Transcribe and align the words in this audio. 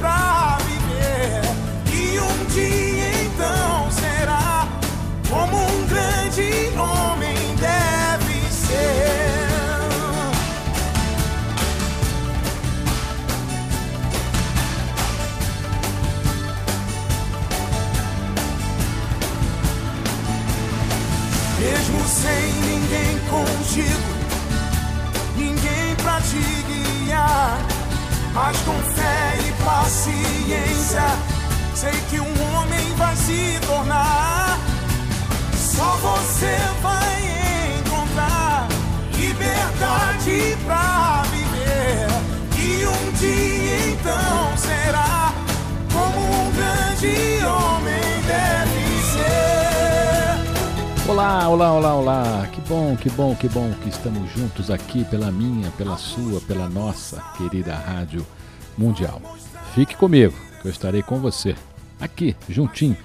pra 0.00 0.58
viver. 0.66 1.42
E 1.92 2.20
um 2.20 2.44
dia 2.46 3.08
então 3.24 3.90
será 3.90 4.68
como 5.28 5.56
um 5.56 5.86
grande 5.86 6.72
homem 6.76 7.36
deve 7.56 8.40
ser. 8.50 9.08
Mesmo 21.60 22.00
sem 22.08 22.52
ninguém 22.68 23.18
contigo, 23.28 24.10
ninguém 25.36 25.94
pra 26.02 26.20
te 26.20 26.40
guiar. 26.66 27.58
Mas 28.34 28.56
com 28.58 28.78
fé 28.94 29.17
e 29.17 29.17
paciência, 29.88 31.00
sei 31.74 31.94
que 32.10 32.20
um 32.20 32.52
homem 32.52 32.94
vai 32.96 33.16
se 33.16 33.58
tornar. 33.66 34.58
Só 35.56 35.96
você 35.96 36.58
vai 36.82 37.78
encontrar 37.78 38.68
liberdade 39.16 40.58
pra 40.66 41.22
viver. 41.30 42.06
E 42.58 42.86
um 42.86 43.12
dia 43.12 43.92
então 43.92 44.54
será 44.58 45.32
como 45.90 46.20
um 46.20 46.52
grande 46.52 47.42
homem 47.46 48.20
deve 48.26 49.02
ser. 49.10 50.36
Olá, 51.10 51.48
olá, 51.48 51.72
olá, 51.72 51.94
olá. 51.94 52.46
Que 52.52 52.60
bom, 52.60 52.94
que 52.94 53.08
bom, 53.08 53.34
que 53.34 53.48
bom 53.48 53.72
que 53.82 53.88
estamos 53.88 54.30
juntos 54.32 54.70
aqui 54.70 55.02
pela 55.06 55.32
minha, 55.32 55.70
pela 55.78 55.96
sua, 55.96 56.42
pela 56.42 56.68
nossa 56.68 57.22
querida 57.38 57.74
Rádio 57.74 58.26
Mundial. 58.76 59.22
Fique 59.74 59.96
comigo, 59.96 60.34
que 60.60 60.68
eu 60.68 60.70
estarei 60.70 61.02
com 61.02 61.18
você 61.18 61.54
aqui, 62.00 62.34
juntinho, 62.48 62.96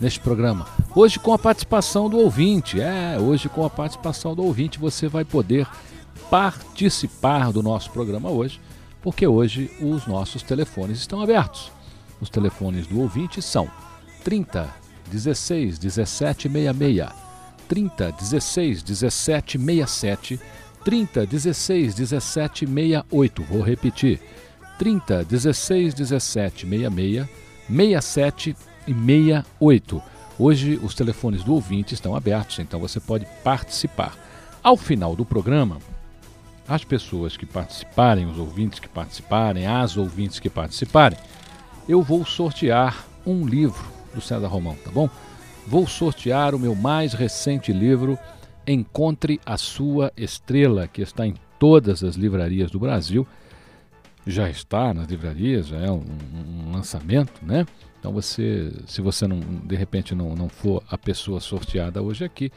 neste 0.00 0.20
programa. 0.20 0.66
Hoje 0.94 1.18
com 1.18 1.32
a 1.32 1.38
participação 1.38 2.08
do 2.08 2.18
ouvinte. 2.18 2.80
É, 2.80 3.18
hoje 3.18 3.48
com 3.48 3.64
a 3.64 3.70
participação 3.70 4.34
do 4.34 4.42
ouvinte 4.42 4.78
você 4.78 5.08
vai 5.08 5.24
poder 5.24 5.66
participar 6.30 7.52
do 7.52 7.62
nosso 7.62 7.90
programa 7.90 8.30
hoje, 8.30 8.60
porque 9.00 9.26
hoje 9.26 9.70
os 9.80 10.06
nossos 10.06 10.42
telefones 10.42 10.98
estão 10.98 11.20
abertos. 11.20 11.70
Os 12.20 12.30
telefones 12.30 12.86
do 12.86 13.00
ouvinte 13.00 13.42
são 13.42 13.68
30 14.24 14.68
16 15.10 15.78
17 15.78 16.48
66 16.48 17.08
30 17.68 18.12
16 18.12 18.82
17 18.82 19.58
67 19.58 20.40
30 20.84 21.26
16 21.26 21.94
17 21.94 22.66
68. 22.66 23.42
Vou 23.44 23.62
repetir. 23.62 24.20
30 24.82 25.22
16 25.22 25.94
17 25.94 26.66
66 26.66 27.28
67 27.68 28.56
e 28.88 28.92
68. 28.92 30.02
Hoje 30.36 30.80
os 30.82 30.92
telefones 30.96 31.44
do 31.44 31.54
ouvinte 31.54 31.94
estão 31.94 32.16
abertos, 32.16 32.58
então 32.58 32.80
você 32.80 32.98
pode 32.98 33.24
participar. 33.44 34.16
Ao 34.60 34.76
final 34.76 35.14
do 35.14 35.24
programa, 35.24 35.78
as 36.66 36.82
pessoas 36.82 37.36
que 37.36 37.46
participarem, 37.46 38.26
os 38.26 38.36
ouvintes 38.40 38.80
que 38.80 38.88
participarem, 38.88 39.68
as 39.68 39.96
ouvintes 39.96 40.40
que 40.40 40.50
participarem, 40.50 41.16
eu 41.88 42.02
vou 42.02 42.26
sortear 42.26 43.06
um 43.24 43.46
livro 43.46 43.84
do 44.12 44.20
César 44.20 44.48
Romão, 44.48 44.76
tá 44.84 44.90
bom? 44.90 45.08
Vou 45.64 45.86
sortear 45.86 46.56
o 46.56 46.58
meu 46.58 46.74
mais 46.74 47.12
recente 47.12 47.72
livro, 47.72 48.18
Encontre 48.66 49.40
a 49.46 49.56
Sua 49.56 50.12
Estrela, 50.16 50.88
que 50.88 51.02
está 51.02 51.24
em 51.24 51.36
todas 51.56 52.02
as 52.02 52.16
livrarias 52.16 52.68
do 52.68 52.80
Brasil. 52.80 53.24
Já 54.26 54.48
está 54.48 54.94
nas 54.94 55.08
livrarias, 55.08 55.66
já 55.66 55.78
é 55.78 55.90
um, 55.90 56.04
um 56.66 56.72
lançamento, 56.72 57.44
né? 57.44 57.66
Então 57.98 58.12
você, 58.12 58.72
se 58.86 59.00
você 59.00 59.26
não, 59.26 59.38
de 59.38 59.76
repente 59.76 60.14
não, 60.14 60.34
não 60.34 60.48
for 60.48 60.82
a 60.90 60.98
pessoa 60.98 61.40
sorteada 61.40 62.02
hoje 62.02 62.24
aqui, 62.24 62.50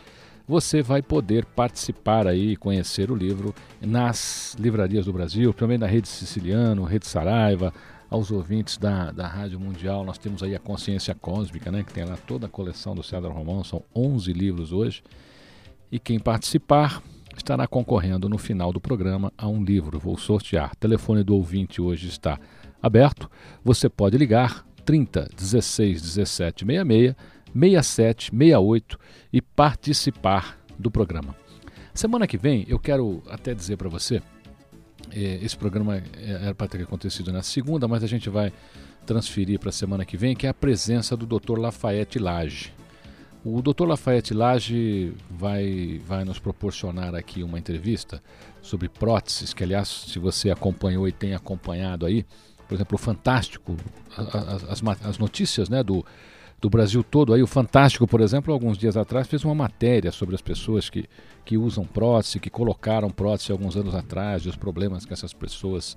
você 0.48 0.82
vai 0.82 1.02
poder 1.02 1.46
participar 1.46 2.28
aí, 2.28 2.56
conhecer 2.56 3.10
o 3.10 3.16
livro 3.16 3.54
nas 3.82 4.56
livrarias 4.60 5.06
do 5.06 5.14
Brasil, 5.14 5.54
também 5.54 5.78
na 5.78 5.88
Rede 5.88 6.08
Siciliano, 6.08 6.84
Rede 6.84 7.08
Saraiva, 7.08 7.74
aos 8.10 8.32
ouvintes 8.32 8.78
da, 8.78 9.12
da 9.12 9.28
Rádio 9.28 9.60
Mundial. 9.60 10.04
Nós 10.06 10.18
temos 10.18 10.44
aí 10.44 10.56
a 10.56 10.60
Consciência 10.60 11.16
Cósmica, 11.16 11.72
né, 11.72 11.84
que 11.84 11.94
tem 11.94 12.06
lá 12.06 12.18
toda 12.28 12.46
a 12.46 12.50
coleção 12.50 12.96
do 12.96 13.04
César 13.04 13.30
Romão, 13.30 13.64
são 13.64 13.84
11 13.96 14.32
livros 14.34 14.72
hoje. 14.72 15.04
E 15.92 16.00
quem 16.00 16.20
participar 16.20 17.02
estará 17.36 17.68
concorrendo 17.68 18.30
no 18.30 18.38
final 18.38 18.72
do 18.72 18.80
programa 18.80 19.32
a 19.38 19.48
um 19.48 19.64
livro. 19.64 20.00
Vou 20.00 20.18
sortear. 20.18 20.72
O 20.74 20.78
telefone 20.78 21.24
do 21.24 21.36
ouvinte 21.36 21.82
hoje 21.82 22.08
está 22.08 22.40
aberto. 22.82 23.30
Você 23.64 23.90
pode 23.90 24.18
ligar 24.18 24.66
30 24.84 25.30
16 25.36 26.02
17 26.02 26.66
66 26.66 27.16
67 27.54 28.32
68 28.32 29.00
e 29.32 29.42
participar 29.42 30.60
do 30.78 30.92
programa. 30.92 31.36
Semana 31.94 32.28
que 32.28 32.38
vem 32.38 32.66
eu 32.68 32.78
quero 32.78 33.24
até 33.30 33.54
dizer 33.54 33.78
para 33.78 33.90
você, 33.90 34.22
eh, 35.12 35.40
esse 35.42 35.58
programa 35.58 36.04
era 36.18 36.54
para 36.54 36.68
ter 36.68 36.82
acontecido 36.82 37.32
na 37.32 37.42
segunda, 37.42 37.88
mas 37.88 38.04
a 38.04 38.08
gente 38.08 38.30
vai 38.30 38.52
transferir 39.06 39.60
para 39.60 39.70
a 39.70 39.74
semana 39.74 40.04
que 40.04 40.18
vem, 40.18 40.36
que 40.36 40.46
é 40.46 40.50
a 40.50 40.54
presença 40.54 41.16
do 41.16 41.26
Dr. 41.26 41.58
Lafayette 41.58 42.20
Lage. 42.20 42.74
O 43.48 43.62
Dr. 43.62 43.86
Lafayette 43.86 44.34
Lage 44.34 45.14
vai, 45.30 46.02
vai 46.04 46.26
nos 46.26 46.40
proporcionar 46.40 47.14
aqui 47.14 47.44
uma 47.44 47.60
entrevista 47.60 48.20
sobre 48.60 48.90
próteses, 48.90 49.54
que 49.54 49.64
aliás, 49.64 49.88
se 49.88 50.18
você 50.18 50.50
acompanhou 50.50 51.08
e 51.08 51.12
tem 51.12 51.36
acompanhado 51.36 52.08
aí, 52.08 52.26
por 52.68 52.74
exemplo, 52.74 52.96
o 52.96 52.98
Fantástico, 52.98 53.78
as, 54.18 54.82
as, 54.84 55.06
as 55.06 55.18
notícias 55.20 55.70
né, 55.70 55.84
do, 55.84 56.04
do 56.60 56.72
Brasil 56.72 57.04
todo, 57.04 57.36
aí 57.36 57.44
o 57.44 57.48
Fantástico, 57.48 58.08
por 58.08 58.20
exemplo, 58.20 58.52
alguns 58.52 58.80
dias 58.80 58.98
atrás 58.98 59.28
fez 59.28 59.46
uma 59.46 59.54
matéria 59.54 60.12
sobre 60.12 60.34
as 60.34 60.42
pessoas 60.42 60.90
que, 60.90 61.08
que 61.46 61.56
usam 61.56 61.86
prótese, 61.86 62.40
que 62.40 62.50
colocaram 62.50 63.12
prótese 63.12 63.52
alguns 63.52 63.78
anos 63.78 63.94
atrás, 63.94 64.42
e 64.42 64.50
os 64.50 64.56
problemas 64.56 65.06
que 65.06 65.14
essas 65.14 65.34
pessoas 65.34 65.96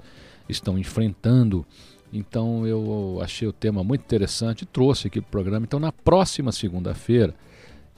estão 0.51 0.79
enfrentando. 0.79 1.65
Então 2.13 2.67
eu 2.67 3.19
achei 3.23 3.47
o 3.47 3.53
tema 3.53 3.85
muito 3.85 4.03
interessante 4.03 4.63
e 4.63 4.67
trouxe 4.67 5.09
aqui 5.09 5.21
para 5.21 5.29
o 5.29 5.31
programa. 5.31 5.67
Então 5.67 5.79
na 5.79 5.93
próxima 5.93 6.53
segunda-feira 6.53 7.35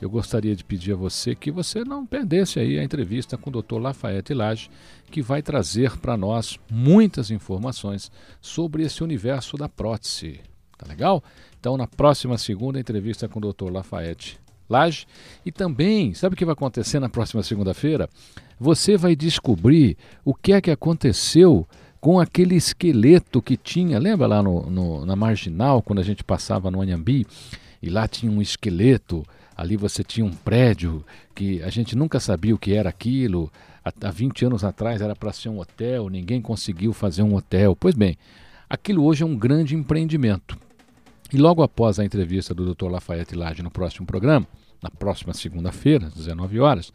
eu 0.00 0.08
gostaria 0.08 0.56
de 0.56 0.64
pedir 0.64 0.92
a 0.92 0.96
você 0.96 1.34
que 1.34 1.50
você 1.50 1.84
não 1.84 2.06
perdesse 2.06 2.58
aí 2.58 2.78
a 2.78 2.82
entrevista 2.82 3.36
com 3.36 3.50
o 3.50 3.62
Dr. 3.62 3.76
Lafayette 3.76 4.32
Lage, 4.32 4.70
que 5.10 5.20
vai 5.20 5.42
trazer 5.42 5.98
para 5.98 6.16
nós 6.16 6.58
muitas 6.70 7.30
informações 7.30 8.10
sobre 8.40 8.82
esse 8.82 9.04
universo 9.04 9.56
da 9.56 9.68
prótese. 9.68 10.40
Tá 10.78 10.86
legal? 10.88 11.22
Então 11.58 11.76
na 11.76 11.86
próxima 11.86 12.38
segunda 12.38 12.80
entrevista 12.80 13.28
com 13.28 13.38
o 13.38 13.52
Dr. 13.52 13.70
Lafayette 13.70 14.40
Lage 14.68 15.06
e 15.44 15.52
também, 15.52 16.14
sabe 16.14 16.34
o 16.34 16.38
que 16.38 16.44
vai 16.44 16.54
acontecer 16.54 16.98
na 16.98 17.08
próxima 17.08 17.42
segunda-feira? 17.42 18.08
Você 18.58 18.96
vai 18.96 19.14
descobrir 19.14 19.96
o 20.24 20.34
que 20.34 20.52
é 20.52 20.60
que 20.60 20.70
aconteceu 20.70 21.66
com 22.00 22.18
aquele 22.18 22.54
esqueleto 22.54 23.42
que 23.42 23.56
tinha, 23.56 23.98
lembra 23.98 24.26
lá 24.26 24.42
no, 24.42 24.70
no, 24.70 25.04
na 25.04 25.14
Marginal, 25.14 25.82
quando 25.82 25.98
a 25.98 26.04
gente 26.04 26.24
passava 26.24 26.70
no 26.70 26.80
Anhambi, 26.80 27.26
e 27.82 27.90
lá 27.90 28.08
tinha 28.08 28.32
um 28.32 28.40
esqueleto, 28.40 29.24
ali 29.56 29.76
você 29.76 30.02
tinha 30.02 30.24
um 30.24 30.32
prédio 30.32 31.04
que 31.34 31.62
a 31.62 31.68
gente 31.68 31.94
nunca 31.94 32.18
sabia 32.18 32.54
o 32.54 32.58
que 32.58 32.72
era 32.72 32.88
aquilo, 32.88 33.52
há 33.84 34.10
20 34.10 34.46
anos 34.46 34.64
atrás 34.64 35.02
era 35.02 35.14
para 35.14 35.32
ser 35.32 35.50
um 35.50 35.58
hotel, 35.58 36.08
ninguém 36.08 36.40
conseguiu 36.40 36.92
fazer 36.92 37.22
um 37.22 37.34
hotel. 37.34 37.76
Pois 37.76 37.94
bem, 37.94 38.16
aquilo 38.68 39.04
hoje 39.04 39.22
é 39.22 39.26
um 39.26 39.36
grande 39.36 39.74
empreendimento. 39.74 40.56
E 41.32 41.36
logo 41.36 41.62
após 41.62 41.98
a 41.98 42.04
entrevista 42.04 42.54
do 42.54 42.74
Dr. 42.74 42.88
Lafayette 42.88 43.36
Lage 43.36 43.62
no 43.62 43.70
próximo 43.70 44.06
programa, 44.06 44.46
na 44.82 44.90
próxima 44.90 45.34
segunda-feira, 45.34 46.06
às 46.06 46.14
19 46.14 46.58
horas, 46.60 46.92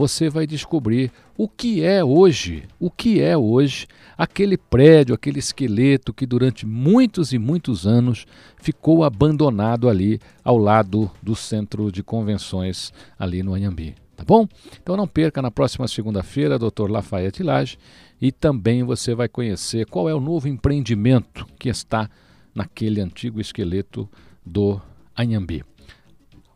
você 0.00 0.30
vai 0.30 0.46
descobrir 0.46 1.12
o 1.36 1.46
que 1.46 1.84
é 1.84 2.02
hoje, 2.02 2.64
o 2.78 2.90
que 2.90 3.20
é 3.20 3.36
hoje 3.36 3.86
aquele 4.16 4.56
prédio, 4.56 5.14
aquele 5.14 5.38
esqueleto 5.38 6.14
que 6.14 6.24
durante 6.24 6.64
muitos 6.64 7.34
e 7.34 7.38
muitos 7.38 7.86
anos 7.86 8.24
ficou 8.56 9.04
abandonado 9.04 9.90
ali 9.90 10.18
ao 10.42 10.56
lado 10.56 11.10
do 11.22 11.36
centro 11.36 11.92
de 11.92 12.02
convenções 12.02 12.94
ali 13.18 13.42
no 13.42 13.52
Anhambi. 13.52 13.94
Tá 14.16 14.24
bom? 14.24 14.48
Então 14.82 14.96
não 14.96 15.06
perca 15.06 15.42
na 15.42 15.50
próxima 15.50 15.86
segunda-feira, 15.86 16.58
Dr. 16.58 16.88
Lafayette 16.88 17.42
Lage, 17.42 17.78
e 18.18 18.32
também 18.32 18.82
você 18.82 19.14
vai 19.14 19.28
conhecer 19.28 19.84
qual 19.84 20.08
é 20.08 20.14
o 20.14 20.20
novo 20.20 20.48
empreendimento 20.48 21.46
que 21.58 21.68
está 21.68 22.08
naquele 22.54 23.02
antigo 23.02 23.38
esqueleto 23.38 24.08
do 24.46 24.80
Anhambi. 25.14 25.62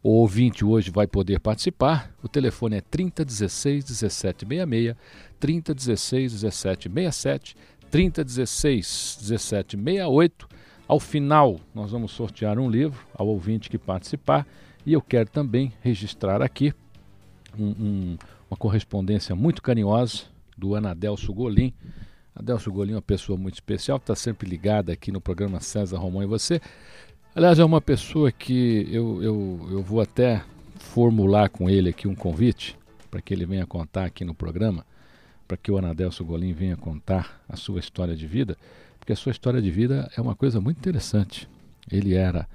O 0.07 0.11
ouvinte 0.11 0.67
hoje 0.67 0.91
vai 0.91 1.07
poder 1.07 1.41
participar. 1.41 2.15
O 2.23 2.29
telefone 2.29 2.77
é 2.77 2.81
3016 2.83 3.87
1766, 3.87 4.95
3016 5.41 6.43
1767, 6.43 7.57
3016 7.91 9.17
1768. 9.23 10.47
Ao 10.87 11.01
final, 11.01 11.59
nós 11.75 11.91
vamos 11.91 12.13
sortear 12.13 12.59
um 12.59 12.69
livro 12.69 13.01
ao 13.15 13.27
ouvinte 13.29 13.71
que 13.71 13.79
participar. 13.79 14.47
E 14.85 14.93
eu 14.93 15.01
quero 15.01 15.31
também 15.31 15.73
registrar 15.81 16.43
aqui 16.43 16.75
um, 17.59 17.69
um, 17.69 18.19
uma 18.51 18.59
correspondência 18.59 19.35
muito 19.35 19.63
carinhosa 19.63 20.25
do 20.55 20.75
Anadelso 20.75 21.33
Golim. 21.33 21.73
Adelso 22.37 22.71
Golim 22.71 22.93
é 22.93 22.97
uma 22.97 23.01
pessoa 23.01 23.39
muito 23.39 23.55
especial, 23.55 23.97
está 23.97 24.15
sempre 24.15 24.47
ligada 24.47 24.93
aqui 24.93 25.11
no 25.11 25.21
programa 25.21 25.61
César 25.61 25.97
Romão 25.97 26.23
e 26.23 26.27
você. 26.27 26.61
Aliás, 27.37 27.59
é 27.59 27.65
uma 27.65 27.81
pessoa 27.81 28.31
que 28.31 28.89
eu, 28.93 29.21
eu, 29.21 29.69
eu 29.73 29.83
vou 29.83 30.01
até 30.01 30.45
formular 30.79 31.49
com 31.49 31.69
ele 31.69 31.89
aqui 31.89 32.07
um 32.07 32.15
convite 32.15 32.79
para 33.11 33.21
que 33.21 33.35
ele 33.35 33.45
venha 33.45 33.67
contar 33.67 34.05
aqui 34.05 34.25
no 34.25 34.33
programa, 34.33 34.87
para 35.49 35.57
que 35.57 35.69
o 35.69 35.77
Anadelso 35.77 36.25
Golim 36.25 36.53
venha 36.53 36.77
contar 36.77 37.43
a 37.49 37.57
sua 37.57 37.81
história 37.81 38.15
de 38.15 38.25
vida, 38.25 38.57
porque 39.01 39.13
a 39.13 39.17
sua 39.17 39.33
história 39.33 39.61
de 39.61 39.69
vida 39.69 40.09
é 40.17 40.21
uma 40.21 40.37
coisa 40.37 40.61
muito 40.61 40.79
interessante. 40.79 41.49
Ele 41.91 42.15
era 42.15 42.47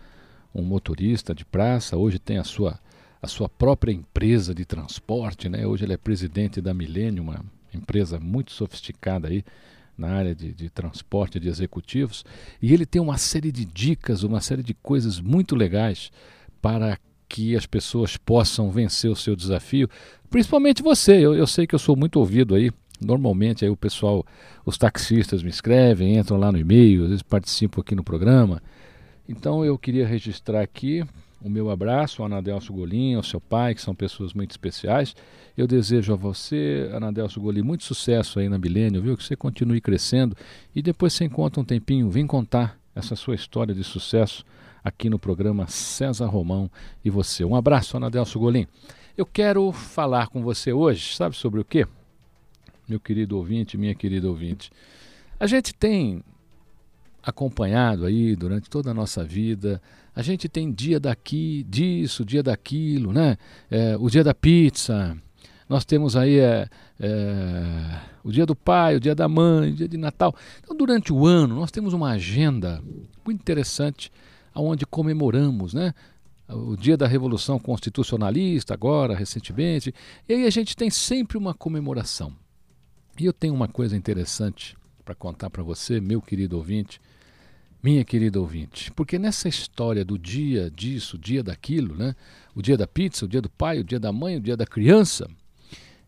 um 0.55 0.63
motorista 0.63 1.35
de 1.35 1.43
praça, 1.43 1.97
hoje 1.97 2.17
tem 2.17 2.37
a 2.37 2.45
sua, 2.45 2.79
a 3.21 3.27
sua 3.27 3.49
própria 3.49 3.91
empresa 3.91 4.55
de 4.55 4.63
transporte, 4.63 5.49
né? 5.49 5.67
hoje 5.67 5.83
ele 5.83 5.93
é 5.93 5.97
presidente 5.97 6.61
da 6.61 6.73
Milênio, 6.73 7.23
uma 7.23 7.43
empresa 7.73 8.17
muito 8.17 8.53
sofisticada 8.53 9.27
aí 9.27 9.43
na 9.99 10.09
área 10.09 10.33
de, 10.33 10.53
de, 10.53 10.69
transporte 10.69 11.39
de 11.39 11.47
executivos, 11.47 12.23
e 12.61 12.73
ele 12.73 12.85
tem 12.85 13.01
uma 13.01 13.17
série 13.17 13.51
de 13.51 13.65
dicas, 13.65 14.23
uma 14.23 14.41
série 14.41 14.63
de 14.63 14.73
coisas 14.73 15.19
muito 15.19 15.55
legais 15.55 16.11
para 16.61 16.97
que 17.27 17.55
as 17.55 17.65
pessoas 17.65 18.17
possam 18.17 18.71
vencer 18.71 19.11
o 19.11 19.15
seu 19.15 19.35
desafio, 19.35 19.89
principalmente 20.29 20.81
você. 20.81 21.13
Eu, 21.13 21.35
eu 21.35 21.45
sei 21.45 21.67
que 21.67 21.75
eu 21.75 21.79
sou 21.79 21.95
muito 21.95 22.19
ouvido 22.19 22.55
aí. 22.55 22.71
Normalmente 22.99 23.63
aí 23.63 23.71
o 23.71 23.77
pessoal, 23.77 24.25
os 24.65 24.77
taxistas 24.77 25.41
me 25.41 25.49
escrevem, 25.49 26.17
entram 26.17 26.37
lá 26.37 26.51
no 26.51 26.57
e-mail, 26.57 27.03
às 27.03 27.09
vezes 27.09 27.23
participam 27.23 27.81
aqui 27.81 27.95
no 27.95 28.03
programa. 28.03 28.61
Então 29.27 29.63
eu 29.63 29.77
queria 29.77 30.07
registrar 30.07 30.61
aqui 30.61 31.05
o 31.41 31.50
meu 31.50 31.69
abraço 31.69 32.21
ao 32.21 32.25
Anadelso 32.25 32.74
Golim, 32.74 33.15
ao 33.15 33.24
seu 33.24 33.39
pai, 33.39 33.74
que 33.74 33.81
são 33.81 33.95
pessoas 33.95 34.33
muito 34.33 34.51
especiais. 34.51 35.15
Eu 35.57 35.65
desejo 35.68 36.13
a 36.13 36.15
você, 36.15 36.89
Anadelso 36.94 37.39
Golim, 37.39 37.62
muito 37.62 37.83
sucesso 37.83 38.39
aí 38.39 38.50
na 38.50 38.57
Bilênio, 38.57 39.01
viu? 39.01 39.15
Que 39.15 39.24
você 39.24 39.36
continue 39.36 39.80
crescendo 39.80 40.36
e 40.75 40.81
depois 40.81 41.13
você 41.13 41.25
encontra 41.25 41.62
um 41.62 41.65
tempinho, 41.65 42.09
vem 42.09 42.27
contar 42.27 42.77
essa 42.95 43.15
sua 43.15 43.36
história 43.36 43.74
de 43.74 43.83
sucesso 43.83 44.45
aqui 44.83 45.09
no 45.09 45.19
programa 45.19 45.68
César 45.68 46.27
Romão 46.27 46.69
e 47.03 47.09
você. 47.09 47.45
Um 47.45 47.56
abraço, 47.56 47.95
Anadelso 47.95 48.39
Golim. 48.39 48.68
Eu 49.18 49.25
quero 49.25 49.71
falar 49.71 50.27
com 50.27 50.42
você 50.42 50.71
hoje, 50.71 51.15
sabe 51.15 51.35
sobre 51.35 51.59
o 51.59 51.65
quê? 51.65 51.88
Meu 52.88 53.00
querido 53.00 53.38
ouvinte, 53.38 53.77
minha 53.77 53.94
querida 53.94 54.27
ouvinte. 54.27 54.71
A 55.39 55.47
gente 55.47 55.74
tem 55.74 56.24
acompanhado 57.29 58.05
aí 58.05 58.35
durante 58.35 58.69
toda 58.69 58.91
a 58.91 58.93
nossa 58.93 59.23
vida 59.23 59.81
a 60.19 60.21
gente 60.21 60.49
tem 60.49 60.69
dia 60.69 60.99
daqui, 60.99 61.63
disso, 61.63 62.25
dia 62.25 62.43
daquilo, 62.43 63.13
né? 63.13 63.37
É, 63.71 63.95
o 63.97 64.09
dia 64.09 64.21
da 64.21 64.33
pizza. 64.33 65.17
Nós 65.69 65.85
temos 65.85 66.17
aí 66.17 66.39
é, 66.39 66.67
é, 66.99 68.01
o 68.21 68.29
dia 68.29 68.45
do 68.45 68.53
pai, 68.53 68.97
o 68.97 68.99
dia 68.99 69.15
da 69.15 69.29
mãe, 69.29 69.71
o 69.71 69.75
dia 69.75 69.87
de 69.87 69.95
Natal. 69.95 70.35
Então, 70.59 70.75
durante 70.75 71.13
o 71.13 71.25
ano, 71.25 71.55
nós 71.55 71.71
temos 71.71 71.93
uma 71.93 72.09
agenda 72.11 72.83
muito 73.23 73.39
interessante 73.39 74.11
onde 74.53 74.85
comemoramos, 74.85 75.73
né? 75.73 75.93
O 76.49 76.75
dia 76.75 76.97
da 76.97 77.07
Revolução 77.07 77.57
Constitucionalista, 77.57 78.73
agora, 78.73 79.15
recentemente. 79.15 79.93
E 80.27 80.33
aí 80.33 80.45
a 80.45 80.49
gente 80.49 80.75
tem 80.75 80.89
sempre 80.89 81.37
uma 81.37 81.53
comemoração. 81.53 82.35
E 83.17 83.25
eu 83.25 83.31
tenho 83.31 83.53
uma 83.53 83.69
coisa 83.69 83.95
interessante 83.95 84.75
para 85.05 85.15
contar 85.15 85.49
para 85.49 85.63
você, 85.63 86.01
meu 86.01 86.21
querido 86.21 86.57
ouvinte 86.57 86.99
minha 87.81 88.03
querida 88.03 88.39
ouvinte, 88.39 88.91
porque 88.91 89.17
nessa 89.17 89.47
história 89.47 90.03
do 90.03 90.17
dia 90.17 90.69
disso, 90.69 91.17
dia 91.17 91.41
daquilo, 91.41 91.95
né? 91.95 92.15
O 92.53 92.61
dia 92.61 92.77
da 92.77 92.85
pizza, 92.85 93.25
o 93.25 93.27
dia 93.27 93.41
do 93.41 93.49
pai, 93.49 93.79
o 93.79 93.83
dia 93.83 93.99
da 93.99 94.11
mãe, 94.11 94.35
o 94.35 94.41
dia 94.41 94.57
da 94.57 94.65
criança, 94.65 95.29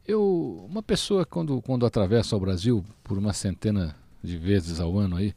eu, 0.06 0.66
uma 0.70 0.84
pessoa 0.84 1.26
quando 1.26 1.62
quando 1.62 1.86
atravessa 1.86 2.36
o 2.36 2.40
Brasil 2.40 2.84
por 3.04 3.18
uma 3.18 3.32
centena 3.32 3.96
de 4.22 4.38
vezes 4.38 4.80
ao 4.80 4.98
ano 4.98 5.16
aí, 5.16 5.34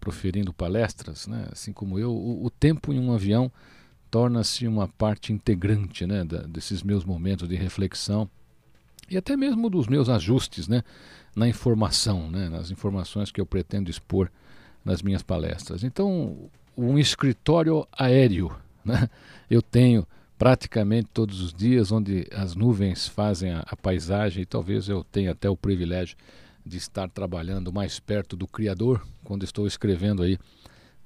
proferindo 0.00 0.52
palestras, 0.52 1.26
né? 1.26 1.48
Assim 1.52 1.72
como 1.72 1.98
eu, 1.98 2.10
o, 2.12 2.44
o 2.44 2.50
tempo 2.50 2.92
em 2.92 2.98
um 2.98 3.12
avião 3.12 3.50
torna-se 4.10 4.66
uma 4.66 4.88
parte 4.88 5.32
integrante, 5.32 6.06
né? 6.06 6.24
Da, 6.24 6.42
desses 6.42 6.82
meus 6.82 7.04
momentos 7.04 7.48
de 7.48 7.54
reflexão 7.54 8.28
e 9.10 9.16
até 9.16 9.36
mesmo 9.36 9.70
dos 9.70 9.86
meus 9.86 10.08
ajustes, 10.08 10.68
né? 10.68 10.82
Na 11.34 11.48
informação, 11.48 12.30
né? 12.30 12.48
Nas 12.48 12.70
informações 12.70 13.30
que 13.30 13.40
eu 13.40 13.46
pretendo 13.46 13.90
expor 13.90 14.30
nas 14.84 15.02
minhas 15.02 15.22
palestras. 15.22 15.84
Então, 15.84 16.50
um 16.76 16.98
escritório 16.98 17.86
aéreo, 17.92 18.54
né? 18.84 19.08
eu 19.50 19.60
tenho 19.60 20.06
praticamente 20.38 21.08
todos 21.12 21.40
os 21.40 21.52
dias, 21.52 21.90
onde 21.90 22.26
as 22.32 22.54
nuvens 22.54 23.08
fazem 23.08 23.52
a, 23.52 23.64
a, 23.66 23.76
paisagem, 23.76 24.42
e 24.42 24.46
talvez 24.46 24.88
eu 24.88 25.02
tenha 25.02 25.32
até 25.32 25.50
o 25.50 25.56
privilégio 25.56 26.16
de 26.64 26.76
estar 26.76 27.08
trabalhando 27.08 27.72
mais 27.72 27.98
perto 27.98 28.36
do 28.36 28.46
Criador 28.46 29.04
quando 29.24 29.42
estou 29.42 29.66
escrevendo 29.66 30.22
aí 30.22 30.38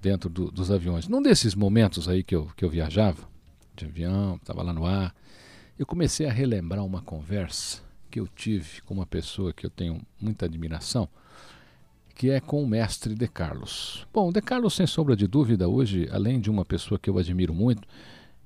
dentro 0.01 0.29
do, 0.29 0.51
dos 0.51 0.71
aviões. 0.71 1.09
Num 1.09 1.23
desses 1.23 1.55
momentos 1.55 2.09
aí 2.09 2.23
que 2.23 2.35
eu, 2.35 2.51
que 2.57 2.65
eu 2.65 2.69
viajava, 2.69 3.27
de 3.75 3.87
avião, 3.87 4.37
estava 4.37 4.63
lá 4.63 4.73
no 4.73 4.85
ar, 4.85 5.15
eu 5.79 5.87
comecei 5.87 6.27
a 6.27 6.33
relembrar 6.33 6.85
uma 6.85 7.01
conversa 7.01 7.81
que 8.11 8.21
eu 8.21 8.29
tive 8.29 8.83
com 8.83 8.93
uma 8.93 9.07
pessoa 9.07 9.53
que 9.55 9.65
eu 9.65 9.71
tenho 9.71 10.01
muita 10.21 10.45
admiração, 10.45 11.09
que 12.23 12.31
é 12.31 12.39
com 12.39 12.63
o 12.63 12.67
mestre 12.69 13.17
De 13.17 13.27
Carlos. 13.27 14.07
Bom, 14.15 14.31
De 14.31 14.41
Carlos, 14.41 14.75
sem 14.75 14.87
sombra 14.87 15.17
de 15.17 15.27
dúvida, 15.27 15.69
hoje, 15.69 16.09
além 16.13 16.39
de 16.39 16.49
uma 16.49 16.65
pessoa 16.65 16.97
que 16.97 17.11
eu 17.11 17.19
admiro 17.19 17.53
muito, 17.53 17.83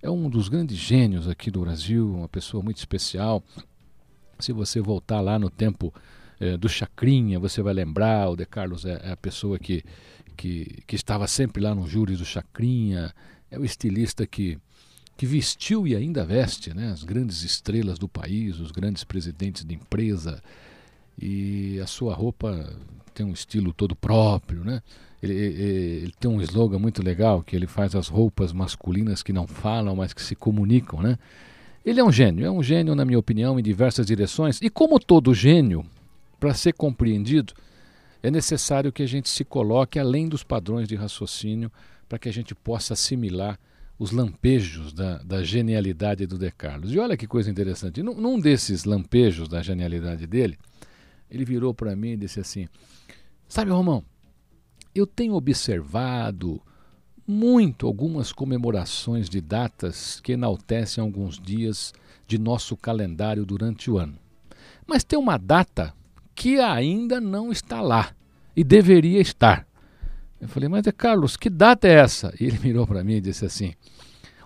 é 0.01 0.09
um 0.09 0.31
dos 0.31 0.49
grandes 0.49 0.79
gênios 0.79 1.29
aqui 1.29 1.51
do 1.51 1.61
Brasil, 1.61 2.11
uma 2.11 2.27
pessoa 2.27 2.63
muito 2.63 2.79
especial. 2.79 3.45
Se 4.39 4.51
você 4.51 4.81
voltar 4.81 5.21
lá 5.21 5.39
no 5.39 5.51
tempo 5.51 5.93
eh, 6.41 6.57
do 6.57 6.71
Chacrinha, 6.71 7.39
você 7.39 7.61
vai 7.61 7.75
lembrar, 7.75 8.31
o 8.31 8.35
De 8.35 8.47
Carlos 8.47 8.87
é, 8.87 8.99
é, 9.05 9.13
a 9.13 9.17
pessoa 9.19 9.59
que, 9.59 9.85
que, 10.39 10.83
que 10.87 10.97
estava 10.97 11.27
sempre 11.27 11.63
lá 11.63 11.75
no 11.75 11.87
júri 11.87 12.17
do 12.17 12.25
Chacrinha, 12.25 13.15
é 13.51 13.59
o 13.59 13.65
estilista 13.67 14.27
que, 14.27 14.59
que 15.19 15.27
vestiu 15.27 15.87
e 15.87 15.95
ainda 15.95 16.25
veste 16.25 16.73
né, 16.73 16.93
as 16.93 17.05
grandes 17.05 17.43
estrelas 17.43 17.99
do 17.99 18.09
país, 18.09 18.59
os 18.59 18.71
grandes 18.71 19.05
presidentes 19.05 19.67
de 19.67 19.75
empresa, 19.75 20.43
e 21.21 21.79
a 21.79 21.87
sua 21.87 22.15
roupa 22.15 22.75
tem 23.17 23.25
um 23.25 23.33
estilo 23.33 23.73
todo 23.73 23.97
próprio, 23.97 24.63
né? 24.63 24.83
Ele, 25.23 25.33
ele, 25.33 25.63
ele, 26.03 26.15
tem 26.21 26.31
um 26.31 26.41
slogan 26.43 26.79
muito 26.79 27.03
legal 27.03 27.43
que 27.43 27.57
ele 27.57 27.67
faz 27.67 27.95
as 27.97 28.09
roupas 28.09 28.53
masculinas 28.53 29.23
que 29.23 29.33
não 29.33 29.47
falam, 29.47 29.97
mas 29.97 30.13
que 30.13 30.23
se 30.23 30.37
comunicam, 30.37 31.01
né? 31.01 31.19
Ele 31.85 31.99
é 31.99 32.05
um 32.05 32.13
gênio, 32.13 32.45
é 32.45 32.51
um 32.51 32.63
gênio, 32.63 32.95
na 32.95 33.05
minha 33.05 33.19
opinião, 33.19 33.59
em 33.59 33.63
diversas 33.63 34.07
direções. 34.07 34.61
E 34.61 34.69
como 34.69 35.01
todo 35.01 35.33
gênio, 35.33 35.87
para 36.39 36.53
ser 36.53 36.75
compreendido, 36.75 37.55
é 38.23 38.31
necessário 38.31 38.93
que 38.93 39.03
a 39.03 39.07
gente 39.07 39.31
se 39.31 39.45
coloque 39.45 39.99
além 39.99 40.29
dos 40.29 40.43
padrões 40.43 40.87
de 40.87 40.95
raciocínio 40.95 41.73
para 42.09 42.19
que 42.19 42.29
a 42.29 42.33
gente 42.33 42.55
possa 42.55 42.93
assimilar 42.93 43.59
os 43.99 44.11
lampejos 44.11 44.93
da, 44.93 45.19
da 45.19 45.43
genialidade 45.43 46.27
do 46.27 46.37
De 46.37 46.51
Carlos. 46.51 46.93
E 46.93 46.99
olha 46.99 47.17
que 47.17 47.27
coisa 47.27 47.51
interessante, 47.51 48.03
num, 48.03 48.15
num 48.21 48.39
desses 48.39 48.85
lampejos 48.85 49.49
da 49.49 49.63
genialidade 49.63 50.27
dele, 50.27 50.59
ele 51.31 51.45
virou 51.45 51.73
para 51.73 51.97
mim 51.97 52.11
e 52.11 52.17
disse 52.17 52.41
assim: 52.41 52.69
Sabe, 53.49 53.71
Romão, 53.71 54.05
eu 54.95 55.07
tenho 55.07 55.35
observado 55.35 56.61
muito 57.27 57.87
algumas 57.87 58.33
comemorações 58.33 59.29
de 59.29 59.41
datas 59.41 60.21
que 60.21 60.33
enaltecem 60.33 61.03
alguns 61.03 61.39
dias 61.39 61.93
de 62.27 62.39
nosso 62.39 62.77
calendário 62.77 63.45
durante 63.45 63.91
o 63.91 63.99
ano. 63.99 64.19
Mas 64.87 65.05
tem 65.05 65.19
uma 65.19 65.37
data 65.37 65.93
que 66.35 66.61
ainda 66.61 67.21
não 67.21 67.51
está 67.51 67.81
lá 67.81 68.13
e 68.55 68.63
deveria 68.63 69.21
estar. 69.21 69.67
Eu 70.41 70.49
falei, 70.49 70.69
mas 70.69 70.85
Carlos, 70.97 71.37
que 71.37 71.51
data 71.51 71.89
é 71.89 71.95
essa? 71.95 72.33
E 72.39 72.45
ele 72.45 72.59
mirou 72.59 72.87
para 72.87 73.03
mim 73.03 73.15
e 73.15 73.21
disse 73.21 73.45
assim: 73.45 73.75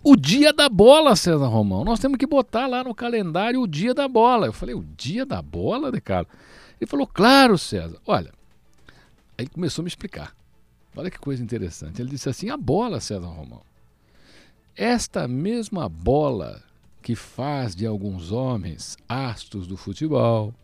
o 0.02 0.16
dia 0.16 0.52
da 0.52 0.69
bola, 0.69 1.14
César 1.14 1.47
Romão. 1.47 1.85
Nós 1.85 2.00
temos 2.00 2.16
que 2.16 2.26
botar 2.26 2.66
lá 2.66 2.83
no 2.83 2.95
calendário 2.95 3.61
o 3.61 3.66
dia 3.66 3.92
da 3.92 4.09
bola. 4.09 4.47
Eu 4.47 4.52
falei, 4.52 4.75
o 4.75 4.85
dia 4.97 5.26
da 5.26 5.42
bola, 5.42 5.92
De 5.92 6.00
Carlos? 6.00 6.33
Ele 6.80 6.88
falou, 6.88 7.07
claro, 7.07 7.59
César. 7.59 7.99
Olha, 8.07 8.33
aí 9.40 9.49
começou 9.49 9.82
a 9.82 9.85
me 9.85 9.88
explicar. 9.88 10.35
Olha 10.97 11.11
que 11.11 11.18
coisa 11.18 11.42
interessante. 11.42 12.00
Ele 12.00 12.11
disse 12.11 12.28
assim: 12.28 12.50
a 12.50 12.56
bola, 12.56 13.00
César 13.00 13.26
Romão. 13.26 13.62
Esta 14.76 15.26
mesma 15.26 15.88
bola 15.88 16.62
que 17.02 17.14
faz 17.14 17.75
de 17.75 17.87
alguns 17.87 18.30
homens 18.30 18.97
astros 19.09 19.66
do 19.66 19.76
futebol 19.76 20.54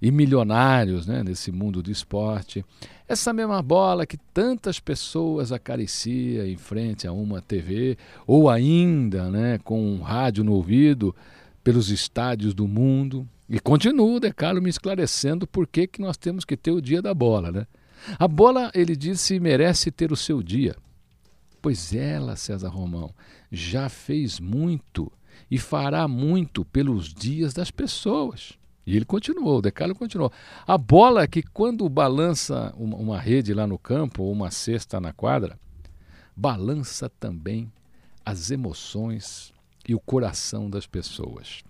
e 0.00 0.10
milionários 0.10 1.06
né, 1.06 1.22
nesse 1.22 1.52
mundo 1.52 1.82
do 1.82 1.90
esporte, 1.90 2.64
essa 3.06 3.32
mesma 3.32 3.60
bola 3.60 4.06
que 4.06 4.16
tantas 4.16 4.80
pessoas 4.80 5.52
acaricia 5.52 6.48
em 6.48 6.56
frente 6.56 7.06
a 7.06 7.12
uma 7.12 7.42
TV 7.42 7.98
ou 8.26 8.48
ainda 8.48 9.30
né, 9.30 9.58
com 9.58 9.82
um 9.82 10.00
rádio 10.00 10.42
no 10.42 10.52
ouvido 10.54 11.14
pelos 11.62 11.90
estádios 11.90 12.54
do 12.54 12.66
mundo. 12.66 13.28
E 13.48 13.58
continua 13.58 14.16
o 14.16 14.20
Decalo 14.20 14.62
me 14.62 14.70
esclarecendo 14.70 15.46
por 15.46 15.66
que, 15.66 15.86
que 15.86 16.00
nós 16.00 16.16
temos 16.16 16.44
que 16.44 16.56
ter 16.56 16.70
o 16.70 16.80
dia 16.80 17.02
da 17.02 17.12
bola. 17.12 17.52
Né? 17.52 17.66
A 18.18 18.26
bola, 18.26 18.70
ele 18.74 18.96
disse, 18.96 19.38
merece 19.40 19.90
ter 19.90 20.12
o 20.12 20.16
seu 20.16 20.42
dia. 20.42 20.76
Pois 21.60 21.94
ela, 21.94 22.36
César 22.36 22.68
Romão, 22.68 23.14
já 23.50 23.88
fez 23.88 24.40
muito 24.40 25.12
e 25.50 25.58
fará 25.58 26.08
muito 26.08 26.64
pelos 26.64 27.12
dias 27.12 27.52
das 27.52 27.70
pessoas. 27.70 28.58
E 28.86 28.96
ele 28.96 29.04
continuou, 29.04 29.58
o 29.58 29.62
Decalo 29.62 29.94
continuou. 29.94 30.32
A 30.66 30.78
bola 30.78 31.28
que 31.28 31.42
quando 31.42 31.88
balança 31.88 32.74
uma 32.76 33.18
rede 33.18 33.52
lá 33.52 33.66
no 33.66 33.78
campo 33.78 34.22
ou 34.22 34.32
uma 34.32 34.50
cesta 34.50 35.00
na 35.00 35.12
quadra, 35.12 35.58
balança 36.34 37.08
também 37.08 37.70
as 38.24 38.50
emoções 38.50 39.52
e 39.86 39.94
o 39.94 40.00
coração 40.00 40.70
das 40.70 40.86
pessoas. 40.86 41.62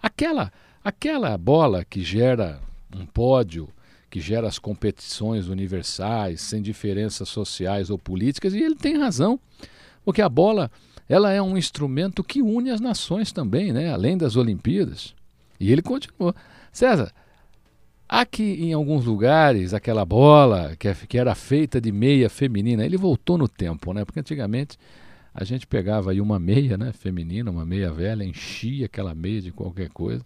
Aquela, 0.00 0.52
aquela 0.82 1.36
bola 1.36 1.84
que 1.84 2.02
gera 2.02 2.60
um 2.94 3.04
pódio, 3.06 3.68
que 4.14 4.20
gera 4.20 4.46
as 4.46 4.60
competições 4.60 5.48
universais, 5.48 6.40
sem 6.40 6.62
diferenças 6.62 7.28
sociais 7.28 7.90
ou 7.90 7.98
políticas, 7.98 8.54
e 8.54 8.62
ele 8.62 8.76
tem 8.76 8.96
razão, 8.96 9.40
porque 10.04 10.22
a 10.22 10.28
bola 10.28 10.70
ela 11.08 11.32
é 11.32 11.42
um 11.42 11.58
instrumento 11.58 12.22
que 12.22 12.40
une 12.40 12.70
as 12.70 12.80
nações 12.80 13.32
também, 13.32 13.72
né? 13.72 13.92
além 13.92 14.16
das 14.16 14.36
Olimpíadas. 14.36 15.16
E 15.58 15.72
ele 15.72 15.82
continuou. 15.82 16.32
César, 16.70 17.12
aqui 18.08 18.44
em 18.62 18.72
alguns 18.72 19.04
lugares, 19.04 19.74
aquela 19.74 20.04
bola 20.04 20.76
que, 20.76 20.86
é, 20.86 20.94
que 20.94 21.18
era 21.18 21.34
feita 21.34 21.80
de 21.80 21.90
meia 21.90 22.30
feminina, 22.30 22.86
ele 22.86 22.96
voltou 22.96 23.36
no 23.36 23.48
tempo, 23.48 23.92
né? 23.92 24.04
Porque 24.04 24.20
antigamente 24.20 24.78
a 25.34 25.42
gente 25.42 25.66
pegava 25.66 26.12
aí 26.12 26.20
uma 26.20 26.38
meia 26.38 26.78
né, 26.78 26.92
feminina, 26.92 27.50
uma 27.50 27.66
meia 27.66 27.90
velha, 27.90 28.22
enchia 28.22 28.86
aquela 28.86 29.12
meia 29.12 29.42
de 29.42 29.50
qualquer 29.50 29.88
coisa 29.88 30.24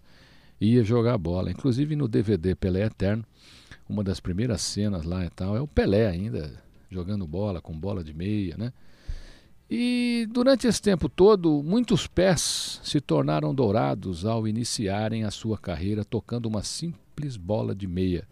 ia 0.59 0.83
jogar 0.83 1.17
bola. 1.17 1.51
Inclusive 1.51 1.95
no 1.95 2.07
DVD 2.07 2.55
Pelé 2.55 2.85
Eterno, 2.85 3.25
uma 3.87 4.03
das 4.03 4.19
primeiras 4.19 4.61
cenas 4.61 5.03
lá 5.03 5.25
e 5.25 5.29
tal, 5.29 5.55
é 5.55 5.61
o 5.61 5.67
Pelé 5.67 6.07
ainda 6.07 6.61
jogando 6.89 7.25
bola, 7.27 7.61
com 7.61 7.77
bola 7.77 8.03
de 8.03 8.13
meia, 8.13 8.55
né? 8.57 8.73
E 9.69 10.27
durante 10.31 10.67
esse 10.67 10.81
tempo 10.81 11.07
todo, 11.07 11.61
muitos 11.61 12.07
pés 12.07 12.81
se 12.83 12.99
tornaram 12.99 13.53
dourados 13.53 14.25
ao 14.25 14.47
iniciarem 14.47 15.23
a 15.23 15.29
sua 15.29 15.59
carreira 15.59 16.03
tocando 16.03 16.47
uma 16.47 16.63
simples 16.63 17.37
bola 17.37 17.75
de 17.75 17.85
meia. 17.85 18.27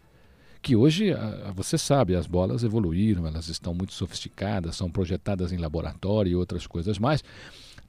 Que 0.63 0.75
hoje, 0.75 1.13
você 1.53 1.77
sabe, 1.77 2.15
as 2.15 2.25
bolas 2.25 2.63
evoluíram, 2.63 3.27
elas 3.27 3.49
estão 3.49 3.71
muito 3.71 3.93
sofisticadas, 3.93 4.75
são 4.75 4.89
projetadas 4.89 5.51
em 5.51 5.57
laboratório 5.57 6.31
e 6.31 6.35
outras 6.35 6.65
coisas 6.65 6.97
mais. 6.97 7.23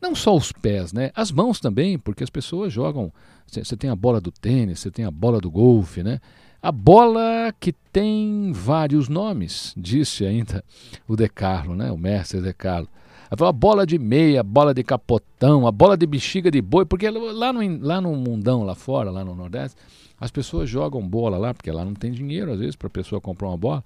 Não 0.01 0.15
só 0.15 0.37
os 0.37 0.53
pés, 0.53 0.93
né? 0.93 1.11
As 1.15 1.33
mãos 1.33 1.61
também, 1.61 1.99
porque 1.99 2.23
as 2.23 2.31
pessoas 2.31 2.73
jogam. 2.73 3.13
Você 3.47 3.77
tem 3.77 3.91
a 3.91 3.97
bola 3.97 4.21
do 4.21 4.31
tênis, 4.31 4.81
você 4.81 4.91
tem 4.91 5.05
a 5.05 5.11
bola 5.11 5.41
do 5.41 5.51
golfe, 5.51 6.03
né? 6.03 6.21
A 6.61 6.73
bola 6.73 7.55
que 7.59 7.73
tem 7.73 8.53
vários 8.53 9.09
nomes, 9.09 9.73
disse 9.77 10.27
ainda 10.27 10.65
o 11.07 11.15
De 11.15 11.29
Carlo, 11.29 11.75
né? 11.75 11.91
o 11.91 11.97
mestre 11.97 12.41
De 12.41 12.53
Carlo. 12.53 12.89
A 13.31 13.53
bola 13.53 13.87
de 13.87 13.99
meia, 13.99 14.43
bola 14.43 14.75
de 14.75 14.83
capotão, 14.83 15.67
a 15.67 15.73
bola 15.73 15.97
de 15.97 16.07
bexiga 16.07 16.51
de 16.51 16.61
boi, 16.61 16.85
porque 16.85 17.09
lá 17.11 17.53
no, 17.53 17.87
lá 17.87 18.01
no 18.01 18.15
mundão, 18.17 18.65
lá 18.65 18.75
fora, 18.75 19.11
lá 19.11 19.25
no 19.25 19.35
Nordeste, 19.35 19.77
as 20.19 20.31
pessoas 20.31 20.69
jogam 20.69 21.07
bola 21.07 21.39
lá, 21.39 21.55
porque 21.55 21.71
lá 21.71 21.85
não 21.85 21.95
tem 21.95 22.11
dinheiro 22.11 22.53
às 22.53 22.59
vezes 22.59 22.75
para 22.75 22.89
a 22.89 22.91
pessoa 22.91 23.21
comprar 23.21 23.49
uma 23.49 23.57
bola. 23.57 23.85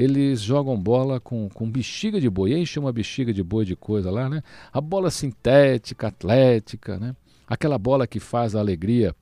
Eles 0.00 0.40
jogam 0.40 0.80
bola 0.80 1.20
com, 1.20 1.46
com 1.50 1.70
bexiga 1.70 2.18
de 2.18 2.30
boi, 2.30 2.58
enchem 2.58 2.82
uma 2.82 2.90
bexiga 2.90 3.34
de 3.34 3.42
boi 3.42 3.66
de 3.66 3.76
coisa 3.76 4.10
lá, 4.10 4.30
né? 4.30 4.42
A 4.72 4.80
bola 4.80 5.10
sintética, 5.10 6.06
atlética, 6.06 6.98
né? 6.98 7.14
Aquela 7.46 7.76
bola 7.76 8.06
que 8.06 8.18
faz 8.18 8.54
a 8.54 8.60
alegria 8.60 9.14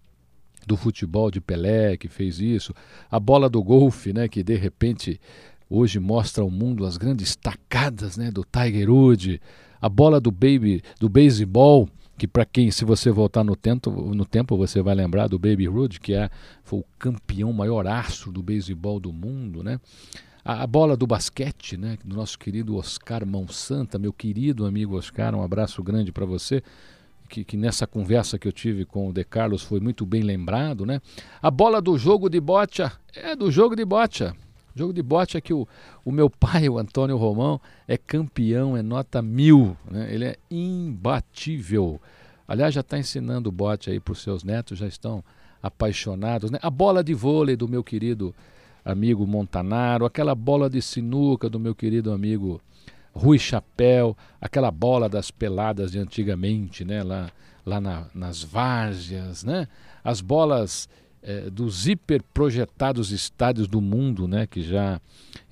do 0.65 0.77
futebol 0.77 1.33
de 1.33 1.41
Pelé, 1.41 1.97
que 1.97 2.07
fez 2.07 2.39
isso, 2.39 2.73
a 3.11 3.19
bola 3.19 3.49
do 3.49 3.61
golfe, 3.61 4.13
né, 4.13 4.29
que 4.29 4.43
de 4.45 4.55
repente 4.55 5.21
hoje 5.69 5.99
mostra 5.99 6.45
ao 6.45 6.51
mundo 6.51 6.87
as 6.87 6.97
grandes 6.97 7.35
tacadas, 7.35 8.17
né, 8.17 8.31
do 8.31 8.45
Tiger 8.45 8.91
Woods, 8.91 9.41
a 9.81 9.89
bola 9.89 10.21
do 10.21 10.31
baby, 10.31 10.83
do 11.01 11.09
beisebol, 11.09 11.89
que 12.17 12.29
para 12.29 12.45
quem 12.45 12.71
se 12.71 12.85
você 12.85 13.11
voltar 13.11 13.43
no 13.43 13.57
tempo, 13.57 13.91
no 13.91 14.25
tempo 14.25 14.57
você 14.57 14.81
vai 14.83 14.95
lembrar 14.95 15.29
do 15.29 15.39
Baby 15.39 15.67
Ruth, 15.67 15.99
que 15.99 16.15
é 16.15 16.29
foi 16.63 16.81
o 16.81 16.85
campeão 16.99 17.53
maior 17.53 17.87
astro 17.87 18.31
do 18.31 18.43
beisebol 18.43 19.01
do 19.01 19.13
mundo, 19.13 19.63
né? 19.63 19.81
A, 20.45 20.63
a, 20.63 20.67
bola 20.67 20.97
do 20.97 21.07
basquete, 21.07 21.77
né, 21.77 21.99
do 22.05 22.17
nosso 22.17 22.39
querido 22.39 22.77
Oscar 22.77 23.27
Mão 23.27 23.47
Santa, 23.49 23.99
meu 23.99 24.13
querido 24.13 24.65
amigo 24.67 24.97
Oscar, 24.97 25.35
um 25.35 25.43
abraço 25.43 25.83
grande 25.83 26.13
para 26.13 26.25
você 26.25 26.63
que, 27.29 27.45
que, 27.45 27.57
nessa 27.57 27.87
conversa 27.87 28.39
que 28.39 28.49
eu 28.49 28.53
tive 28.53 28.85
com 28.85 29.09
o 29.09 29.13
De 29.13 29.23
Carlos 29.23 29.63
foi 29.63 29.81
muito 29.81 30.07
bem 30.07 30.23
lembrado, 30.23 30.87
né? 30.87 31.01
A 31.43 31.51
bola 31.51 31.81
do 31.81 31.99
jogo 31.99 32.29
de 32.29 32.41
bocha 32.41 32.93
é 33.15 33.37
do 33.37 33.51
jogo 33.51 33.77
de 33.77 33.85
bocha. 33.85 34.35
Jogo 34.75 34.93
de 34.93 35.03
bocha 35.03 35.41
que 35.41 35.53
o, 35.53 35.67
o 36.05 36.11
meu 36.11 36.31
pai, 36.31 36.69
o 36.69 36.79
Antônio 36.79 37.17
Romão, 37.17 37.61
é 37.87 37.97
campeão, 37.97 38.77
é 38.77 38.83
nota 38.83 39.21
mil, 39.21 39.77
né? 39.91 40.13
Ele 40.13 40.25
é 40.25 40.37
imbatível. 40.51 42.01
Aliás, 42.47 42.75
já 42.75 42.81
está 42.81 42.99
ensinando 42.99 43.53
bote 43.53 43.91
aí 43.91 44.01
para 44.01 44.13
os 44.13 44.23
seus 44.23 44.43
netos, 44.43 44.79
já 44.79 44.87
estão 44.87 45.23
apaixonados, 45.63 46.51
né? 46.51 46.59
A 46.63 46.71
bola 46.71 47.05
de 47.05 47.13
vôlei 47.13 47.57
do 47.57 47.69
meu 47.69 47.85
querido 47.85 48.35
amigo 48.91 49.27
Montanaro, 49.27 50.07
aquela 50.07 50.35
bola 50.35 50.71
de 50.71 50.81
sinuca 50.81 51.49
do 51.51 51.61
meu 51.61 51.75
querido 51.75 52.11
amigo 52.11 52.59
Rui 53.13 53.39
Chapéu, 53.39 54.17
aquela 54.41 54.71
bola 54.71 55.11
das 55.11 55.31
peladas 55.31 55.93
de 55.93 55.99
antigamente, 55.99 56.87
né? 56.87 57.03
lá, 57.03 57.31
lá 57.67 57.81
na, 57.83 58.07
nas 58.15 58.43
várzeas, 58.43 59.45
né? 59.45 59.69
as 60.03 60.23
bolas 60.23 60.89
é, 61.23 61.51
dos 61.51 61.87
hiperprojetados 61.87 63.11
estádios 63.11 63.69
do 63.69 63.79
mundo, 63.79 64.27
né? 64.27 64.47
que 64.47 64.63
já 64.63 64.99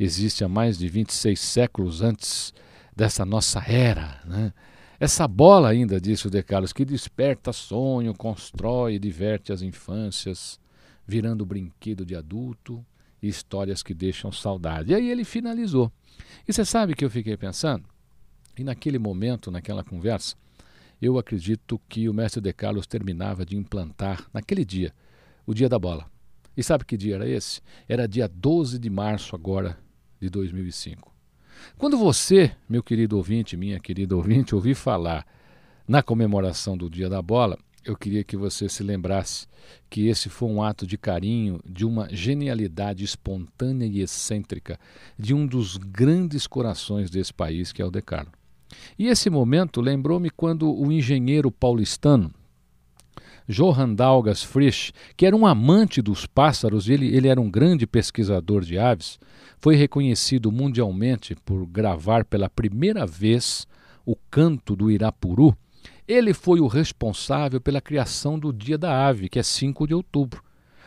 existe 0.00 0.42
há 0.42 0.48
mais 0.48 0.78
de 0.78 0.88
26 0.88 1.38
séculos 1.38 2.00
antes 2.00 2.54
dessa 2.96 3.26
nossa 3.26 3.62
era. 3.70 4.18
Né? 4.24 4.50
Essa 4.98 5.28
bola 5.28 5.68
ainda, 5.68 6.00
disse 6.00 6.26
o 6.26 6.30
De 6.30 6.42
Carlos, 6.42 6.72
que 6.72 6.86
desperta 6.86 7.52
sonho, 7.52 8.14
constrói 8.14 8.94
e 8.94 8.98
diverte 8.98 9.52
as 9.52 9.60
infâncias, 9.60 10.58
virando 11.06 11.44
brinquedo 11.44 12.02
de 12.02 12.16
adulto 12.16 12.82
histórias 13.26 13.82
que 13.82 13.94
deixam 13.94 14.30
saudade. 14.32 14.92
E 14.92 14.94
aí 14.94 15.10
ele 15.10 15.24
finalizou. 15.24 15.90
E 16.46 16.52
você 16.52 16.64
sabe 16.64 16.94
que 16.94 17.04
eu 17.04 17.10
fiquei 17.10 17.36
pensando? 17.36 17.84
E 18.58 18.64
naquele 18.64 18.98
momento, 18.98 19.50
naquela 19.50 19.84
conversa, 19.84 20.34
eu 21.00 21.18
acredito 21.18 21.80
que 21.88 22.08
o 22.08 22.14
mestre 22.14 22.40
De 22.40 22.52
Carlos 22.52 22.86
terminava 22.86 23.44
de 23.44 23.56
implantar, 23.56 24.26
naquele 24.32 24.64
dia, 24.64 24.94
o 25.46 25.52
dia 25.52 25.68
da 25.68 25.78
bola. 25.78 26.10
E 26.56 26.62
sabe 26.62 26.84
que 26.84 26.96
dia 26.96 27.16
era 27.16 27.28
esse? 27.28 27.60
Era 27.86 28.08
dia 28.08 28.26
12 28.26 28.78
de 28.78 28.88
março 28.88 29.36
agora 29.36 29.78
de 30.18 30.30
2005. 30.30 31.14
Quando 31.76 31.98
você, 31.98 32.52
meu 32.68 32.82
querido 32.82 33.16
ouvinte, 33.16 33.56
minha 33.56 33.78
querida 33.78 34.16
ouvinte, 34.16 34.54
ouvir 34.54 34.74
falar 34.74 35.26
na 35.86 36.02
comemoração 36.02 36.76
do 36.76 36.88
Dia 36.88 37.08
da 37.08 37.20
Bola, 37.20 37.58
eu 37.86 37.96
queria 37.96 38.24
que 38.24 38.36
você 38.36 38.68
se 38.68 38.82
lembrasse 38.82 39.46
que 39.88 40.08
esse 40.08 40.28
foi 40.28 40.48
um 40.48 40.62
ato 40.62 40.86
de 40.86 40.98
carinho, 40.98 41.60
de 41.64 41.86
uma 41.86 42.08
genialidade 42.10 43.04
espontânea 43.04 43.86
e 43.86 44.00
excêntrica 44.00 44.78
de 45.18 45.32
um 45.32 45.46
dos 45.46 45.76
grandes 45.76 46.46
corações 46.46 47.10
desse 47.10 47.32
país, 47.32 47.72
que 47.72 47.80
é 47.80 47.84
o 47.84 47.90
De. 47.90 48.02
E 48.98 49.06
esse 49.06 49.30
momento 49.30 49.80
lembrou-me 49.80 50.30
quando 50.30 50.70
o 50.70 50.90
engenheiro 50.90 51.50
paulistano 51.50 52.32
Johann 53.48 53.94
Dalgas 53.94 54.42
Frisch, 54.42 54.92
que 55.16 55.24
era 55.24 55.36
um 55.36 55.46
amante 55.46 56.02
dos 56.02 56.26
pássaros, 56.26 56.88
ele, 56.88 57.14
ele 57.14 57.28
era 57.28 57.40
um 57.40 57.48
grande 57.48 57.86
pesquisador 57.86 58.62
de 58.62 58.76
aves, 58.76 59.18
foi 59.58 59.76
reconhecido 59.76 60.50
mundialmente 60.50 61.36
por 61.44 61.64
gravar 61.64 62.24
pela 62.24 62.50
primeira 62.50 63.06
vez 63.06 63.66
o 64.04 64.16
canto 64.30 64.74
do 64.74 64.90
Irapuru, 64.90 65.56
ele 66.06 66.32
foi 66.32 66.60
o 66.60 66.66
responsável 66.66 67.60
pela 67.60 67.80
criação 67.80 68.38
do 68.38 68.52
Dia 68.52 68.78
da 68.78 69.06
Ave, 69.06 69.28
que 69.28 69.38
é 69.38 69.42
5 69.42 69.86
de 69.86 69.94
outubro. 69.94 70.42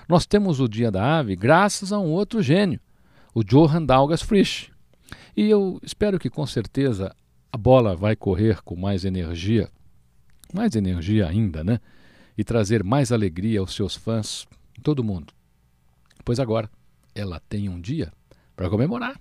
Nós 0.07 0.25
temos 0.25 0.59
o 0.59 0.67
Dia 0.67 0.89
da 0.89 1.19
Ave 1.19 1.35
graças 1.35 1.91
a 1.91 1.99
um 1.99 2.07
outro 2.07 2.41
gênio, 2.41 2.79
o 3.33 3.43
Johann 3.43 3.85
Dalgas 3.85 4.21
Frisch. 4.21 4.71
E 5.35 5.49
eu 5.49 5.79
espero 5.83 6.17
que 6.17 6.29
com 6.29 6.45
certeza 6.45 7.15
a 7.51 7.57
bola 7.57 7.95
vai 7.95 8.15
correr 8.15 8.61
com 8.63 8.75
mais 8.75 9.05
energia, 9.05 9.69
mais 10.53 10.75
energia 10.75 11.27
ainda, 11.27 11.63
né? 11.63 11.79
E 12.37 12.43
trazer 12.43 12.83
mais 12.83 13.11
alegria 13.11 13.59
aos 13.59 13.75
seus 13.75 13.95
fãs, 13.95 14.47
todo 14.81 15.03
mundo. 15.03 15.33
Pois 16.23 16.39
agora 16.39 16.69
ela 17.13 17.41
tem 17.49 17.67
um 17.67 17.79
dia 17.79 18.11
para 18.55 18.69
comemorar. 18.69 19.19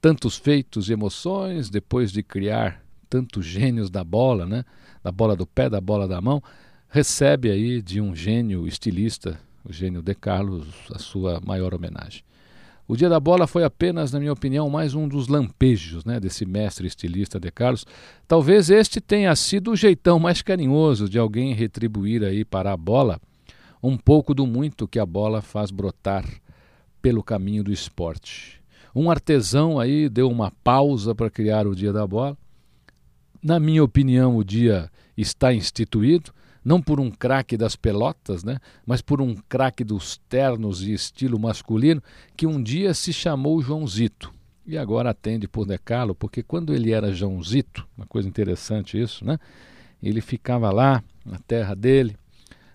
Tantos 0.00 0.36
feitos 0.36 0.88
e 0.88 0.94
emoções 0.94 1.68
depois 1.68 2.10
de 2.10 2.22
criar 2.22 2.82
tantos 3.10 3.44
gênios 3.44 3.90
da 3.90 4.02
bola, 4.02 4.46
né? 4.46 4.64
Da 5.02 5.12
bola 5.12 5.36
do 5.36 5.46
pé, 5.46 5.68
da 5.68 5.80
bola 5.80 6.06
da 6.08 6.20
mão, 6.20 6.42
recebe 6.88 7.50
aí 7.50 7.82
de 7.82 8.00
um 8.00 8.14
gênio 8.14 8.66
estilista 8.66 9.38
o 9.64 9.72
gênio 9.72 10.00
De 10.00 10.14
Carlos, 10.14 10.66
a 10.94 10.98
sua 10.98 11.40
maior 11.44 11.74
homenagem. 11.74 12.22
O 12.88 12.96
Dia 12.96 13.08
da 13.08 13.20
Bola 13.20 13.46
foi 13.46 13.62
apenas, 13.62 14.10
na 14.10 14.18
minha 14.18 14.32
opinião, 14.32 14.68
mais 14.68 14.94
um 14.94 15.06
dos 15.06 15.28
lampejos 15.28 16.04
né, 16.04 16.18
desse 16.18 16.44
mestre 16.44 16.86
estilista 16.86 17.38
De 17.38 17.50
Carlos. 17.50 17.86
Talvez 18.26 18.68
este 18.68 19.00
tenha 19.00 19.34
sido 19.36 19.70
o 19.70 19.76
jeitão 19.76 20.18
mais 20.18 20.42
carinhoso 20.42 21.08
de 21.08 21.18
alguém 21.18 21.54
retribuir 21.54 22.24
aí 22.24 22.44
para 22.44 22.72
a 22.72 22.76
bola 22.76 23.20
um 23.82 23.96
pouco 23.96 24.34
do 24.34 24.46
muito 24.46 24.88
que 24.88 24.98
a 24.98 25.06
bola 25.06 25.40
faz 25.40 25.70
brotar 25.70 26.24
pelo 27.00 27.22
caminho 27.22 27.62
do 27.62 27.72
esporte. 27.72 28.60
Um 28.94 29.10
artesão 29.10 29.78
aí 29.78 30.08
deu 30.08 30.28
uma 30.28 30.50
pausa 30.64 31.14
para 31.14 31.30
criar 31.30 31.66
o 31.66 31.76
Dia 31.76 31.92
da 31.92 32.06
Bola. 32.06 32.36
Na 33.42 33.58
minha 33.58 33.82
opinião, 33.82 34.36
o 34.36 34.44
dia 34.44 34.90
está 35.16 35.52
instituído 35.52 36.32
não 36.64 36.80
por 36.80 37.00
um 37.00 37.10
craque 37.10 37.56
das 37.56 37.74
pelotas, 37.74 38.44
né, 38.44 38.58
mas 38.84 39.00
por 39.00 39.20
um 39.20 39.34
craque 39.48 39.82
dos 39.82 40.18
ternos 40.28 40.82
e 40.82 40.92
estilo 40.92 41.38
masculino 41.38 42.02
que 42.36 42.46
um 42.46 42.62
dia 42.62 42.92
se 42.92 43.12
chamou 43.12 43.62
Joãozito 43.62 44.32
e 44.66 44.76
agora 44.76 45.10
atende 45.10 45.48
por 45.48 45.66
decalo, 45.66 46.14
porque 46.14 46.42
quando 46.42 46.74
ele 46.74 46.92
era 46.92 47.12
Joãozito, 47.12 47.86
uma 47.96 48.06
coisa 48.06 48.28
interessante 48.28 49.00
isso, 49.00 49.24
né, 49.24 49.38
ele 50.02 50.20
ficava 50.20 50.70
lá 50.70 51.02
na 51.24 51.38
terra 51.38 51.74
dele, 51.74 52.16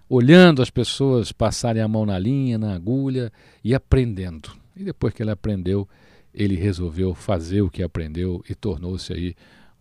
olhando 0.10 0.62
as 0.62 0.69
pessoas 0.69 1.31
passarem 1.31 1.81
a 1.81 1.88
mão 1.88 2.05
na 2.05 2.19
linha, 2.19 2.57
na 2.57 2.75
agulha 2.75 3.31
e 3.63 3.74
aprendendo. 3.74 4.51
E 4.75 4.84
depois 4.84 5.13
que 5.13 5.24
ele 5.24 5.31
aprendeu, 5.31 5.88
ele 6.34 6.55
resolveu 6.55 7.15
fazer 7.15 7.62
o 7.62 7.69
que 7.69 7.81
aprendeu 7.81 8.43
e 8.50 8.53
tornou-se 8.53 9.13
aí 9.13 9.36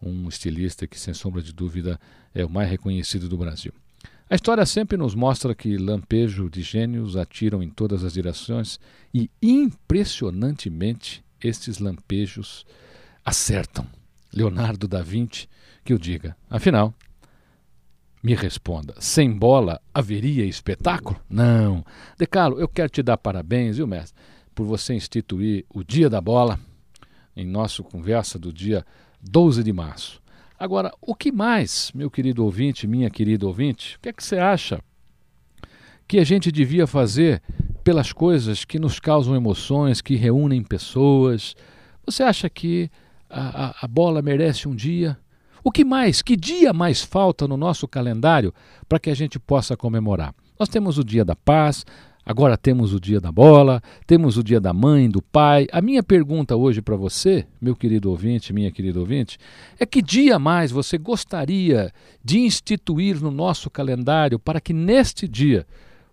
um 0.04 0.28
estilista 0.28 0.86
que, 0.86 0.98
sem 0.98 1.14
sombra 1.14 1.42
de 1.42 1.52
dúvida, 1.52 1.98
é 2.34 2.44
o 2.44 2.50
mais 2.50 2.68
reconhecido 2.68 3.28
do 3.28 3.38
Brasil. 3.38 3.72
A 4.28 4.34
história 4.34 4.64
sempre 4.64 4.96
nos 4.96 5.14
mostra 5.14 5.54
que 5.54 5.76
lampejo 5.76 6.48
de 6.48 6.62
gênios 6.62 7.16
atiram 7.16 7.62
em 7.62 7.68
todas 7.68 8.04
as 8.04 8.12
direções 8.12 8.80
e, 9.12 9.30
impressionantemente, 9.42 11.24
estes 11.42 11.78
lampejos 11.78 12.64
acertam. 13.24 13.86
Leonardo 14.32 14.88
da 14.88 15.02
Vinci, 15.02 15.48
que 15.84 15.94
o 15.94 15.98
diga. 15.98 16.36
Afinal, 16.50 16.92
me 18.22 18.34
responda: 18.34 18.94
sem 18.98 19.30
bola 19.30 19.80
haveria 19.92 20.44
espetáculo? 20.46 21.20
Não. 21.28 21.84
Decalo, 22.18 22.58
eu 22.58 22.66
quero 22.66 22.88
te 22.88 23.02
dar 23.02 23.18
parabéns, 23.18 23.76
viu, 23.76 23.86
mestre, 23.86 24.18
por 24.54 24.64
você 24.64 24.94
instituir 24.94 25.64
o 25.68 25.84
Dia 25.84 26.08
da 26.08 26.20
Bola 26.20 26.58
em 27.36 27.46
nossa 27.46 27.82
conversa 27.82 28.38
do 28.38 28.52
dia 28.52 28.84
12 29.28 29.62
de 29.62 29.72
março. 29.72 30.20
Agora, 30.58 30.92
o 31.00 31.14
que 31.14 31.32
mais, 31.32 31.90
meu 31.94 32.10
querido 32.10 32.44
ouvinte, 32.44 32.86
minha 32.86 33.10
querida 33.10 33.46
ouvinte, 33.46 33.96
o 33.96 34.00
que 34.00 34.08
é 34.08 34.12
que 34.12 34.22
você 34.22 34.36
acha 34.36 34.80
que 36.06 36.18
a 36.18 36.24
gente 36.24 36.52
devia 36.52 36.86
fazer 36.86 37.42
pelas 37.82 38.12
coisas 38.12 38.64
que 38.64 38.78
nos 38.78 39.00
causam 39.00 39.34
emoções, 39.34 40.00
que 40.00 40.14
reúnem 40.14 40.62
pessoas? 40.62 41.54
Você 42.06 42.22
acha 42.22 42.48
que 42.48 42.90
a, 43.28 43.66
a, 43.66 43.74
a 43.82 43.88
bola 43.88 44.22
merece 44.22 44.68
um 44.68 44.74
dia? 44.74 45.18
O 45.62 45.72
que 45.72 45.84
mais? 45.84 46.22
Que 46.22 46.36
dia 46.36 46.72
mais 46.72 47.02
falta 47.02 47.48
no 47.48 47.56
nosso 47.56 47.88
calendário 47.88 48.52
para 48.88 48.98
que 48.98 49.10
a 49.10 49.14
gente 49.14 49.38
possa 49.38 49.76
comemorar? 49.76 50.34
Nós 50.60 50.68
temos 50.68 50.98
o 50.98 51.04
Dia 51.04 51.24
da 51.24 51.34
Paz, 51.34 51.84
Agora 52.26 52.56
temos 52.56 52.94
o 52.94 53.00
dia 53.00 53.20
da 53.20 53.30
bola, 53.30 53.82
temos 54.06 54.38
o 54.38 54.42
dia 54.42 54.58
da 54.58 54.72
mãe, 54.72 55.10
do 55.10 55.20
pai. 55.20 55.66
A 55.70 55.82
minha 55.82 56.02
pergunta 56.02 56.56
hoje 56.56 56.80
para 56.80 56.96
você, 56.96 57.46
meu 57.60 57.76
querido 57.76 58.10
ouvinte, 58.10 58.52
minha 58.52 58.70
querida 58.70 58.98
ouvinte, 58.98 59.38
é 59.78 59.84
que 59.84 60.00
dia 60.00 60.38
mais 60.38 60.70
você 60.70 60.96
gostaria 60.96 61.92
de 62.24 62.38
instituir 62.38 63.20
no 63.20 63.30
nosso 63.30 63.68
calendário 63.68 64.38
para 64.38 64.58
que 64.58 64.72
neste 64.72 65.28
dia 65.28 65.66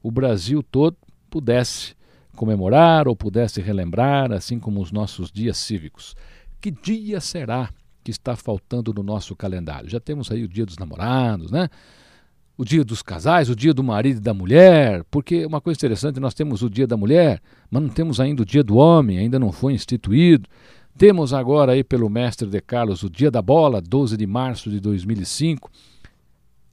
o 0.04 0.12
Brasil 0.12 0.62
todo 0.62 0.98
pudesse 1.30 1.96
comemorar 2.36 3.08
ou 3.08 3.16
pudesse 3.16 3.62
relembrar, 3.62 4.34
assim 4.34 4.60
como 4.60 4.82
os 4.82 4.92
nossos 4.92 5.32
dias 5.32 5.58
cívicos? 5.58 6.14
Que 6.60 6.72
dia 6.72 7.22
será 7.22 7.70
que 8.04 8.12
está 8.12 8.36
faltando 8.36 8.94
no 8.94 9.02
nosso 9.02 9.34
calendário? 9.34 9.90
Já 9.90 10.00
temos 10.00 10.30
aí 10.30 10.44
o 10.44 10.48
dia 10.48 10.66
dos 10.66 10.78
namorados, 10.78 11.52
né? 11.52 11.70
O 12.62 12.64
dia 12.64 12.86
dos 12.86 13.02
casais, 13.02 13.50
o 13.50 13.56
dia 13.56 13.74
do 13.74 13.84
marido 13.84 14.18
e 14.18 14.22
da 14.22 14.36
mulher, 14.36 15.04
porque 15.10 15.48
uma 15.48 15.60
coisa 15.60 15.80
interessante, 15.80 16.20
nós 16.20 16.36
temos 16.36 16.62
o 16.62 16.70
dia 16.70 16.86
da 16.86 16.96
mulher, 16.96 17.42
mas 17.72 17.82
não 17.82 17.90
temos 17.90 18.20
ainda 18.20 18.44
o 18.44 18.46
dia 18.46 18.64
do 18.64 18.76
homem, 18.76 19.18
ainda 19.18 19.40
não 19.40 19.52
foi 19.52 19.74
instituído. 19.74 20.48
Temos 20.96 21.34
agora 21.34 21.72
aí 21.72 21.84
pelo 21.84 22.08
mestre 22.08 22.48
de 22.48 22.62
Carlos 22.62 23.02
o 23.02 23.10
dia 23.10 23.32
da 23.32 23.42
bola, 23.42 23.82
12 23.82 24.16
de 24.16 24.28
março 24.28 24.70
de 24.70 24.80
2005, 24.80 25.72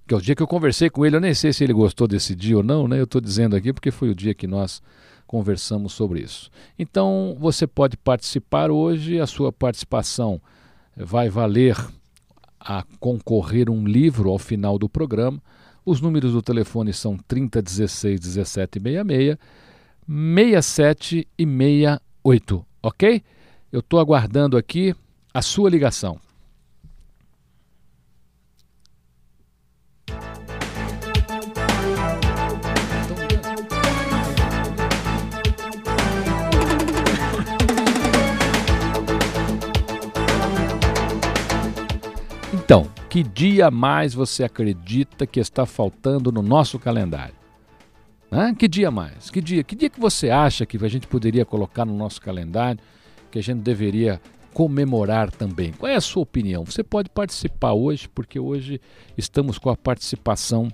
que 0.07 0.13
é 0.13 0.17
o 0.19 0.21
dia 0.21 0.37
que 0.37 0.43
eu 0.43 0.47
conversei 0.47 0.91
com 0.91 1.07
ele, 1.07 1.17
eu 1.17 1.23
nem 1.23 1.33
sei 1.33 1.55
se 1.55 1.65
ele 1.65 1.73
gostou 1.73 2.07
desse 2.07 2.37
dia 2.37 2.59
ou 2.59 2.63
não, 2.63 2.87
né? 2.87 3.01
Eu 3.01 3.05
estou 3.05 3.19
dizendo 3.19 3.57
aqui 3.57 3.73
porque 3.73 3.91
foi 3.91 4.11
o 4.11 4.15
dia 4.15 4.35
que 4.35 4.47
nós 4.47 4.83
conversamos 5.27 5.95
sobre 5.95 6.21
isso. 6.21 6.51
Então, 6.79 7.35
você 7.41 7.67
pode 7.67 7.97
participar 7.97 8.71
hoje, 8.71 9.19
a 9.19 9.27
sua 9.27 9.51
participação 9.51 10.39
vai 10.95 11.31
valer 11.31 11.79
a 12.61 12.85
concorrer 13.01 13.71
um 13.71 13.87
livro 13.87 14.29
ao 14.29 14.39
final 14.39 14.79
do 14.79 14.87
programa. 14.87 15.41
Os 15.89 16.03
números 16.03 16.35
do 16.35 16.43
telefone 16.43 16.93
são 16.93 17.17
3016 17.17 18.21
1766, 18.37 19.39
67 20.07 21.27
e 21.39 21.47
68, 21.47 22.67
ok? 22.83 23.23
Eu 23.73 23.81
estou 23.81 23.99
aguardando 23.99 24.59
aqui 24.59 24.95
a 25.33 25.41
sua 25.41 25.71
ligação. 25.71 26.21
Então, 42.53 42.87
que 43.09 43.23
dia 43.23 43.71
mais 43.71 44.13
você 44.13 44.45
acredita 44.45 45.27
que 45.27 45.41
está 45.41 45.65
faltando 45.65 46.31
no 46.31 46.43
nosso 46.43 46.79
calendário? 46.79 47.35
Hã? 48.31 48.55
Que 48.55 48.69
dia 48.69 48.91
mais? 48.91 49.31
Que 49.31 49.41
dia? 49.41 49.65
Que 49.65 49.75
dia 49.75 49.89
que 49.89 49.99
você 49.99 50.29
acha 50.29 50.67
que 50.67 50.77
a 50.85 50.89
gente 50.89 51.07
poderia 51.07 51.47
colocar 51.47 51.87
no 51.87 51.97
nosso 51.97 52.21
calendário 52.21 52.81
que 53.31 53.39
a 53.39 53.43
gente 53.43 53.61
deveria 53.61 54.21
comemorar 54.53 55.31
também? 55.31 55.73
Qual 55.73 55.91
é 55.91 55.95
a 55.95 56.01
sua 56.01 56.23
opinião? 56.23 56.67
Você 56.67 56.83
pode 56.83 57.09
participar 57.09 57.73
hoje, 57.73 58.09
porque 58.09 58.39
hoje 58.39 58.79
estamos 59.17 59.59
com 59.59 59.71
a 59.71 59.77
participação 59.77 60.69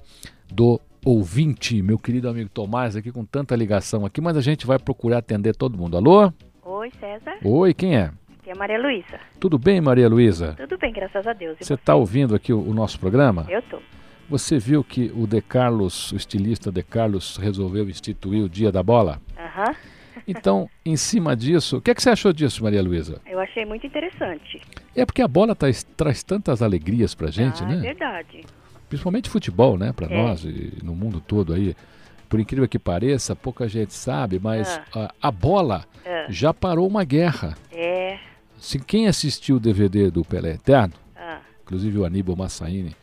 do 0.53 0.81
ouvinte, 1.05 1.81
meu 1.83 1.99
querido 1.99 2.29
amigo 2.29 2.51
Tomás, 2.51 2.97
aqui 2.97 3.13
com 3.13 3.25
tanta 3.25 3.55
ligação 3.55 4.05
aqui, 4.05 4.21
mas 4.21 4.37
a 4.37 4.41
gente 4.41 4.67
vai 4.67 4.79
procurar 4.79 5.19
atender 5.19 5.55
todo 5.55 5.79
mundo. 5.79 5.97
Alô? 5.97 6.33
Oi, 6.65 6.91
César. 6.99 7.37
Oi, 7.45 7.73
quem 7.75 7.97
é? 7.97 8.11
Aqui 8.45 8.51
é 8.51 8.55
Maria 8.55 8.79
Luísa. 8.79 9.19
Tudo 9.41 9.59
bem, 9.59 9.81
Maria 9.81 10.07
Luísa? 10.07 10.53
Tudo 10.59 10.77
bem, 10.77 10.93
graças 10.93 11.27
a 11.27 11.33
Deus. 11.33 11.57
Você 11.59 11.73
está 11.73 11.95
ouvindo 11.95 12.35
aqui 12.35 12.53
o, 12.53 12.61
o, 12.61 12.75
nosso 12.75 13.01
programa? 13.01 13.47
Eu 13.49 13.63
tô. 13.63 13.79
Você 14.29 14.59
viu 14.59 14.85
que 14.85 15.11
o 15.17 15.27
De 15.27 15.41
Carlos, 15.41 16.13
o 16.13 16.17
estilista 16.17 16.71
De 16.71 16.83
Carlos, 16.83 17.39
resolveu 17.39 17.89
instituir 17.89 18.45
o 18.45 18.49
Dia 18.49 18.71
da 18.71 18.83
Bola? 18.83 19.19
Aham. 19.39 19.69
Uhum. 19.71 19.75
Então, 20.29 20.69
em 20.85 20.95
cima 20.95 21.35
disso, 21.35 21.79
o 21.79 21.81
que, 21.81 21.91
é 21.91 21.95
que 21.95 22.03
você 22.03 22.11
achou 22.11 22.35
disso, 22.35 22.63
Maria 22.63 22.83
Luísa? 22.83 23.19
Eu 23.25 23.41
achei 23.41 23.65
muito 23.65 23.87
interessante. 23.87 24.61
É 24.95 25.07
porque 25.07 25.23
a 25.23 25.29
bola 25.29 25.57
traz, 25.57 25.83
traz 25.97 26.23
tantas 26.23 26.61
alegrias 26.61 27.15
pra 27.15 27.31
gente, 27.31 27.63
ah, 27.63 27.67
né? 27.67 27.77
É 27.79 27.95
verdade. 27.95 28.45
Principalmente 28.91 29.31
futebol, 29.31 29.79
né? 29.79 29.91
Para 29.91 30.07
É. 30.13 30.23
nós 30.23 30.45
e 30.45 30.81
no 30.83 30.95
mundo 30.95 31.19
todo 31.19 31.55
aí. 31.55 31.75
Por 32.29 32.39
incrível 32.39 32.69
que 32.69 32.79
pareça, 32.79 33.35
pouca 33.35 33.67
gente 33.67 33.95
sabe, 33.95 34.39
mas 34.39 34.79
a, 34.95 35.15
a 35.23 35.31
bola 35.31 35.87
Ah. 36.05 36.27
já 36.29 36.53
parou 36.53 36.87
uma 36.87 37.05
guerra. 37.05 37.55
É. 37.73 38.19
Se 38.65 38.79
quem 38.79 39.07
assistiu 39.07 39.57
o 39.57 39.61
DVD 39.61 40.11
do 40.11 40.25
Pelé 40.25 40.53
Eterno, 40.53 40.95
Ah. 41.15 41.41
inclusive 41.63 41.99
o 41.99 42.05
Aníbal 42.07 42.35
Massaini 42.35 42.97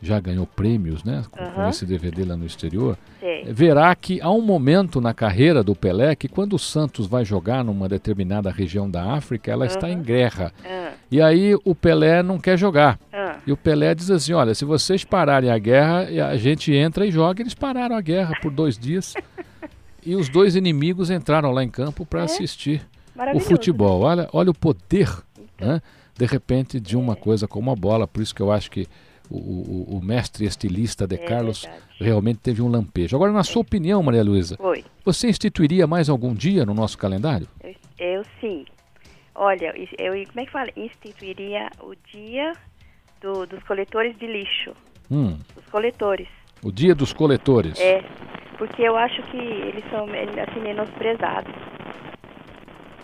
já 0.00 0.20
ganhou 0.20 0.46
prêmios, 0.46 1.02
né? 1.02 1.24
Com, 1.28 1.38
com 1.44 1.60
Aham. 1.60 1.70
esse 1.70 1.84
DVD 1.84 2.24
lá 2.24 2.36
no 2.36 2.46
exterior. 2.46 2.96
Sei. 3.18 3.42
Verá 3.52 3.92
que 3.96 4.20
há 4.20 4.30
um 4.30 4.40
momento 4.40 5.00
na 5.00 5.12
carreira 5.12 5.60
do 5.64 5.74
Pelé 5.74 6.14
que 6.14 6.28
quando 6.28 6.52
o 6.54 6.58
Santos 6.58 7.08
vai 7.08 7.24
jogar 7.24 7.64
numa 7.64 7.88
determinada 7.88 8.48
região 8.48 8.88
da 8.88 9.12
África, 9.14 9.50
ela 9.50 9.66
está 9.66 9.90
em 9.90 10.00
guerra. 10.00 10.52
Ah. 10.64 10.92
E 11.10 11.20
aí 11.20 11.56
o 11.64 11.74
Pelé 11.74 12.22
não 12.22 12.38
quer 12.38 12.56
jogar. 12.56 12.96
Ah. 13.12 13.38
E 13.44 13.50
o 13.50 13.56
Pelé 13.56 13.96
diz 13.96 14.08
assim: 14.08 14.32
olha, 14.34 14.54
se 14.54 14.64
vocês 14.64 15.02
pararem 15.02 15.50
a 15.50 15.58
guerra, 15.58 16.06
a 16.28 16.36
gente 16.36 16.72
entra 16.72 17.04
e 17.04 17.10
joga. 17.10 17.42
Eles 17.42 17.54
pararam 17.54 17.96
a 17.96 18.00
guerra 18.00 18.38
por 18.40 18.52
dois 18.52 18.78
dias. 18.78 19.14
e 20.06 20.14
os 20.14 20.28
dois 20.28 20.54
inimigos 20.54 21.10
entraram 21.10 21.50
lá 21.50 21.64
em 21.64 21.68
campo 21.68 22.06
para 22.06 22.22
assistir 22.22 22.82
o 23.34 23.40
futebol. 23.40 24.02
Olha, 24.02 24.28
olha 24.32 24.50
o 24.50 24.54
poder, 24.54 25.08
né? 25.60 25.80
de 26.16 26.26
repente, 26.26 26.78
de 26.80 26.96
uma 26.96 27.16
coisa 27.16 27.46
como 27.48 27.70
a 27.70 27.76
bola. 27.76 28.06
Por 28.06 28.22
isso 28.22 28.34
que 28.34 28.40
eu 28.42 28.52
acho 28.52 28.70
que 28.70 28.86
o, 29.30 29.36
o- 29.38 29.96
o 29.98 30.04
mestre 30.04 30.44
estilista 30.44 31.06
de 31.06 31.14
É 31.14 31.18
Carlos 31.18 31.62
verdade. 31.62 31.82
realmente 32.00 32.38
teve 32.40 32.60
um 32.62 32.68
lampejo. 32.68 33.16
Agora, 33.16 33.32
na 33.32 33.42
sua 33.42 33.62
opinião, 33.62 34.02
Maria 34.02 34.22
Luísa, 34.22 34.58
você 35.04 35.28
instituiria 35.28 35.86
mais 35.86 36.08
algum 36.08 36.34
dia 36.34 36.66
no 36.66 36.74
nosso 36.74 36.98
calendário? 36.98 37.48
Eu, 37.62 37.74
eu 37.98 38.24
sim. 38.40 38.64
Olha, 39.34 39.72
eu, 39.98 40.12
como 40.26 40.40
é 40.40 40.44
que 40.44 40.52
fala? 40.52 40.68
Instituiria 40.76 41.70
o 41.80 41.94
dia 42.12 42.52
do- 43.20 43.46
dos 43.46 43.62
coletores 43.64 44.16
de 44.18 44.26
lixo. 44.26 44.72
Hum, 45.10 45.38
Os 45.56 45.64
coletores. 45.70 46.28
o 46.62 46.70
dia 46.70 46.94
dos 46.94 47.12
coletores. 47.12 47.78
É. 47.80 48.02
Porque 48.58 48.82
eu 48.82 48.96
acho 48.96 49.22
que 49.24 49.36
eles 49.36 49.82
são 49.90 50.04
assim, 50.04 50.60
menosprezados. 50.60 51.52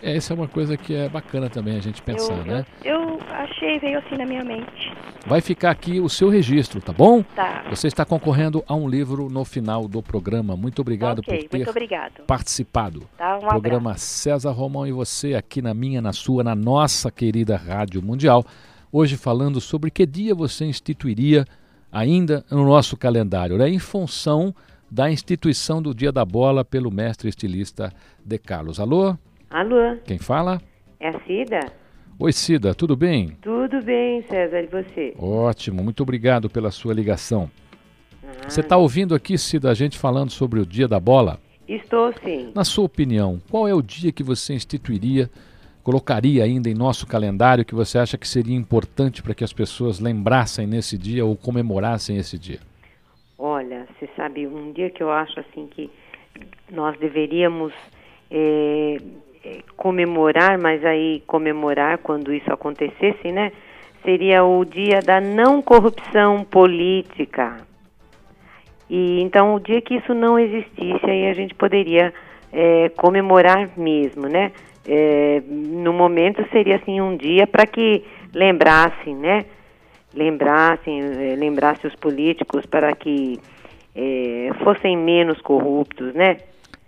É, 0.01 0.15
essa 0.15 0.33
é 0.33 0.35
uma 0.35 0.47
coisa 0.47 0.77
que 0.77 0.93
é 0.93 1.09
bacana 1.09 1.49
também 1.49 1.77
a 1.77 1.81
gente 1.81 2.01
pensar, 2.01 2.37
eu, 2.37 2.45
né? 2.45 2.65
eu, 2.83 2.95
eu 2.95 3.19
achei, 3.29 3.79
veio 3.79 3.99
assim 3.99 4.15
na 4.17 4.25
minha 4.25 4.43
mente. 4.43 4.93
Vai 5.25 5.41
ficar 5.41 5.71
aqui 5.71 5.99
o 5.99 6.09
seu 6.09 6.29
registro, 6.29 6.81
tá 6.81 6.93
bom? 6.93 7.21
Tá. 7.35 7.65
Você 7.69 7.87
está 7.87 8.05
concorrendo 8.05 8.63
a 8.67 8.73
um 8.73 8.87
livro 8.87 9.29
no 9.29 9.43
final 9.43 9.87
do 9.87 10.01
programa. 10.01 10.55
Muito 10.55 10.81
obrigado 10.81 11.19
ok, 11.19 11.43
por 11.43 11.49
ter 11.49 11.57
muito 11.57 11.69
obrigado. 11.69 12.23
participado. 12.25 13.07
Tá, 13.17 13.37
um 13.37 13.47
programa 13.47 13.97
César 13.97 14.51
Romão 14.51 14.87
e 14.87 14.91
você 14.91 15.35
aqui 15.35 15.61
na 15.61 15.73
minha, 15.73 16.01
na 16.01 16.13
sua, 16.13 16.43
na 16.43 16.55
nossa 16.55 17.11
querida 17.11 17.57
Rádio 17.57 18.01
Mundial. 18.01 18.45
Hoje 18.91 19.17
falando 19.17 19.59
sobre 19.61 19.91
que 19.91 20.05
dia 20.05 20.33
você 20.33 20.65
instituiria 20.65 21.45
ainda 21.91 22.45
no 22.49 22.65
nosso 22.65 22.95
calendário, 22.95 23.57
né? 23.57 23.69
em 23.69 23.79
função 23.79 24.55
da 24.89 25.11
instituição 25.11 25.81
do 25.81 25.93
Dia 25.93 26.11
da 26.11 26.25
Bola 26.25 26.65
pelo 26.65 26.89
mestre 26.89 27.29
estilista 27.29 27.93
De 28.25 28.37
Carlos. 28.37 28.79
Alô? 28.79 29.15
Alô, 29.49 29.97
Quem 30.05 30.19
fala? 30.19 30.61
é 30.99 31.09
a 31.09 31.19
Cida? 31.21 31.59
Oi, 32.19 32.31
Cida, 32.33 32.75
tudo 32.75 32.95
bem? 32.95 33.37
Tudo 33.41 33.81
bem, 33.81 34.21
César, 34.23 34.61
e 34.61 34.67
você? 34.67 35.15
Ótimo, 35.17 35.83
muito 35.83 36.03
obrigado 36.03 36.49
pela 36.49 36.69
sua 36.69 36.93
ligação. 36.93 37.49
Ah, 38.23 38.49
Você 38.49 38.59
está 38.59 38.75
ouvindo 38.77 39.15
aqui, 39.15 39.37
Cida, 39.37 39.71
a 39.71 39.73
gente 39.73 39.97
falando 39.97 40.29
sobre 40.29 40.59
o 40.59 40.65
Dia 40.65 40.87
da 40.87 40.99
Bola? 40.99 41.39
Estou 41.67 42.13
sim. 42.23 42.51
Na 42.53 42.63
sua 42.63 42.85
opinião, 42.85 43.39
qual 43.49 43.67
é 43.67 43.73
o 43.73 43.81
dia 43.81 44.11
que 44.11 44.23
você 44.23 44.53
instituiria, 44.53 45.29
colocaria 45.83 46.43
ainda 46.43 46.69
em 46.69 46.73
nosso 46.73 47.07
calendário 47.07 47.63
que 47.63 47.75
você 47.75 47.97
acha 47.97 48.17
que 48.17 48.27
seria 48.27 48.55
importante 48.55 49.21
para 49.23 49.33
que 49.35 49.43
as 49.43 49.53
pessoas 49.53 49.99
lembrassem 49.99 50.67
nesse 50.67 50.97
dia 50.97 51.23
ou 51.25 51.35
comemorassem 51.35 52.17
esse 52.17 52.37
dia? 52.37 52.59
Olha, 53.37 53.87
você 53.97 54.09
sabe, 54.15 54.45
um 54.47 54.73
dia 54.73 54.89
que 54.89 55.01
eu 55.01 55.09
acho 55.11 55.39
assim 55.39 55.67
que 55.67 55.89
nós 56.71 56.97
deveríamos 56.99 57.71
é, 58.31 58.97
comemorar, 59.75 60.57
mas 60.57 60.83
aí 60.83 61.23
comemorar 61.25 61.97
quando 61.99 62.33
isso 62.33 62.51
acontecesse, 62.51 63.31
né? 63.31 63.51
Seria 64.03 64.43
o 64.43 64.63
dia 64.63 64.99
da 65.01 65.19
não 65.19 65.61
corrupção 65.61 66.43
política. 66.43 67.57
E 68.89 69.21
então 69.21 69.55
o 69.55 69.59
dia 69.59 69.81
que 69.81 69.95
isso 69.95 70.13
não 70.13 70.39
existisse, 70.39 71.05
aí 71.05 71.27
a 71.27 71.33
gente 71.33 71.53
poderia 71.53 72.13
é, 72.51 72.89
comemorar 72.89 73.69
mesmo, 73.77 74.27
né? 74.27 74.51
É, 74.87 75.41
no 75.47 75.93
momento 75.93 76.43
seria 76.51 76.77
assim 76.77 76.99
um 76.99 77.15
dia 77.15 77.45
para 77.45 77.67
que 77.67 78.03
lembrassem, 78.33 79.15
né? 79.15 79.45
Lembrassem, 80.13 81.01
eh, 81.01 81.35
lembrasse 81.37 81.85
os 81.85 81.95
políticos 81.95 82.65
para 82.65 82.95
que 82.95 83.39
eh, 83.95 84.49
fossem 84.63 84.97
menos 84.97 85.39
corruptos, 85.41 86.15
né? 86.15 86.37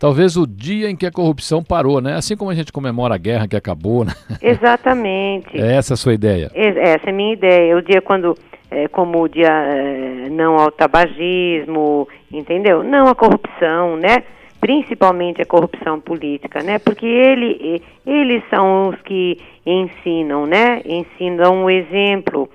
Talvez 0.01 0.35
o 0.35 0.47
dia 0.47 0.89
em 0.89 0.95
que 0.95 1.05
a 1.05 1.11
corrupção 1.11 1.63
parou, 1.63 2.01
né? 2.01 2.15
Assim 2.15 2.35
como 2.35 2.49
a 2.49 2.55
gente 2.55 2.71
comemora 2.73 3.13
a 3.13 3.17
guerra 3.19 3.47
que 3.47 3.55
acabou, 3.55 4.03
né? 4.03 4.13
Exatamente. 4.41 5.49
É 5.61 5.75
essa 5.75 5.93
a 5.93 5.97
sua 5.97 6.15
ideia. 6.15 6.49
Es- 6.55 6.75
Essa 6.75 7.05
é 7.05 7.09
a 7.11 7.13
minha 7.13 7.33
ideia. 7.33 7.77
O 7.77 7.83
dia 7.83 8.01
quando, 8.01 8.35
eh, 8.71 8.87
como 8.87 9.21
o 9.21 9.27
dia 9.29 9.47
eh, 9.51 10.27
não 10.31 10.55
ao 10.57 10.71
tabagismo, 10.71 12.07
entendeu? 12.31 12.83
Não 12.83 13.05
à 13.09 13.13
corrupção, 13.13 13.95
né? 13.95 14.23
Principalmente 14.59 15.39
a 15.39 15.45
corrupção 15.45 15.99
política, 15.99 16.63
né? 16.63 16.79
Porque 16.79 17.05
ele, 17.05 17.83
eles 18.03 18.41
são 18.49 18.89
os 18.89 18.99
que 19.03 19.37
ensinam, 19.65 20.47
né? 20.47 20.81
Ensinam 20.83 21.63
o 21.65 21.69
exemplo 21.69 22.49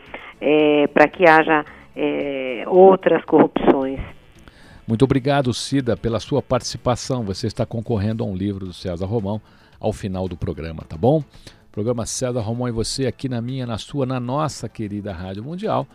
para 0.92 1.06
que 1.08 1.28
haja 1.28 1.64
eh, 1.96 2.64
outras 2.66 3.24
corrupções. 3.24 4.00
Muito 4.86 5.04
obrigado, 5.04 5.52
Cida, 5.52 5.96
pela 5.96 6.20
sua 6.20 6.40
participação. 6.40 7.24
Você 7.24 7.48
está 7.48 7.66
concorrendo 7.66 8.22
a 8.22 8.26
um 8.26 8.36
livro 8.36 8.66
do 8.66 8.72
César 8.72 9.06
Romão 9.06 9.42
ao 9.80 9.92
final 9.92 10.28
do 10.28 10.36
programa, 10.36 10.84
tá 10.88 10.96
bom? 10.96 11.24
Programa 11.72 12.06
César 12.06 12.40
Romão 12.40 12.68
e 12.68 12.70
você 12.70 13.04
aqui 13.04 13.28
na 13.28 13.40
minha, 13.40 13.66
na 13.66 13.78
sua, 13.78 14.06
na 14.06 14.20
nossa 14.20 14.68
querida 14.68 15.12
Rádio 15.12 15.42
Mundial. 15.42 15.88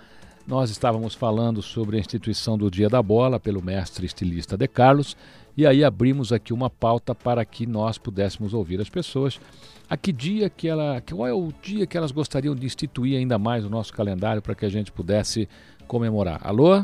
Nós 0.45 0.69
estávamos 0.69 1.15
falando 1.15 1.61
sobre 1.61 1.95
a 1.95 1.99
instituição 2.01 2.57
do 2.57 2.69
Dia 2.69 2.89
da 2.89 3.01
Bola 3.01 3.39
pelo 3.39 3.63
mestre 3.63 4.05
estilista 4.05 4.57
De 4.57 4.67
Carlos 4.67 5.15
e 5.55 5.65
aí 5.65 5.85
abrimos 5.85 6.33
aqui 6.33 6.51
uma 6.51 6.69
pauta 6.69 7.15
para 7.15 7.45
que 7.45 7.65
nós 7.65 7.97
pudéssemos 7.97 8.53
ouvir 8.53 8.81
as 8.81 8.89
pessoas. 8.89 9.39
A 9.89 9.95
que 9.95 10.11
dia 10.11 10.49
que 10.49 10.67
ela, 10.67 11.01
qual 11.01 11.25
é 11.25 11.33
o 11.33 11.53
dia 11.61 11.87
que 11.87 11.95
elas 11.95 12.11
gostariam 12.11 12.53
de 12.53 12.65
instituir 12.65 13.17
ainda 13.17 13.39
mais 13.39 13.63
no 13.63 13.69
nosso 13.69 13.93
calendário 13.93 14.41
para 14.41 14.53
que 14.53 14.65
a 14.65 14.69
gente 14.69 14.91
pudesse 14.91 15.47
comemorar? 15.87 16.41
Alô? 16.43 16.83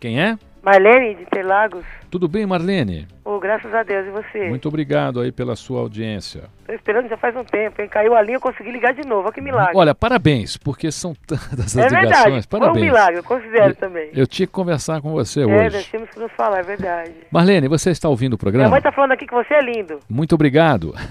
Quem 0.00 0.20
é? 0.20 0.38
Marlene 0.62 1.14
de 1.14 1.22
Interlagos. 1.22 1.84
Tudo 2.10 2.28
bem, 2.28 2.44
Marlene? 2.44 3.06
Oh, 3.24 3.38
graças 3.38 3.72
a 3.74 3.82
Deus, 3.82 4.06
e 4.06 4.10
você? 4.10 4.48
Muito 4.48 4.68
obrigado 4.68 5.20
aí 5.20 5.32
pela 5.32 5.56
sua 5.56 5.80
audiência. 5.80 6.44
Tô 6.66 6.72
esperando 6.74 7.08
já 7.08 7.16
faz 7.16 7.34
um 7.34 7.44
tempo, 7.44 7.80
hein? 7.80 7.88
Caiu 7.88 8.14
a 8.14 8.20
linha, 8.20 8.36
eu 8.36 8.40
consegui 8.40 8.70
ligar 8.70 8.92
de 8.92 9.06
novo. 9.06 9.22
Olha 9.22 9.32
que 9.32 9.40
milagre. 9.40 9.72
Olha, 9.74 9.94
parabéns, 9.94 10.58
porque 10.58 10.92
são 10.92 11.14
tantas 11.26 11.76
é 11.76 11.84
as 11.86 11.90
verdade, 11.92 12.06
ligações. 12.06 12.46
foi 12.46 12.58
um 12.58 12.62
Parabéns. 12.62 12.84
milagre, 12.84 13.16
eu 13.20 13.24
considero 13.24 13.70
Eu- 13.70 13.74
também. 13.76 14.10
Eu 14.12 14.26
tinha 14.26 14.46
que 14.46 14.52
conversar 14.52 15.00
com 15.00 15.12
você 15.12 15.42
é, 15.42 15.46
hoje. 15.46 15.76
nós 15.76 15.86
temos 15.88 16.10
que 16.10 16.18
nos 16.18 16.32
falar, 16.32 16.58
é 16.58 16.62
verdade. 16.62 17.12
Marlene, 17.30 17.66
você 17.68 17.90
está 17.90 18.08
ouvindo 18.10 18.32
o 18.34 18.36
Minha 18.36 18.38
programa? 18.40 18.70
mãe 18.70 18.82
tá 18.82 18.92
falando 18.92 19.12
aqui 19.12 19.26
que 19.26 19.34
você 19.34 19.54
é 19.54 19.62
lindo. 19.62 19.98
Muito 20.10 20.34
obrigado. 20.34 20.94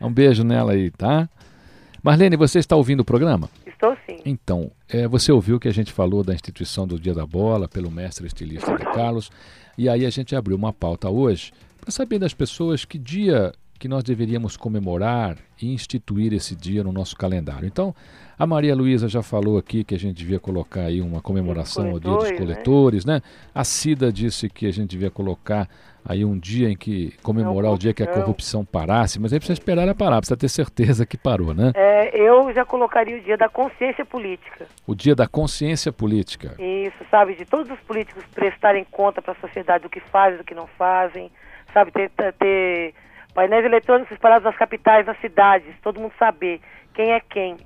Um 0.00 0.12
beijo 0.12 0.44
nela 0.44 0.72
aí, 0.72 0.90
tá? 0.90 1.26
Marlene, 2.02 2.36
você 2.36 2.58
está 2.58 2.76
ouvindo 2.76 3.00
o 3.00 3.04
programa? 3.04 3.48
Estou 3.92 3.96
sim. 4.06 4.22
Então, 4.24 4.70
é, 4.88 5.06
você 5.06 5.30
ouviu 5.30 5.60
que 5.60 5.68
a 5.68 5.72
gente 5.72 5.92
falou 5.92 6.22
da 6.22 6.34
instituição 6.34 6.86
do 6.86 6.98
Dia 6.98 7.14
da 7.14 7.26
Bola 7.26 7.68
pelo 7.68 7.90
mestre 7.90 8.26
estilista 8.26 8.76
de 8.76 8.84
Carlos, 8.84 9.30
e 9.76 9.88
aí 9.88 10.06
a 10.06 10.10
gente 10.10 10.34
abriu 10.34 10.56
uma 10.56 10.72
pauta 10.72 11.10
hoje 11.10 11.52
para 11.80 11.90
saber 11.90 12.18
das 12.18 12.32
pessoas 12.32 12.84
que 12.84 12.98
dia 12.98 13.52
que 13.78 13.88
nós 13.88 14.02
deveríamos 14.02 14.56
comemorar 14.56 15.36
e 15.60 15.72
instituir 15.72 16.32
esse 16.32 16.54
dia 16.54 16.82
no 16.82 16.92
nosso 16.92 17.16
calendário. 17.16 17.66
Então, 17.66 17.94
a 18.38 18.46
Maria 18.46 18.74
Luísa 18.74 19.08
já 19.08 19.22
falou 19.22 19.58
aqui 19.58 19.84
que 19.84 19.94
a 19.94 19.98
gente 19.98 20.16
devia 20.16 20.40
colocar 20.40 20.82
aí 20.82 21.00
uma 21.00 21.20
comemoração 21.20 21.90
ao 21.90 22.00
Dia 22.00 22.10
dos 22.10 22.32
coletores, 22.32 23.04
né? 23.04 23.14
Né? 23.14 23.22
A 23.54 23.62
Cida 23.62 24.12
disse 24.12 24.48
que 24.48 24.66
a 24.66 24.72
gente 24.72 24.90
devia 24.90 25.10
colocar 25.10 25.68
aí 26.04 26.24
um 26.24 26.38
dia 26.38 26.68
em 26.68 26.76
que 26.76 27.14
comemorar 27.22 27.72
o 27.72 27.78
dia 27.78 27.94
que 27.94 28.02
a 28.02 28.06
corrupção. 28.06 28.64
parasse, 28.64 29.20
mas 29.20 29.32
aí 29.32 29.38
precisa 29.38 29.58
esperar 29.58 29.82
ela 29.82 29.94
parar, 29.94 30.18
precisa 30.18 30.36
ter 30.36 30.48
certeza 30.48 31.06
que 31.06 31.16
parou, 31.16 31.54
né? 31.54 31.72
É, 31.74 32.18
eu 32.18 32.52
já 32.52 32.64
colocaria 32.64 33.16
o 33.16 33.20
dia 33.20 33.36
da 33.36 33.48
consciência 33.48 34.04
política. 34.04 34.66
O 34.86 34.94
dia 34.94 35.14
da 35.14 35.26
consciência 35.28 35.92
política. 35.92 36.54
Isso, 36.58 37.04
sabe? 37.10 37.36
De 37.36 37.44
todos 37.44 37.70
os 37.70 37.80
políticos 37.80 38.24
prestarem 38.34 38.84
conta 38.90 39.22
para 39.22 39.32
a 39.32 39.36
sociedade 39.36 39.84
do 39.84 39.90
que 39.90 40.00
fazem, 40.00 40.38
do 40.38 40.44
que 40.44 40.54
não 40.54 40.66
fazem. 40.66 41.30
Sabe? 41.72 41.90
Ter- 41.92 42.10
ter 42.10 42.94
painéis 43.34 43.64
eletrônicos 43.64 44.12
espalhados 44.12 44.44
nas 44.44 44.56
capitais, 44.56 45.06
nas 45.06 45.18
cidades. 45.20 45.74
Todo 45.82 46.00
mundo 46.00 46.14
saber 46.18 46.60
quem 46.94 47.12
é 47.12 47.20
quem. 47.20 47.58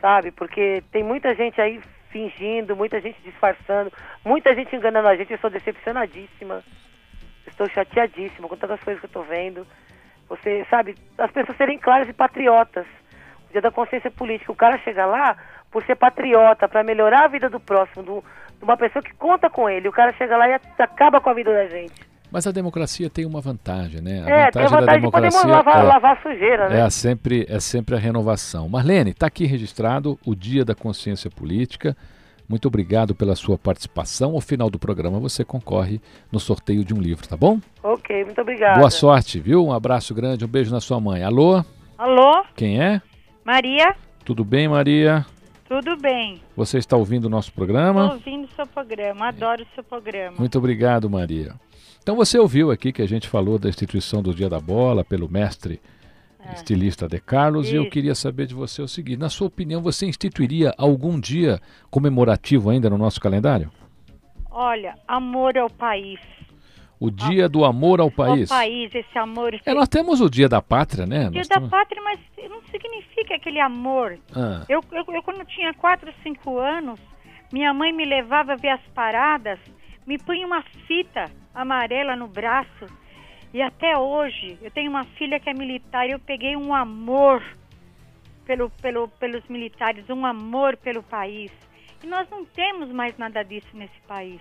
Sabe? 0.00 0.30
Porque 0.30 0.82
tem 0.90 1.02
muita 1.02 1.34
gente 1.34 1.60
aí 1.60 1.80
fingindo, 2.10 2.74
muita 2.74 3.00
gente 3.00 3.20
disfarçando, 3.22 3.92
muita 4.24 4.54
gente 4.54 4.74
enganando 4.74 5.08
a 5.08 5.16
gente. 5.16 5.32
Eu 5.32 5.38
sou 5.38 5.50
decepcionadíssima. 5.50 6.62
Estou 7.46 7.68
chateadíssima 7.68 8.48
com 8.48 8.56
tantas 8.56 8.80
coisas 8.82 9.00
que 9.00 9.06
eu 9.06 9.08
estou 9.08 9.24
vendo. 9.24 9.66
Você, 10.28 10.66
sabe? 10.70 10.94
As 11.18 11.30
pessoas 11.30 11.56
serem 11.56 11.78
claras 11.78 12.08
e 12.08 12.12
patriotas. 12.12 12.86
O 13.48 13.52
dia 13.52 13.60
da 13.60 13.70
consciência 13.70 14.10
política. 14.10 14.52
O 14.52 14.56
cara 14.56 14.78
chega 14.78 15.04
lá 15.06 15.36
por 15.70 15.84
ser 15.84 15.94
patriota, 15.96 16.68
para 16.68 16.82
melhorar 16.82 17.24
a 17.24 17.28
vida 17.28 17.48
do 17.48 17.60
próximo, 17.60 18.02
do- 18.02 18.24
de 18.58 18.64
uma 18.64 18.76
pessoa 18.76 19.02
que 19.02 19.14
conta 19.14 19.48
com 19.48 19.68
ele. 19.70 19.88
O 19.88 19.92
cara 19.92 20.12
chega 20.14 20.36
lá 20.36 20.48
e 20.48 20.54
acaba 20.78 21.20
com 21.20 21.30
a 21.30 21.34
vida 21.34 21.52
da 21.52 21.66
gente. 21.66 22.09
Mas 22.30 22.46
a 22.46 22.52
democracia 22.52 23.10
tem 23.10 23.26
uma 23.26 23.40
vantagem, 23.40 24.00
né? 24.00 24.22
A 24.24 24.30
é, 24.30 24.50
tem 24.50 24.62
a 24.62 24.68
vantagem 24.68 25.02
de 25.02 25.10
poder 25.10 25.32
lavar, 25.32 25.78
é, 25.78 25.82
lavar 25.82 26.16
a 26.16 26.22
sujeira, 26.22 26.68
né? 26.68 26.80
é 26.80 26.90
sempre, 26.90 27.44
é 27.48 27.58
sempre 27.58 27.96
a 27.96 27.98
renovação. 27.98 28.68
Marlene, 28.68 29.10
está 29.10 29.26
aqui 29.26 29.46
registrado 29.46 30.18
o 30.24 30.34
Dia 30.34 30.64
da 30.64 30.74
Consciência 30.74 31.28
Política. 31.28 31.96
Muito 32.48 32.66
obrigado 32.66 33.14
pela 33.14 33.36
sua 33.36 33.56
participação. 33.56 34.34
Ao 34.34 34.40
final 34.40 34.70
do 34.70 34.78
programa 34.78 35.18
você 35.18 35.44
concorre 35.44 36.00
no 36.32 36.40
sorteio 36.40 36.84
de 36.84 36.94
um 36.94 37.00
livro, 37.00 37.28
tá 37.28 37.36
bom? 37.36 37.60
Ok, 37.82 38.24
muito 38.24 38.40
obrigada. 38.40 38.78
Boa 38.78 38.90
sorte, 38.90 39.38
viu? 39.38 39.64
Um 39.64 39.72
abraço 39.72 40.14
grande, 40.14 40.44
um 40.44 40.48
beijo 40.48 40.72
na 40.72 40.80
sua 40.80 41.00
mãe. 41.00 41.22
Alô? 41.22 41.64
Alô, 41.96 42.44
Quem 42.56 42.82
é? 42.82 43.02
Maria? 43.44 43.94
Tudo 44.24 44.44
bem, 44.44 44.66
Maria? 44.68 45.24
Tudo 45.68 45.96
bem? 45.96 46.40
Você 46.56 46.78
está 46.78 46.96
ouvindo 46.96 47.26
o 47.26 47.28
nosso 47.28 47.50
Estou 47.50 47.64
programa? 47.64 48.12
ouvindo 48.12 48.46
o 48.46 48.54
seu 48.56 48.66
programa, 48.66 49.28
adoro 49.28 49.62
o 49.62 49.74
seu 49.74 49.84
programa. 49.84 50.36
Muito 50.36 50.58
obrigado, 50.58 51.08
Maria. 51.08 51.54
Então 52.02 52.16
você 52.16 52.38
ouviu 52.38 52.70
aqui 52.70 52.92
que 52.92 53.02
a 53.02 53.06
gente 53.08 53.28
falou 53.28 53.58
da 53.58 53.68
instituição 53.68 54.22
do 54.22 54.34
Dia 54.34 54.48
da 54.48 54.58
Bola 54.60 55.04
pelo 55.04 55.28
mestre 55.28 55.80
estilista 56.54 57.06
De 57.06 57.20
Carlos 57.20 57.70
e 57.70 57.76
eu 57.76 57.82
Isso. 57.82 57.90
queria 57.92 58.14
saber 58.14 58.46
de 58.46 58.54
você 58.54 58.80
o 58.82 58.88
seguinte: 58.88 59.18
na 59.18 59.28
sua 59.28 59.46
opinião, 59.48 59.80
você 59.82 60.06
instituiria 60.06 60.72
algum 60.78 61.20
dia 61.20 61.60
comemorativo 61.90 62.70
ainda 62.70 62.88
no 62.90 62.96
nosso 62.98 63.20
calendário? 63.20 63.70
Olha, 64.50 64.94
amor 65.06 65.56
ao 65.58 65.70
país. 65.70 66.18
O 66.98 67.10
Dia 67.10 67.48
do 67.48 67.64
Amor 67.64 67.98
ao 67.98 68.10
País. 68.10 68.50
Ao 68.52 68.58
país, 68.58 68.94
esse 68.94 69.18
amor. 69.18 69.58
É, 69.64 69.72
nós 69.72 69.88
temos 69.88 70.20
o 70.20 70.28
Dia 70.28 70.50
da 70.50 70.60
Pátria, 70.60 71.06
né? 71.06 71.30
Dia 71.30 71.38
Nós 71.38 71.48
da 71.48 71.54
temos- 71.54 71.70
pátria, 71.70 72.02
mas 72.02 72.20
não 72.50 72.60
significa 72.70 73.36
aquele 73.36 73.58
amor. 73.58 74.18
Ah, 74.36 74.66
Eu, 74.68 74.82
eu, 74.92 75.02
eu, 75.14 75.22
quando 75.22 75.42
tinha 75.46 75.72
4, 75.72 76.12
5 76.22 76.58
anos, 76.58 77.00
minha 77.50 77.72
mãe 77.72 77.90
me 77.90 78.04
levava 78.04 78.52
a 78.52 78.56
ver 78.56 78.68
as 78.68 78.82
paradas, 78.94 79.58
me 80.06 80.18
punha 80.18 80.46
uma 80.46 80.62
fita 80.86 81.24
amarela 81.54 82.14
no 82.16 82.26
braço. 82.26 82.86
E 83.52 83.60
até 83.60 83.96
hoje, 83.96 84.58
eu 84.62 84.70
tenho 84.70 84.90
uma 84.90 85.04
filha 85.04 85.40
que 85.40 85.50
é 85.50 85.54
militar 85.54 86.06
e 86.06 86.12
eu 86.12 86.18
peguei 86.20 86.56
um 86.56 86.72
amor 86.74 87.42
pelo, 88.46 88.70
pelo, 88.82 89.08
pelos 89.08 89.46
militares, 89.48 90.08
um 90.08 90.24
amor 90.24 90.76
pelo 90.76 91.02
país. 91.02 91.50
E 92.02 92.06
nós 92.06 92.28
não 92.30 92.44
temos 92.44 92.90
mais 92.90 93.16
nada 93.18 93.42
disso 93.42 93.68
nesse 93.74 94.00
país. 94.06 94.40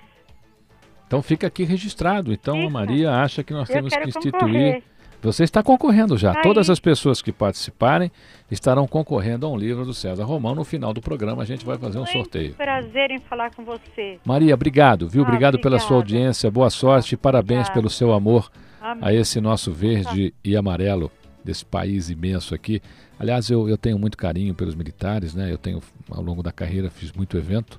então 1.08 1.22
fica 1.22 1.48
aqui 1.48 1.63
registrado. 1.63 2.32
Então 2.32 2.67
a. 2.67 2.69
Maria 2.69 3.12
acha 3.12 3.43
que 3.43 3.54
nós 3.54 3.67
Eu 3.69 3.76
temos 3.76 3.93
que 3.95 4.10
instituir. 4.10 4.32
concorrer. 4.32 4.84
Você 5.22 5.44
está 5.44 5.62
concorrendo 5.62 6.18
já. 6.18 6.34
Tá 6.34 6.42
Todas 6.42 6.70
aí. 6.70 6.74
as 6.74 6.80
pessoas 6.80 7.22
que 7.22 7.32
participarem 7.32 8.10
estarão 8.50 8.88
concorrendo 8.88 9.46
a 9.46 9.50
um 9.50 9.58
livro 9.58 9.84
do 9.86 9.94
César 9.94 10.24
Romão. 10.24 10.56
No 10.56 10.64
final 10.64 10.94
do 10.94 11.02
programa 11.02 11.44
a 11.44 11.46
gente 11.46 11.66
vai 11.66 11.78
fazer 11.78 11.98
um 11.98 12.02
Muito 12.04 12.14
sorteio. 12.14 12.54
prazer 12.54 13.12
em 13.12 13.20
falar 13.20 13.54
com 13.54 13.66
você. 13.66 14.18
Maria, 14.24 14.54
obrigado, 14.54 15.10
viu? 15.10 15.24
Ah, 15.24 15.28
Obrigado 15.28 15.60
pela 15.60 15.78
sua 15.78 15.98
obrigada. 15.98 16.20
audiência. 16.20 16.50
Boa 16.50 16.70
sorte 16.70 17.14
e 17.14 17.18
parabéns 17.18 17.62
Obrigada. 17.68 17.74
pelo 17.82 17.90
seu 17.90 18.14
amor 18.14 18.50
Amém. 18.82 19.04
a 19.06 19.14
esse 19.14 19.42
nosso 19.42 19.74
verde 19.74 20.34
e 20.44 20.56
amarelo 20.56 21.12
desse 21.44 21.66
país 21.66 22.10
imenso 22.10 22.56
aqui. 22.56 22.82
Aliás, 23.20 23.50
eu, 23.50 23.68
eu 23.68 23.78
tenho 23.78 24.00
muito 24.00 24.18
carinho 24.18 24.54
pelos 24.54 24.74
militares, 24.76 25.34
né? 25.36 25.52
Eu 25.52 25.58
tenho, 25.58 25.82
ao 26.10 26.24
longo 26.24 26.42
da 26.42 26.54
carreira, 26.54 26.90
fiz 26.90 27.12
muito 27.12 27.38
evento 27.38 27.78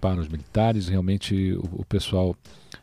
para 0.00 0.20
os 0.20 0.26
militares. 0.28 0.88
Realmente, 0.88 1.52
o, 1.54 1.80
o 1.82 1.84
pessoal 1.84 2.34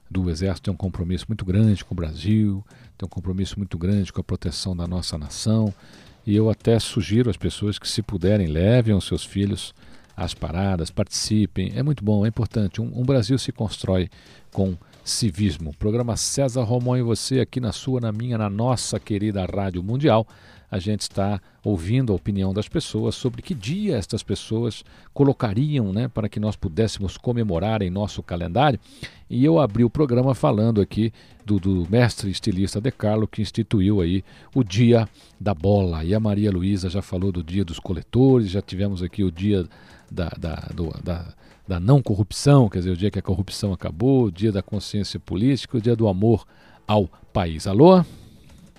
do 0.09 0.29
Exército 0.29 0.63
tem 0.65 0.73
um 0.73 0.77
compromisso 0.77 1.25
muito 1.27 1.43
grande 1.43 1.83
com 1.83 1.93
o 1.93 1.95
Brasil, 1.97 2.63
tem 3.01 3.05
um 3.07 3.09
compromisso 3.09 3.57
muito 3.57 3.77
grande 3.77 4.13
com 4.13 4.21
a 4.21 4.23
proteção 4.23 4.75
da 4.75 4.87
nossa 4.87 5.17
nação. 5.17 5.73
E 6.25 6.35
eu 6.35 6.49
até 6.51 6.77
sugiro 6.77 7.31
às 7.31 7.37
pessoas 7.37 7.79
que, 7.79 7.89
se 7.89 8.03
puderem, 8.03 8.45
levem 8.45 8.93
os 8.93 9.05
seus 9.05 9.25
filhos 9.25 9.73
às 10.15 10.35
paradas, 10.35 10.91
participem. 10.91 11.71
É 11.75 11.81
muito 11.81 12.03
bom, 12.03 12.23
é 12.25 12.29
importante. 12.29 12.79
Um, 12.79 12.91
um 12.95 13.03
Brasil 13.03 13.39
se 13.39 13.51
constrói 13.51 14.07
com 14.51 14.77
civismo. 15.03 15.73
Programa 15.79 16.15
César 16.15 16.61
Romão 16.61 16.95
e 16.95 17.01
você 17.01 17.39
aqui 17.39 17.59
na 17.59 17.71
sua, 17.71 17.99
na 17.99 18.11
minha, 18.11 18.37
na 18.37 18.49
nossa 18.51 18.99
querida 18.99 19.45
Rádio 19.45 19.81
Mundial. 19.81 20.27
A 20.71 20.79
gente 20.79 21.01
está 21.01 21.41
ouvindo 21.65 22.13
a 22.13 22.15
opinião 22.15 22.53
das 22.53 22.67
pessoas 22.69 23.13
sobre 23.13 23.41
que 23.41 23.53
dia 23.53 23.97
estas 23.97 24.23
pessoas 24.23 24.85
colocariam 25.13 25.91
né, 25.91 26.07
para 26.07 26.29
que 26.29 26.39
nós 26.39 26.55
pudéssemos 26.55 27.17
comemorar 27.17 27.81
em 27.81 27.89
nosso 27.89 28.23
calendário. 28.23 28.79
E 29.29 29.43
eu 29.43 29.59
abri 29.59 29.83
o 29.83 29.89
programa 29.89 30.33
falando 30.33 30.79
aqui 30.79 31.11
do, 31.45 31.59
do 31.59 31.85
mestre 31.89 32.29
estilista 32.31 32.79
De 32.79 32.89
Carlo, 32.91 33.27
que 33.27 33.41
instituiu 33.41 33.99
aí 33.99 34.23
o 34.55 34.63
Dia 34.63 35.07
da 35.39 35.53
Bola. 35.53 36.03
E 36.05 36.15
a 36.15 36.19
Maria 36.19 36.49
Luísa 36.51 36.89
já 36.89 37.01
falou 37.01 37.31
do 37.31 37.43
Dia 37.43 37.65
dos 37.65 37.77
Coletores, 37.79 38.49
já 38.49 38.61
tivemos 38.61 39.03
aqui 39.03 39.23
o 39.23 39.31
Dia 39.31 39.67
da, 40.09 40.29
da, 40.39 40.55
do- 40.73 40.93
da, 41.03 41.33
da 41.67 41.79
não 41.79 42.01
corrupção, 42.01 42.67
quer 42.69 42.79
dizer, 42.79 42.91
o 42.91 42.97
dia 42.97 43.11
que 43.11 43.19
a 43.19 43.21
corrupção 43.21 43.71
acabou, 43.73 44.25
o 44.25 44.31
Dia 44.31 44.51
da 44.51 44.61
Consciência 44.61 45.19
Política, 45.19 45.77
o 45.77 45.81
Dia 45.81 45.95
do 45.95 46.07
Amor 46.07 46.45
ao 46.87 47.07
País. 47.31 47.67
Alô? 47.67 48.03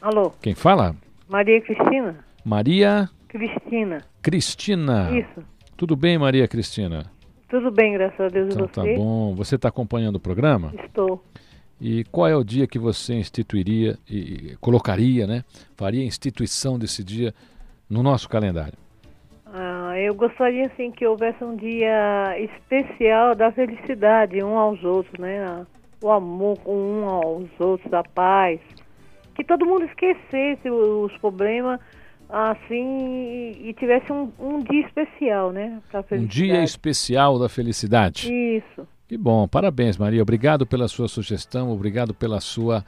Alô, 0.01 0.31
Quem 0.43 0.55
fala? 0.55 0.97
Maria 1.33 1.63
Cristina? 1.63 2.25
Maria 2.45 3.09
Cristina, 3.27 4.05
Cristina. 4.21 5.19
isso. 5.19 5.43
Tudo 5.79 5.97
bem, 5.97 6.19
Maria 6.19 6.47
Cristina? 6.47 7.11
Tudo 7.49 7.71
bem, 7.71 7.95
graças 7.95 8.21
a 8.21 8.29
Deus. 8.29 8.55
Então 8.55 8.69
tá 8.69 8.83
você? 8.83 8.95
bom. 8.95 9.35
Você 9.35 9.55
está 9.55 9.69
acompanhando 9.69 10.17
o 10.17 10.21
programa? 10.21 10.75
Estou. 10.85 11.25
E 11.81 12.05
qual 12.13 12.29
é 12.29 12.37
o 12.37 12.45
dia 12.45 12.67
que 12.67 12.79
você 12.79 13.15
instituiria 13.15 13.97
e 14.07 14.57
colocaria, 14.61 15.27
né? 15.27 15.43
Faria 15.75 16.03
a 16.03 16.05
instituição 16.05 16.79
desse 16.79 17.03
dia 17.03 17.33
no 17.89 18.03
nosso 18.03 18.29
calendário? 18.29 18.77
Ah, 19.47 19.95
eu 19.99 20.15
gostaria 20.15 20.67
assim 20.67 20.91
que 20.91 21.07
houvesse 21.07 21.43
um 21.43 21.57
dia 21.57 22.39
especial 22.41 23.35
da 23.35 23.51
felicidade 23.51 24.45
um 24.45 24.59
aos 24.59 24.85
outros, 24.85 25.19
né? 25.19 25.67
O 26.03 26.11
amor 26.11 26.59
com 26.59 26.77
um 26.77 27.09
aos 27.09 27.49
outros, 27.59 27.91
a 27.95 28.03
paz. 28.03 28.61
Que 29.35 29.45
todo 29.45 29.65
mundo 29.67 29.85
esquecesse 29.85 30.71
os 30.71 31.17
problemas 31.19 31.81
assim 32.29 33.53
e, 33.63 33.75
tivesse 33.75 34.11
um, 34.11 34.33
um 34.39 34.61
dia 34.61 34.87
especial, 34.87 35.53
né? 35.53 35.81
Um 36.11 36.25
dia 36.25 36.65
especial 36.65 37.39
da 37.39 37.49
felicidade. 37.49 38.33
Isso. 38.33 38.87
Que 39.07 39.19
bom, 39.19 39.47
parabéns, 39.47 39.99
Maria. 39.99 40.23
Obrigado 40.23 40.67
pela 40.67 40.89
sua 40.89 41.07
sugestão, 41.07 41.71
obrigado 41.71 42.15
pela 42.15 42.41
sua 42.41 42.83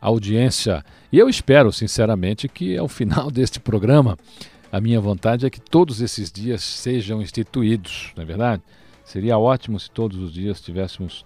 audiência. 0.00 0.84
E 1.12 1.18
eu 1.18 1.28
espero, 1.28 1.70
sinceramente, 1.70 2.48
que 2.48 2.76
ao 2.76 2.88
final 2.88 3.30
deste 3.30 3.60
programa, 3.60 4.16
a 4.72 4.80
minha 4.80 5.00
vontade 5.00 5.46
é 5.46 5.50
que 5.50 5.60
todos 5.60 6.00
esses 6.00 6.32
dias 6.32 6.64
sejam 6.64 7.22
instituídos, 7.22 8.12
não 8.16 8.24
é 8.24 8.26
verdade? 8.26 8.62
Seria 9.04 9.38
ótimo 9.38 9.78
se 9.78 9.88
todos 9.88 10.18
os 10.18 10.32
dias 10.32 10.60
tivéssemos 10.60 11.24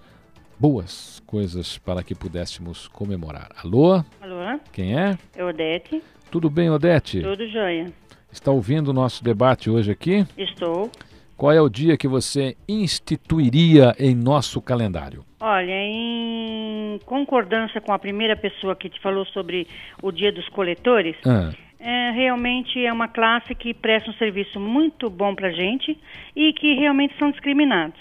boas 0.67 1.21
coisas 1.27 1.77
para 1.77 2.05
que 2.05 2.15
pudéssemos 2.15 2.87
comemorar. 2.87 3.49
Alô? 3.65 3.95
Alô, 4.21 4.61
Quem 4.73 4.97
é? 4.97 5.19
é 5.37 5.45
Odete. 5.45 6.01
Tudo 6.31 6.49
bem, 6.49 6.71
Odete? 6.71 7.21
Tudo 7.21 7.49
jóia. 7.49 7.87
Está 8.31 8.53
ouvindo 8.53 8.89
o 8.89 8.93
nosso 8.93 9.25
debate 9.25 9.69
hoje 9.69 9.91
aqui? 9.91 10.25
Estou. 10.39 10.89
Qual 11.37 11.51
é 11.51 11.61
o 11.61 11.69
dia 11.69 11.97
que 11.97 12.07
você 12.07 12.57
instituiria 12.69 13.93
em 13.99 14.15
nosso 14.15 14.63
calendário? 14.63 15.25
Olha, 15.41 15.73
em 15.73 17.01
concordância 17.07 17.81
com 17.81 17.93
a 17.93 17.99
primeira 17.99 18.37
pessoa 18.37 18.77
que 18.77 18.89
te 18.89 19.01
falou 19.01 19.27
sobre 19.27 19.67
o 20.01 20.13
Dia 20.13 20.31
dos 20.31 20.49
Coletores, 20.51 21.17
Ah. 21.27 21.51
é, 21.81 22.13
realmente 22.13 22.79
é 22.87 22.93
uma 22.93 23.09
classe 23.09 23.53
que 23.57 23.75
presta 23.75 24.11
um 24.11 24.15
serviço 24.15 24.61
muito 24.61 25.11
bom 25.11 25.35
pra 25.35 25.51
gente 25.51 25.99
e 26.37 26.53
que 26.53 26.75
realmente 26.75 27.19
são 27.19 27.33
discriminados. 27.33 27.99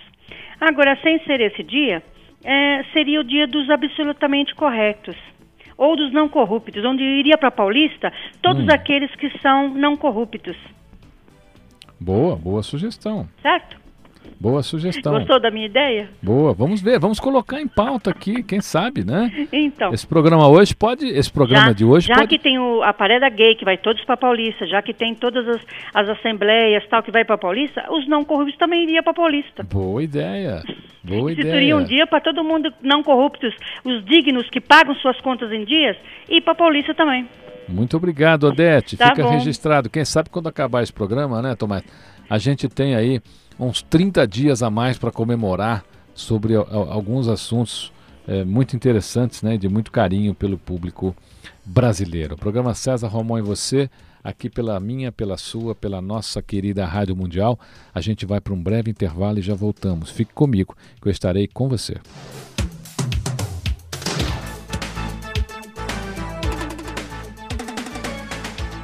Agora, 0.60 0.96
sem 1.02 1.18
ser 1.26 1.42
esse 1.42 1.64
dia, 1.64 2.04
é, 2.44 2.84
seria 2.94 3.20
o 3.22 3.24
dia 3.24 3.48
dos 3.48 3.70
absolutamente 3.70 4.54
corretos. 4.56 5.16
Ou 5.78 5.96
dos 5.96 6.12
não 6.12 6.30
corruptos, 6.30 6.86
onde 6.86 7.02
iria 7.04 7.38
para 7.38 7.50
Paulista 7.50 8.14
todos 8.42 8.64
Hum. 8.66 8.72
aqueles 8.72 9.14
que 9.16 9.30
são 9.40 9.70
não 9.70 9.98
corruptos, 9.98 10.56
Boa, 12.00 12.36
boa 12.36 12.62
sugestão. 12.64 13.28
certo? 13.42 13.81
Boa 14.40 14.64
sugestão. 14.64 15.14
Gostou 15.14 15.40
da 15.40 15.52
minha 15.52 15.68
ideia? 15.68 16.10
Boa, 16.22 16.54
vamos 16.54 16.82
ver, 16.82 17.00
vamos 17.00 17.20
colocar 17.20 17.62
em 17.62 17.68
pauta 17.68 18.10
aqui, 18.10 18.42
quem 18.42 18.60
sabe, 18.60 19.04
né? 19.04 19.48
Então. 19.54 19.94
Esse 19.94 20.08
programa 20.08 20.48
hoje 20.48 20.76
pode, 20.76 21.06
esse 21.06 21.32
programa 21.32 21.68
já, 21.68 21.74
de 21.74 21.86
hoje 21.86 22.08
já 22.08 22.16
pode 22.16 22.28
que 22.28 22.40
tem 22.40 22.58
o, 22.58 22.82
a 22.82 22.92
pareda 22.92 23.30
gay 23.30 23.56
que 23.56 23.64
vai 23.64 23.78
todos 23.78 24.04
para 24.04 24.18
Paulista, 24.18 24.66
já 24.66 24.82
que 24.82 24.94
tem 24.94 25.14
todas 25.14 25.48
as, 25.48 25.62
as 25.94 26.10
assembleias 26.10 26.84
tal 26.90 27.04
que 27.04 27.12
vai 27.12 27.24
para 27.24 27.38
Paulista, 27.38 27.86
os 27.92 28.08
não 28.08 28.24
corruptos 28.24 28.58
também 28.58 28.84
iriam 28.84 29.04
para 29.04 29.14
Paulista. 29.14 29.64
Boa 29.64 30.04
ideia. 30.04 30.64
Boa 31.04 31.32
Instituiria 31.32 31.62
ideia. 31.62 31.78
um 31.78 31.84
dia 31.84 32.08
para 32.08 32.20
todo 32.20 32.44
mundo 32.44 32.74
não 32.82 33.04
corruptos, 33.04 33.54
os 33.84 34.04
dignos 34.06 34.50
que 34.50 34.60
pagam 34.60 34.96
suas 34.96 35.20
contas 35.22 35.52
em 35.52 35.66
dias, 35.66 35.96
e 36.30 36.42
para 36.42 36.56
Paulista 36.56 36.94
também. 36.94 37.28
Muito 37.68 37.96
obrigado, 37.96 38.46
Odete. 38.46 38.98
Tá 38.98 39.10
Fica 39.10 39.24
bom. 39.24 39.32
registrado. 39.32 39.90
Quem 39.90 40.04
sabe 40.04 40.30
quando 40.30 40.48
acabar 40.48 40.84
esse 40.84 40.92
programa, 40.92 41.42
né, 41.42 41.56
Tomás? 41.56 41.84
A 42.30 42.38
gente 42.38 42.68
tem 42.68 42.96
aí 42.96 43.22
uns 43.62 43.82
30 43.84 44.28
dias 44.28 44.64
a 44.64 44.70
mais 44.70 44.98
para 44.98 45.12
comemorar 45.12 45.86
sobre 46.16 46.56
alguns 46.56 47.28
assuntos 47.28 47.94
eh, 48.28 48.44
muito 48.44 48.76
interessantes, 48.76 49.44
né, 49.44 49.56
de 49.56 49.70
muito 49.70 49.92
carinho 49.92 50.34
pelo 50.34 50.58
público 50.58 51.16
brasileiro. 51.64 52.34
O 52.34 52.38
programa 52.38 52.74
César 52.74 53.08
Romão 53.08 53.38
e 53.38 53.42
você, 53.42 53.90
aqui 54.24 54.50
pela 54.50 54.80
minha, 54.80 55.12
pela 55.12 55.38
sua, 55.38 55.76
pela 55.76 56.02
nossa 56.02 56.42
querida 56.42 56.86
Rádio 56.86 57.16
Mundial. 57.16 57.60
A 57.94 58.02
gente 58.02 58.26
vai 58.26 58.42
para 58.42 58.54
um 58.54 58.62
breve 58.62 58.90
intervalo 58.90 59.40
e 59.40 59.44
já 59.44 59.54
voltamos. 59.54 60.10
Fique 60.10 60.34
comigo, 60.34 60.76
que 61.00 61.08
eu 61.08 61.12
estarei 61.12 61.48
com 61.48 61.70
você. 61.70 61.98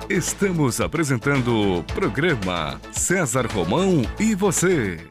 Estamos 0.10 0.80
apresentando 0.80 1.80
o 1.80 1.84
programa 1.84 2.80
César 2.94 3.46
Romão 3.46 4.04
e 4.18 4.34
você. 4.36 5.06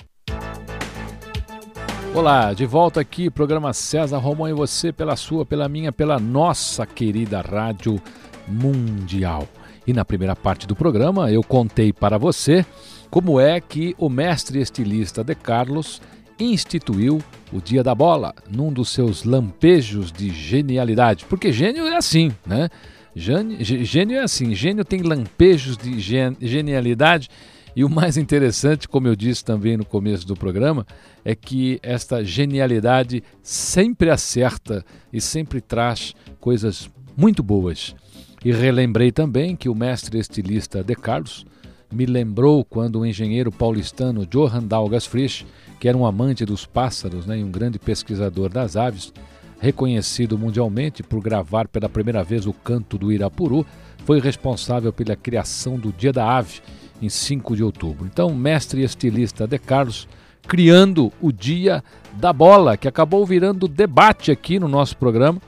Olá, 2.14 2.54
de 2.54 2.64
volta 2.64 3.02
aqui, 3.02 3.28
programa 3.28 3.74
César 3.74 4.16
Romão 4.16 4.48
e 4.48 4.54
você, 4.54 4.94
pela 4.94 5.14
sua, 5.14 5.44
pela 5.44 5.68
minha, 5.68 5.92
pela 5.92 6.18
nossa 6.18 6.86
querida 6.86 7.42
Rádio 7.42 8.00
Mundial. 8.48 9.46
E 9.86 9.92
na 9.92 10.02
primeira 10.02 10.34
parte 10.34 10.66
do 10.66 10.74
programa 10.74 11.30
eu 11.30 11.42
contei 11.42 11.92
para 11.92 12.16
você 12.16 12.64
como 13.10 13.38
é 13.38 13.60
que 13.60 13.94
o 13.98 14.08
mestre 14.08 14.62
estilista 14.62 15.22
De 15.22 15.34
Carlos 15.34 16.00
instituiu 16.40 17.22
o 17.52 17.60
Dia 17.60 17.82
da 17.82 17.94
Bola 17.94 18.34
num 18.50 18.72
dos 18.72 18.88
seus 18.88 19.24
lampejos 19.24 20.10
de 20.10 20.30
genialidade. 20.30 21.26
Porque 21.26 21.52
gênio 21.52 21.86
é 21.86 21.96
assim, 21.96 22.32
né? 22.46 22.70
Gênio, 23.18 23.56
gênio 23.64 24.18
é 24.18 24.22
assim, 24.22 24.54
gênio 24.54 24.84
tem 24.84 25.00
lampejos 25.00 25.78
de 25.78 25.98
gen, 25.98 26.36
genialidade. 26.38 27.30
E 27.74 27.82
o 27.82 27.88
mais 27.88 28.18
interessante, 28.18 28.86
como 28.86 29.08
eu 29.08 29.16
disse 29.16 29.42
também 29.42 29.74
no 29.74 29.86
começo 29.86 30.26
do 30.26 30.36
programa, 30.36 30.86
é 31.24 31.34
que 31.34 31.80
esta 31.82 32.22
genialidade 32.22 33.24
sempre 33.42 34.10
acerta 34.10 34.84
e 35.10 35.18
sempre 35.18 35.62
traz 35.62 36.14
coisas 36.38 36.90
muito 37.16 37.42
boas. 37.42 37.96
E 38.44 38.52
relembrei 38.52 39.10
também 39.10 39.56
que 39.56 39.70
o 39.70 39.74
mestre 39.74 40.18
estilista 40.18 40.84
De 40.84 40.94
Carlos 40.94 41.46
me 41.90 42.04
lembrou 42.04 42.66
quando 42.66 43.00
o 43.00 43.06
engenheiro 43.06 43.50
paulistano 43.50 44.26
Johann 44.26 44.66
Dalgas 44.66 45.06
Frisch, 45.06 45.46
que 45.80 45.88
era 45.88 45.96
um 45.96 46.04
amante 46.04 46.44
dos 46.44 46.66
pássaros 46.66 47.24
né, 47.24 47.38
e 47.38 47.44
um 47.44 47.50
grande 47.50 47.78
pesquisador 47.78 48.50
das 48.50 48.76
aves, 48.76 49.10
reconhecido 49.58 50.38
mundialmente 50.38 51.02
por 51.02 51.20
gravar 51.20 51.68
pela 51.68 51.88
primeira 51.88 52.22
vez 52.22 52.46
o 52.46 52.52
canto 52.52 52.98
do 52.98 53.12
Irapuru, 53.12 53.66
foi 54.04 54.20
responsável 54.20 54.92
pela 54.92 55.16
criação 55.16 55.78
do 55.78 55.92
Dia 55.92 56.12
da 56.12 56.28
Ave, 56.28 56.60
em 57.02 57.08
5 57.08 57.56
de 57.56 57.62
outubro. 57.62 58.06
Então, 58.06 58.34
mestre 58.34 58.82
estilista 58.82 59.46
De 59.46 59.58
Carlos 59.58 60.08
criando 60.46 61.12
o 61.20 61.32
Dia 61.32 61.82
da 62.14 62.32
Bola, 62.32 62.76
que 62.76 62.86
acabou 62.86 63.26
virando 63.26 63.66
debate 63.66 64.30
aqui 64.30 64.58
no 64.58 64.68
nosso 64.68 64.96
programa 64.96 65.40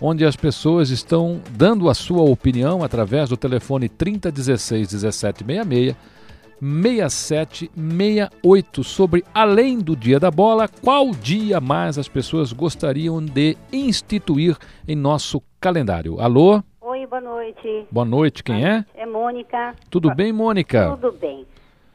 onde 0.00 0.24
as 0.24 0.34
pessoas 0.34 0.90
estão 0.90 1.40
dando 1.50 1.88
a 1.88 1.94
sua 1.94 2.22
opinião 2.22 2.82
através 2.82 3.28
do 3.28 3.36
telefone 3.36 3.88
3016 3.88 4.92
1766 4.92 5.96
6768 6.60 8.84
sobre 8.84 9.24
além 9.32 9.78
do 9.78 9.96
Dia 9.96 10.20
da 10.20 10.30
Bola, 10.30 10.68
qual 10.68 11.12
dia 11.12 11.58
mais 11.60 11.96
as 11.98 12.08
pessoas 12.08 12.52
gostariam 12.52 13.24
de 13.24 13.56
instituir 13.72 14.56
em 14.86 14.94
nosso 14.94 15.42
calendário. 15.60 16.20
Alô? 16.20 16.62
Oi, 16.80 17.06
boa 17.06 17.20
noite. 17.20 17.86
Boa 17.90 18.04
noite, 18.04 18.44
quem 18.44 18.66
é? 18.66 18.84
É 18.94 19.06
Mônica. 19.06 19.74
Tudo 19.88 20.14
bem, 20.14 20.32
Mônica? 20.32 20.90
Tudo 20.96 21.12
bem. 21.12 21.46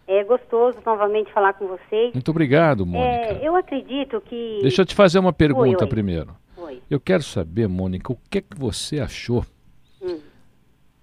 É 0.08 0.24
gostoso 0.24 0.78
novamente 0.86 1.32
falar 1.34 1.54
com 1.54 1.68
vocês. 1.68 2.14
Muito 2.14 2.30
obrigado, 2.30 2.86
Mônica. 2.86 3.10
É, 3.10 3.40
eu 3.42 3.56
acredito 3.56 4.22
que. 4.22 4.60
Deixa 4.62 4.84
eu 4.84 4.86
te 4.86 4.94
fazer 4.94 5.18
uma 5.20 5.34
pergunta 5.34 5.68
oi, 5.68 5.76
oi. 5.82 5.88
primeiro. 5.88 6.36
Oi. 6.58 6.80
Eu 6.90 7.00
quero 7.00 7.24
saber, 7.24 7.68
Mônica, 7.68 8.12
o 8.12 8.18
que 8.30 8.40
é 8.40 8.42
que 8.42 8.58
você 8.58 9.00
achou 9.00 9.40
Hum. 9.40 9.55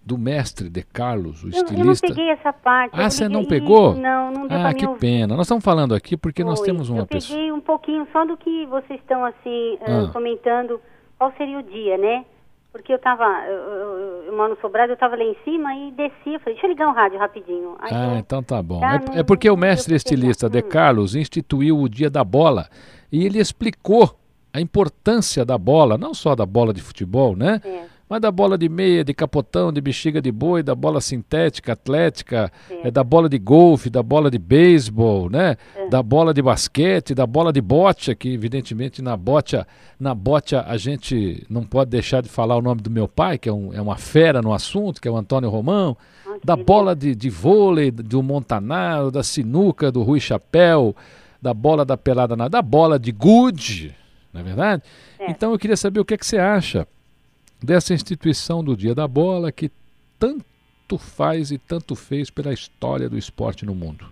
Do 0.04 0.18
mestre 0.18 0.68
De 0.68 0.82
Carlos, 0.82 1.42
o 1.44 1.48
Eu, 1.48 1.52
eu 1.52 1.62
não 1.84 1.92
estilista? 1.92 2.06
peguei 2.08 2.28
essa 2.30 2.52
parte. 2.52 2.92
Ah, 2.98 3.04
eu 3.04 3.10
você 3.10 3.28
não 3.28 3.44
pegou? 3.44 3.94
Não, 3.94 4.32
não 4.32 4.46
deu 4.48 4.58
Ah, 4.58 4.74
que 4.74 4.86
pena. 4.98 5.36
Nós 5.36 5.46
estamos 5.46 5.62
falando 5.64 5.94
aqui 5.94 6.16
porque 6.16 6.42
nós 6.42 6.58
Oi. 6.60 6.66
temos 6.66 6.88
uma 6.90 7.02
eu 7.02 7.06
pessoa. 7.06 7.36
peguei 7.38 7.52
um 7.52 7.60
pouquinho 7.60 8.06
só 8.12 8.24
do 8.24 8.36
que 8.36 8.66
vocês 8.66 8.98
estão 9.00 9.24
assim 9.24 9.78
ah, 9.82 10.06
Ah. 10.08 10.12
comentando 10.12 10.80
qual 11.18 11.32
seria 11.38 11.58
o 11.58 11.62
dia, 11.62 11.96
né? 11.96 12.24
Porque 12.72 12.92
eu 12.92 12.98
tava, 12.98 13.24
eu, 13.46 13.52
eu, 13.54 14.22
eu 14.28 14.36
moro 14.36 14.54
no 14.54 14.60
sobrado, 14.60 14.90
eu 14.92 14.96
tava 14.96 15.14
lá 15.14 15.22
em 15.22 15.36
cima 15.44 15.74
e 15.74 15.92
desci, 15.92 16.32
eu 16.34 16.40
falei, 16.40 16.54
deixa 16.54 16.66
eu 16.66 16.70
ligar 16.70 16.88
o 16.88 16.94
rádio 16.94 17.18
rapidinho. 17.18 17.76
Aí 17.78 17.90
Ah, 17.94 18.14
eu- 18.14 18.18
então 18.18 18.42
tá 18.42 18.62
bom. 18.62 18.80
Tá, 18.80 18.94
É, 18.94 18.98
não- 19.10 19.18
é 19.20 19.22
porque 19.22 19.48
o 19.50 19.56
mestre 19.56 19.94
estilista 19.94 20.48
De 20.48 20.58
Hum. 20.60 20.68
Carlos 20.68 21.14
instituiu 21.14 21.78
o 21.78 21.88
dia 21.88 22.08
da 22.10 22.24
bola 22.24 22.68
e 23.12 23.24
ele 23.26 23.38
explicou 23.38 24.18
a 24.54 24.60
importância 24.60 25.44
da 25.44 25.56
bola, 25.58 25.96
não 25.98 26.12
só 26.14 26.34
da 26.34 26.44
bola 26.46 26.72
de 26.72 26.82
futebol, 26.82 27.36
né? 27.36 27.60
É. 27.64 27.91
Mas 28.12 28.20
da 28.20 28.30
bola 28.30 28.58
de 28.58 28.68
meia, 28.68 29.02
de 29.02 29.14
capotão, 29.14 29.72
de 29.72 29.80
bexiga 29.80 30.20
de 30.20 30.30
boi, 30.30 30.62
da 30.62 30.74
bola 30.74 31.00
sintética, 31.00 31.72
atlética, 31.72 32.52
é, 32.84 32.90
da 32.90 33.02
bola 33.02 33.26
de 33.26 33.38
golfe, 33.38 33.88
da 33.88 34.02
bola 34.02 34.30
de 34.30 34.36
beisebol, 34.38 35.30
né? 35.30 35.56
Da 35.88 36.02
bola 36.02 36.34
de 36.34 36.42
basquete, 36.42 37.14
da 37.14 37.26
bola 37.26 37.50
de 37.50 37.62
bocha, 37.62 38.14
que 38.14 38.28
evidentemente 38.28 39.00
na 39.00 39.16
bocha, 39.16 39.66
na 39.98 40.14
bocha 40.14 40.62
a 40.68 40.76
gente 40.76 41.42
não 41.48 41.64
pode 41.64 41.88
deixar 41.90 42.20
de 42.20 42.28
falar 42.28 42.54
o 42.54 42.60
nome 42.60 42.82
do 42.82 42.90
meu 42.90 43.08
pai, 43.08 43.38
que 43.38 43.48
é, 43.48 43.52
um- 43.52 43.72
é 43.72 43.80
uma 43.80 43.96
fera 43.96 44.42
no 44.42 44.52
assunto, 44.52 45.00
que 45.00 45.08
é 45.08 45.10
o 45.10 45.16
Antônio 45.16 45.48
Romão, 45.48 45.96
Ah, 46.26 46.36
da 46.44 46.54
bola 46.54 46.94
de, 46.94 47.14
de 47.14 47.30
vôlei 47.30 47.90
do 47.90 48.22
Montanaro, 48.22 49.10
da 49.10 49.22
sinuca 49.22 49.90
do 49.90 50.02
Rui 50.02 50.20
Chapéu, 50.20 50.94
da 51.40 51.54
bola 51.54 51.82
da 51.82 51.96
pelada 51.96 52.36
na, 52.36 52.46
da 52.46 52.60
bola 52.60 52.98
de 52.98 53.10
gude, 53.10 53.96
não 54.34 54.42
é 54.42 54.44
verdade? 54.44 54.82
É. 55.18 55.30
Então 55.30 55.50
eu 55.52 55.58
queria 55.58 55.78
saber 55.78 55.98
o 55.98 56.04
que, 56.04 56.12
é 56.12 56.18
que 56.18 56.26
você 56.26 56.36
acha 56.36 56.86
dessa 57.62 57.94
instituição 57.94 58.62
do 58.62 58.76
Dia 58.76 58.94
da 58.94 59.06
Bola 59.08 59.50
que 59.52 59.70
tanto 60.18 60.98
faz 60.98 61.50
e 61.50 61.58
tanto 61.58 61.94
fez 61.94 62.30
pela 62.30 62.52
história 62.52 63.08
do 63.08 63.16
esporte 63.16 63.64
no 63.64 63.74
mundo. 63.74 64.06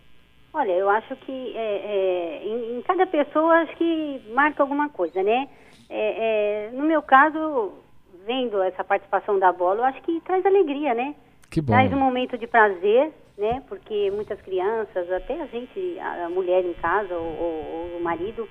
Olha, 0.53 0.73
eu 0.73 0.89
acho 0.91 1.15
que 1.17 1.53
é, 1.57 2.41
é, 2.41 2.45
em, 2.45 2.79
em 2.79 2.83
cada 2.83 3.07
pessoa 3.07 3.55
acho 3.63 3.77
que 3.77 4.21
marca 4.35 4.63
alguma 4.63 4.89
coisa, 4.89 5.23
né? 5.23 5.49
É, 5.89 6.69
é, 6.69 6.77
no 6.77 6.85
meu 6.85 7.03
caso, 7.03 7.73
vendo 8.27 8.61
essa 8.63 8.83
participação 8.83 9.39
da 9.39 9.53
bola, 9.53 9.81
eu 9.81 9.85
acho 9.85 10.03
que 10.03 10.21
traz 10.23 10.45
alegria, 10.45 10.93
né? 10.95 11.15
Que 11.49 11.61
bom. 11.61 11.73
Traz 11.73 11.93
um 11.93 11.97
momento 11.99 12.37
de 12.37 12.47
prazer, 12.47 13.13
né? 13.39 13.63
Porque 13.69 14.11
muitas 14.11 14.41
crianças, 14.43 15.11
até 15.13 15.41
a 15.41 15.47
gente, 15.47 15.99
a, 16.01 16.29
mulher 16.29 16.65
em 16.65 16.75
casa 16.75 17.15
ou, 17.15 17.25
ou- 17.25 17.91
ou 17.93 17.99
o 17.99 18.03
marido, 18.03 18.49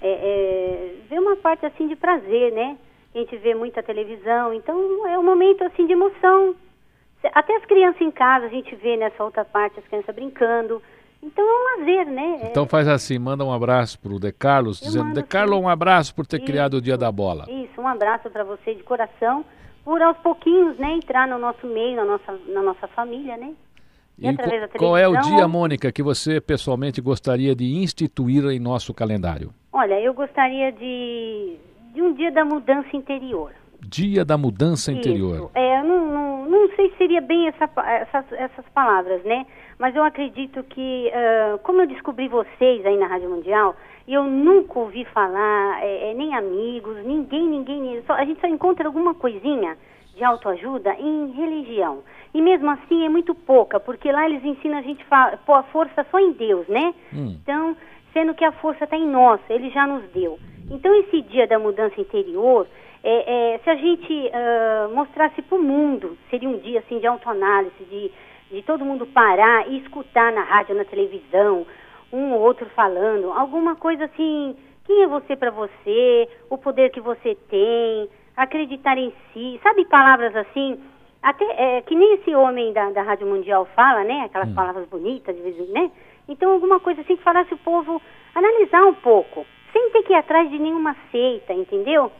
é, 0.00 0.08
é, 0.10 0.94
vê 1.08 1.18
uma 1.18 1.36
parte 1.36 1.64
assim 1.66 1.86
de 1.88 1.94
prazer, 1.96 2.52
né? 2.52 2.76
A 3.16 3.18
gente 3.18 3.34
vê 3.38 3.54
muita 3.54 3.82
televisão, 3.82 4.52
então 4.52 5.08
é 5.08 5.18
um 5.18 5.22
momento 5.22 5.64
assim 5.64 5.86
de 5.86 5.94
emoção. 5.94 6.54
Até 7.32 7.56
as 7.56 7.64
crianças 7.64 8.02
em 8.02 8.10
casa 8.10 8.44
a 8.44 8.48
gente 8.50 8.74
vê 8.76 8.94
nessa 8.94 9.24
outra 9.24 9.42
parte 9.42 9.78
as 9.80 9.86
crianças 9.86 10.14
brincando. 10.14 10.82
Então 11.22 11.42
é 11.42 11.48
um 11.48 11.80
lazer, 11.80 12.06
né? 12.12 12.40
É- 12.42 12.50
Então 12.50 12.66
faz 12.66 12.86
assim, 12.86 13.18
manda 13.18 13.42
um 13.42 13.50
abraço 13.50 13.98
pro 13.98 14.20
De 14.20 14.30
Carlos, 14.32 14.82
Eu 14.82 14.88
dizendo, 14.88 15.14
De 15.14 15.22
Carlos, 15.22 15.58
um 15.58 15.66
abraço 15.66 16.14
por 16.14 16.26
ter 16.26 16.36
Isso. 16.36 16.44
criado 16.44 16.74
o 16.74 16.80
Dia 16.82 16.98
da 16.98 17.10
Bola. 17.10 17.46
Isso, 17.48 17.80
um 17.80 17.88
abraço 17.88 18.28
para 18.28 18.44
você 18.44 18.74
de 18.74 18.82
coração, 18.82 19.46
por 19.82 20.02
aos 20.02 20.18
pouquinhos, 20.18 20.76
né, 20.76 20.92
entrar 20.92 21.26
no 21.26 21.38
nosso 21.38 21.66
meio, 21.66 21.96
na 21.96 22.04
nossa, 22.04 22.38
na 22.48 22.60
nossa 22.62 22.86
família, 22.88 23.38
né? 23.38 23.54
E 24.18 24.28
E 24.28 24.78
qual 24.78 24.94
é 24.96 25.08
o 25.08 25.16
dia, 25.22 25.48
Mônica, 25.48 25.90
que 25.90 26.02
você 26.02 26.38
pessoalmente 26.38 27.00
gostaria 27.00 27.54
de 27.56 27.64
instituir 27.76 28.44
em 28.50 28.58
nosso 28.58 28.92
calendário? 28.92 29.54
Olha, 29.72 29.98
eu 30.00 30.12
gostaria 30.12 30.70
de, 30.72 31.56
de 31.96 32.02
um 32.02 32.12
dia 32.12 32.30
da 32.30 32.44
mudança 32.44 32.94
interior. 32.94 33.50
Dia 33.88 34.24
da 34.24 34.36
Mudança 34.36 34.90
Interior. 34.90 35.36
Isso. 35.36 35.50
É, 35.54 35.80
eu 35.80 35.84
não, 35.84 36.06
não, 36.12 36.44
não 36.46 36.68
sei 36.74 36.90
se 36.90 36.96
seria 36.96 37.20
bem 37.20 37.46
essa, 37.48 37.70
essas, 37.86 38.32
essas 38.32 38.64
palavras, 38.74 39.22
né? 39.24 39.46
Mas 39.78 39.94
eu 39.94 40.02
acredito 40.02 40.62
que, 40.64 41.10
ah, 41.14 41.58
como 41.62 41.82
eu 41.82 41.86
descobri 41.86 42.26
vocês 42.26 42.84
aí 42.84 42.96
na 42.98 43.06
Rádio 43.06 43.30
Mundial, 43.30 43.76
eu 44.08 44.24
nunca 44.24 44.78
ouvi 44.78 45.04
falar, 45.06 45.82
é, 45.82 46.10
é, 46.10 46.14
nem 46.14 46.34
amigos, 46.34 46.96
ninguém, 47.04 47.46
ninguém, 47.46 47.80
ninguém 47.80 48.02
só- 48.06 48.14
a 48.14 48.24
gente 48.24 48.40
só 48.40 48.46
encontra 48.48 48.86
alguma 48.86 49.14
coisinha 49.14 49.76
de 50.16 50.24
autoajuda 50.24 50.94
em 50.98 51.30
religião. 51.32 51.98
E 52.34 52.42
mesmo 52.42 52.68
assim 52.70 53.04
é 53.04 53.08
muito 53.08 53.34
pouca, 53.34 53.78
porque 53.78 54.10
lá 54.10 54.28
eles 54.28 54.44
ensinam 54.44 54.78
a 54.78 54.82
gente 54.82 55.04
a 55.10 55.36
pôr 55.46 55.54
a 55.54 55.62
força 55.64 56.04
só 56.10 56.18
em 56.18 56.32
Deus, 56.32 56.66
né? 56.68 56.92
Hum. 57.14 57.36
Então, 57.42 57.76
sendo 58.12 58.34
que 58.34 58.44
a 58.44 58.52
força 58.52 58.84
está 58.84 58.96
em 58.96 59.06
nós, 59.08 59.40
ele 59.48 59.70
já 59.70 59.86
nos 59.86 60.02
deu. 60.12 60.38
Então, 60.70 60.94
esse 60.96 61.22
dia 61.22 61.46
da 61.46 61.58
mudança 61.58 62.00
interior, 62.00 62.66
é, 63.02 63.54
é, 63.54 63.58
se 63.58 63.70
a 63.70 63.76
gente 63.76 64.30
ah, 64.32 64.88
mostrasse 64.92 65.40
para 65.42 65.56
o 65.56 65.62
mundo, 65.62 66.18
seria 66.28 66.48
um 66.48 66.58
dia 66.58 66.80
assim 66.80 66.98
de 66.98 67.06
autoanálise, 67.06 67.84
de, 67.88 68.10
de 68.50 68.62
todo 68.62 68.84
mundo 68.84 69.06
parar 69.06 69.68
e 69.68 69.78
escutar 69.78 70.32
na 70.32 70.42
rádio, 70.42 70.74
na 70.74 70.84
televisão, 70.84 71.66
um 72.12 72.32
ou 72.32 72.40
outro 72.40 72.66
falando, 72.70 73.30
alguma 73.32 73.76
coisa 73.76 74.04
assim, 74.04 74.56
quem 74.84 75.02
é 75.02 75.06
você 75.06 75.36
para 75.36 75.50
você, 75.50 76.28
o 76.50 76.58
poder 76.58 76.90
que 76.90 77.00
você 77.00 77.36
tem, 77.48 78.08
acreditar 78.36 78.98
em 78.98 79.12
si, 79.32 79.60
sabe 79.62 79.84
palavras 79.86 80.34
assim, 80.34 80.78
até 81.22 81.44
é, 81.58 81.82
que 81.82 81.94
nem 81.94 82.14
esse 82.14 82.34
homem 82.34 82.72
da, 82.72 82.90
da 82.90 83.02
Rádio 83.02 83.26
Mundial 83.26 83.66
fala, 83.74 84.04
né? 84.04 84.22
Aquelas 84.26 84.52
palavras 84.52 84.88
bonitas, 84.88 85.34
de 85.34 85.42
vez 85.42 85.58
em 85.58 85.72
né? 85.72 85.90
Então, 86.28 86.52
alguma 86.52 86.78
coisa 86.78 87.00
assim 87.00 87.16
que 87.16 87.22
falasse 87.22 87.52
o 87.54 87.58
povo 87.58 88.00
analisar 88.34 88.84
um 88.84 88.94
pouco, 88.94 89.46
sem 89.72 89.90
ter 89.92 90.02
que 90.02 90.12
ir 90.12 90.16
atrás 90.16 90.50
de 90.50 90.58
nenhuma 90.58 90.96
seita, 91.10 91.52
entendeu? 91.52 92.10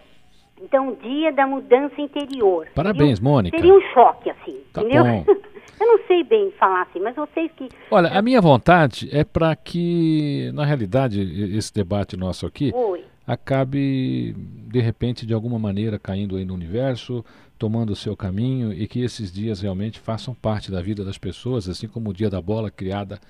Então, 0.63 0.95
dia 1.03 1.33
da 1.33 1.47
mudança 1.47 2.01
interior. 2.01 2.67
Parabéns, 2.75 3.19
Seria 3.19 3.29
um- 3.29 3.33
Mônica. 3.33 3.57
Seria 3.59 3.75
um 3.75 3.81
choque, 3.93 4.31
assim, 4.31 4.59
Tá 4.73 4.83
entendeu? 4.83 5.05
bom. 5.05 5.25
Eu 5.79 5.87
não 5.87 6.07
sei 6.07 6.25
bem 6.25 6.51
falar 6.53 6.83
assim, 6.83 7.01
mas 7.01 7.15
vocês 7.15 7.51
que... 7.55 7.69
Olha, 7.91 8.09
a 8.09 8.23
minha 8.23 8.41
vontade 8.41 9.11
é 9.13 9.23
para 9.25 9.55
que, 9.55 10.51
na 10.55 10.65
realidade, 10.65 11.21
esse 11.55 11.75
debate 11.75 12.17
nosso 12.17 12.47
aqui 12.47 12.73
Oi. 12.75 13.05
acabe, 13.27 14.35
de 14.69 14.81
repente, 14.81 15.27
de 15.27 15.35
alguma 15.35 15.59
maneira, 15.59 15.99
caindo 15.99 16.37
aí 16.37 16.47
no 16.47 16.55
universo, 16.55 17.23
tomando 17.59 17.91
o 17.91 17.97
seu 17.97 18.17
caminho 18.17 18.73
e 18.73 18.87
que 18.89 19.01
esses 19.03 19.31
dias 19.31 19.61
realmente 19.61 20.01
façam 20.01 20.35
parte 20.35 20.71
da 20.71 20.81
vida 20.81 21.05
das 21.05 21.19
pessoas, 21.19 21.69
assim 21.69 21.87
como 21.87 22.09
o 22.09 22.15
Dia 22.15 22.31
da 22.31 22.41
Bola, 22.41 22.71
criada 22.71 23.21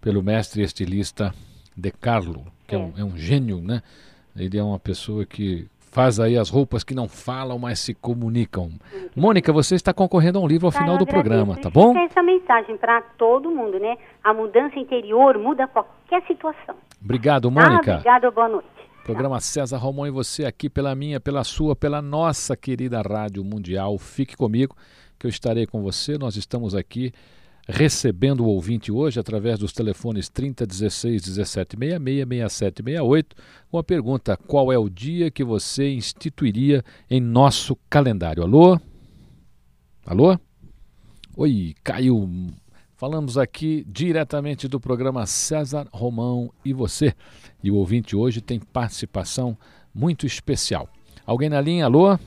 pelo 0.00 0.22
mestre 0.22 0.62
estilista 0.62 1.34
De 1.76 1.90
Carlo, 1.90 2.44
que 2.72 2.76
é, 2.76 2.78
um, 2.78 2.92
é 2.96 3.04
um 3.04 3.16
gênio, 3.16 3.60
né? 3.60 3.82
Ele 4.34 4.56
é 4.58 4.62
uma 4.62 4.78
pessoa 4.78 5.26
que 5.26 5.66
faz 5.78 6.18
aí 6.18 6.38
as 6.38 6.48
roupas 6.48 6.82
que 6.82 6.94
não 6.94 7.06
falam, 7.06 7.58
mas 7.58 7.78
se 7.80 7.92
comunicam. 7.92 8.70
Mônica, 9.14 9.52
você 9.52 9.74
está 9.74 9.92
concorrendo 9.92 10.38
a 10.38 10.42
um 10.42 10.46
livro 10.46 10.66
ao 10.66 10.72
Tá, 10.72 10.78
final 10.78 10.96
do 10.96 11.06
programa, 11.06 11.54
tá 11.56 11.68
bom? 11.68 11.94
essa 11.98 12.22
mensagem 12.22 12.78
para 12.78 13.02
todo 13.18 13.50
mundo, 13.50 13.78
né? 13.78 13.98
A 14.24 14.32
mudança 14.32 14.78
interior 14.78 15.36
muda 15.38 15.68
qualquer 15.68 16.22
situação. 16.26 16.74
Obrigado, 17.04 17.50
Mônica. 17.50 17.92
Ah, 17.92 17.96
obrigada, 17.96 18.30
boa 18.30 18.48
noite. 18.48 18.68
Programa 19.04 19.38
César 19.40 19.76
Romão 19.76 20.06
e 20.06 20.10
você 20.10 20.46
aqui 20.46 20.70
pela 20.70 20.94
minha, 20.94 21.20
pela 21.20 21.44
sua, 21.44 21.76
pela 21.76 22.00
nossa 22.00 22.56
querida 22.56 23.02
Rádio 23.02 23.44
Mundial. 23.44 23.98
Fique 23.98 24.34
comigo 24.36 24.74
que 25.18 25.26
eu 25.26 25.28
estarei 25.28 25.66
com 25.66 25.82
você. 25.82 26.16
Nós 26.16 26.36
estamos 26.36 26.74
aqui 26.74 27.12
recebendo 27.68 28.40
o 28.40 28.48
ouvinte 28.48 28.90
hoje 28.90 29.20
através 29.20 29.58
dos 29.58 29.72
telefones 29.72 30.28
3016 30.28 31.36
1766 31.36 32.26
6768 32.26 33.36
com 33.70 33.78
a 33.78 33.84
pergunta: 33.84 34.36
qual 34.36 34.72
é 34.72 34.78
o 34.78 34.88
dia 34.88 35.30
que 35.30 35.44
você 35.44 35.92
instituiria 35.92 36.82
em 37.10 37.20
nosso 37.20 37.76
calendário? 37.88 38.42
Alô? 38.42 38.78
Alô? 40.06 40.38
Oi, 41.36 41.74
caiu. 41.82 42.28
Falamos 42.96 43.36
aqui 43.36 43.84
diretamente 43.88 44.68
do 44.68 44.78
programa 44.78 45.26
César 45.26 45.88
Romão 45.92 46.52
e 46.64 46.72
você. 46.72 47.14
E 47.62 47.70
o 47.70 47.76
ouvinte 47.76 48.14
hoje 48.14 48.40
tem 48.40 48.60
participação 48.60 49.56
muito 49.94 50.26
especial. 50.26 50.88
Alguém 51.26 51.48
na 51.48 51.60
linha? 51.60 51.86
Alô? 51.86 52.18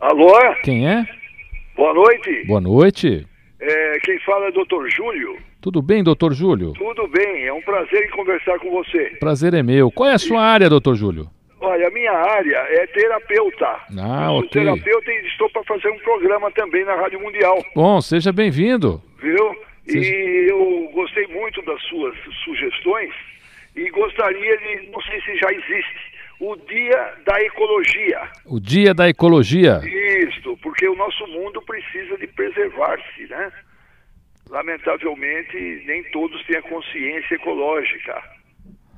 Alô? 0.00 0.32
Quem 0.64 0.88
é? 0.88 1.06
Boa 1.76 1.94
noite. 1.94 2.44
Boa 2.46 2.60
noite. 2.60 3.26
É, 3.60 3.98
quem 4.00 4.18
fala 4.20 4.46
é 4.48 4.52
doutor 4.52 4.88
Júlio. 4.90 5.38
Tudo 5.62 5.80
bem, 5.80 6.02
doutor 6.04 6.32
Júlio? 6.34 6.72
Tudo 6.74 7.08
bem, 7.08 7.46
é 7.46 7.52
um 7.52 7.62
prazer 7.62 8.04
em 8.04 8.10
conversar 8.10 8.58
com 8.58 8.70
você. 8.70 9.16
Prazer 9.18 9.54
é 9.54 9.62
meu. 9.62 9.90
Qual 9.90 10.08
é 10.08 10.12
a 10.14 10.18
sua 10.18 10.42
área, 10.42 10.68
doutor 10.68 10.94
Júlio? 10.94 11.26
Olha, 11.60 11.88
a 11.88 11.90
minha 11.90 12.12
área 12.12 12.56
é 12.68 12.86
terapeuta. 12.88 13.66
Ah, 13.98 14.26
eu 14.26 14.28
sou 14.28 14.38
ok. 14.40 14.48
terapeuta 14.50 15.10
e 15.10 15.26
estou 15.26 15.48
para 15.50 15.64
fazer 15.64 15.88
um 15.88 15.98
programa 16.00 16.50
também 16.52 16.84
na 16.84 16.94
Rádio 16.94 17.18
Mundial, 17.20 17.64
Bom, 17.74 18.00
seja 18.00 18.30
bem-vindo. 18.32 19.02
viu? 19.20 19.56
Seja- 19.88 20.14
E 20.14 20.50
eu 20.50 20.90
gostei 20.92 21.26
muito 21.28 21.62
das 21.62 21.80
suas 21.84 22.14
sugestões 22.44 23.10
e 23.74 23.88
gostaria 23.90 24.56
de, 24.58 24.90
não 24.90 25.00
sei 25.02 25.20
se 25.22 25.36
já 25.38 25.50
existe, 25.50 25.96
o 26.40 26.56
Dia 26.56 27.14
da 27.26 27.40
Ecologia. 27.42 28.20
O 28.44 28.60
Dia 28.60 28.94
da 28.94 29.08
Ecologia. 29.08 29.80
Isto, 30.28 30.56
porque 30.62 30.86
o 30.88 30.94
nosso 30.96 31.26
mundo 31.28 31.62
precisa 31.62 32.16
de 32.18 32.26
preservar-se, 32.26 33.26
né? 33.28 33.52
Lamentavelmente, 34.50 35.82
nem 35.86 36.04
todos 36.10 36.44
têm 36.46 36.56
a 36.56 36.62
consciência 36.62 37.34
ecológica, 37.34 38.22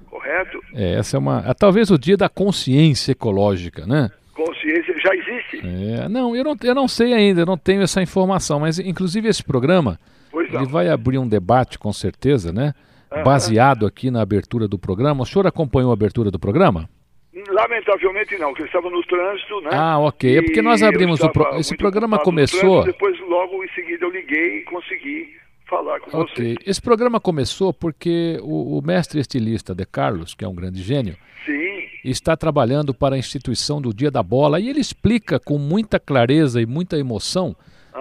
correto? 0.07 0.61
É, 0.75 0.95
essa 0.95 1.17
é 1.17 1.19
uma. 1.19 1.43
é 1.47 1.55
talvez 1.55 1.91
o 1.91 1.99
dia 1.99 2.17
da 2.17 2.29
consciência 2.29 3.13
ecológica, 3.13 3.87
né? 3.87 4.11
Consciência 4.35 4.95
já 5.01 5.15
existe. 5.15 5.61
É, 5.67 6.09
não, 6.09 6.37
eu 6.37 6.45
não, 6.45 6.57
eu 6.63 6.75
não 6.75 6.87
sei 6.87 7.15
ainda, 7.15 7.41
eu 7.41 7.47
não 7.47 7.57
tenho 7.57 7.83
essa 7.83 8.03
informação, 8.03 8.61
mas 8.61 8.79
inclusive 8.79 9.27
esse 9.29 9.43
programa 9.43 9.99
Pois 10.31 10.53
não. 10.53 10.61
ele 10.61 10.71
vai 10.71 10.89
abrir 10.89 11.19
um 11.19 11.27
debate 11.27 11.79
com 11.79 11.93
certeza, 11.93 12.53
né? 12.53 12.75
Aham. 13.11 13.23
Baseado 13.23 13.87
aqui 13.87 14.11
na 14.11 14.21
abertura 14.21 14.69
do 14.69 14.79
programa. 14.79 15.23
O 15.23 15.27
senhor 15.27 15.47
acompanhou 15.47 15.91
a 15.91 15.95
abertura 15.95 16.31
do 16.31 16.39
programa? 16.39 16.89
Lamentavelmente 17.49 18.37
não, 18.39 18.49
porque 18.49 18.63
eu 18.63 18.67
estava 18.67 18.91
no 18.91 19.03
trânsito, 19.05 19.61
né? 19.63 19.71
Ah, 19.73 19.99
ok. 19.99 20.39
É 20.39 20.43
porque 20.43 20.63
nós 20.63 20.83
abrimos 20.83 21.21
o 21.21 21.29
pro- 21.31 21.57
esse 21.57 21.77
programa 21.77 22.19
começou- 22.19 22.83
trânsito, 22.83 22.87
depois, 22.93 23.19
logo 23.29 23.63
em 23.65 23.69
seguida, 23.75 24.05
eu 24.05 24.11
liguei 24.11 24.59
e 24.59 24.63
consegui 24.65 25.37
falar 25.69 26.01
com 26.01 26.11
você. 26.11 26.33
Ok. 26.33 26.57
Esse 26.67 26.81
programa 26.81 27.21
começou 27.21 27.73
porque 27.73 28.39
o, 28.43 28.79
o 28.79 28.83
mestre 28.83 29.21
estilista 29.21 29.75
De 29.75 29.85
Carlos, 29.85 30.35
que 30.35 30.45
é 30.45 30.49
um 30.49 30.55
grande 30.55 30.83
gênio, 30.83 31.17
Sim, 31.45 31.83
está 32.05 32.37
trabalhando 32.37 32.93
para 32.95 33.15
a 33.15 33.19
instituição 33.19 33.81
do 33.81 33.93
Dia 33.93 34.11
da 34.11 34.23
Bola 34.23 34.59
e 34.61 34.69
ele 34.69 34.81
explica 34.81 35.39
com 35.39 35.59
muita 35.59 35.99
clareza 36.01 36.61
e 36.61 36.67
muita 36.67 36.97
emoção 36.99 37.55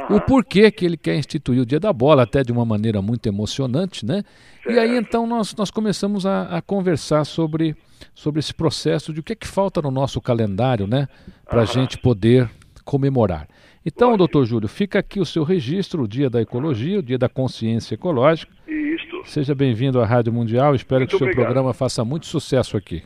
o 0.10 0.22
porquê 0.22 0.72
que 0.72 0.86
ele 0.86 0.98
quer 0.98 1.16
instituir 1.18 1.62
o 1.62 1.66
Dia 1.66 1.80
da 1.80 1.92
Bola, 1.92 2.24
até 2.24 2.44
de 2.44 2.52
uma 2.52 2.66
maneira 2.66 3.02
muito 3.02 3.28
emocionante, 3.28 4.06
né? 4.06 4.24
E 4.68 4.78
aí 4.78 4.98
então 4.98 5.26
nós, 5.28 5.56
nós 5.56 5.72
começamos 5.72 6.26
a, 6.26 6.44
a 6.44 6.62
conversar 6.62 7.26
sobre, 7.26 7.76
sobre 8.14 8.40
esse 8.40 8.54
processo 8.54 9.14
de 9.14 9.20
o 9.20 9.24
que 9.24 9.34
é 9.34 9.36
que 9.36 9.48
falta 9.48 9.82
no 9.82 9.92
nosso 9.92 10.20
calendário, 10.22 10.88
né? 10.88 11.08
Para 11.46 11.62
a 11.62 11.66
gente 11.66 11.98
poder 11.98 12.50
comemorar. 12.84 13.48
Então, 13.86 14.18
doutor 14.18 14.46
Júlio, 14.46 14.68
fica 14.68 15.00
aqui 15.00 15.20
o 15.20 15.26
seu 15.26 15.44
registro, 15.44 16.04
o 16.04 16.08
Dia 16.08 16.30
da 16.30 16.42
Ecologia, 16.42 17.00
o 17.00 17.04
Dia 17.04 17.18
da 17.18 17.30
Consciência 17.30 17.96
Ecológica. 17.96 18.52
Isto. 18.68 19.22
Seja 19.24 19.56
bem-vindo 19.56 20.02
à 20.02 20.06
Rádio 20.06 20.34
Mundial. 20.34 20.76
Espero 20.76 21.02
Muito 21.02 21.12
que 21.12 21.16
o 21.16 21.18
seu 21.20 21.28
obrigado. 21.28 21.46
programa 21.46 21.74
faça 21.74 22.04
muito 22.04 22.26
sucesso 22.26 22.76
aqui. 22.76 23.04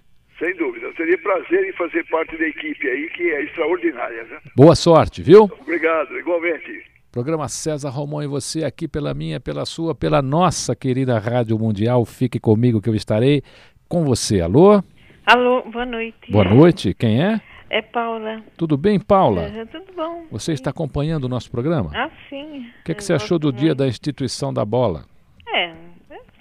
Teria 1.12 1.18
prazer 1.18 1.70
em 1.70 1.74
fazer 1.74 2.06
parte 2.06 2.38
da 2.38 2.48
equipe 2.48 2.88
aí, 2.88 3.10
que 3.10 3.24
é 3.32 3.44
extraordinária, 3.44 4.24
né? 4.24 4.38
Boa 4.56 4.76
sorte, 4.76 5.22
viu? 5.22 5.50
Obrigado, 5.62 6.18
igualmente. 6.18 6.86
Programa 7.12 7.50
César 7.50 7.90
Romão 7.90 8.24
e 8.24 8.28
você 8.28 8.64
aqui 8.64 8.88
pela 8.88 9.14
minha, 9.14 9.40
pela 9.40 9.66
sua, 9.66 9.94
pela 9.94 10.22
nossa 10.22 10.76
querida 10.76 11.20
Rádio 11.20 11.58
Mundial. 11.60 12.06
Fique 12.06 12.40
comigo 12.40 12.82
que 12.82 12.90
eu 12.90 12.96
estarei 12.96 13.42
com 13.90 14.06
você. 14.06 14.40
Alô? 14.40 14.82
Alô, 15.26 15.62
boa 15.64 15.86
noite. 15.86 16.32
Boa 16.32 16.46
noite. 16.46 16.94
Quem 16.94 17.22
é? 17.22 17.42
É 17.70 17.82
Paula. 17.82 18.42
Tudo 18.58 18.78
bem, 18.78 19.00
Paula? 19.00 19.44
É, 19.44 19.66
tudo 19.66 19.92
bom? 19.94 20.26
Você 20.32 20.54
está 20.54 20.70
acompanhando 20.70 21.26
o 21.26 21.30
nosso 21.30 21.52
programa? 21.52 21.92
Ah, 21.94 22.10
sim. 22.30 22.68
O 22.82 22.84
que, 22.86 22.92
é 22.94 22.96
que 22.96 23.04
você 23.04 23.14
achou 23.14 23.38
do 23.38 23.52
dia 23.52 23.76
da 23.76 23.88
instituição 23.88 24.54
da 24.54 24.64
bola? 24.64 25.06
É, 25.54 25.74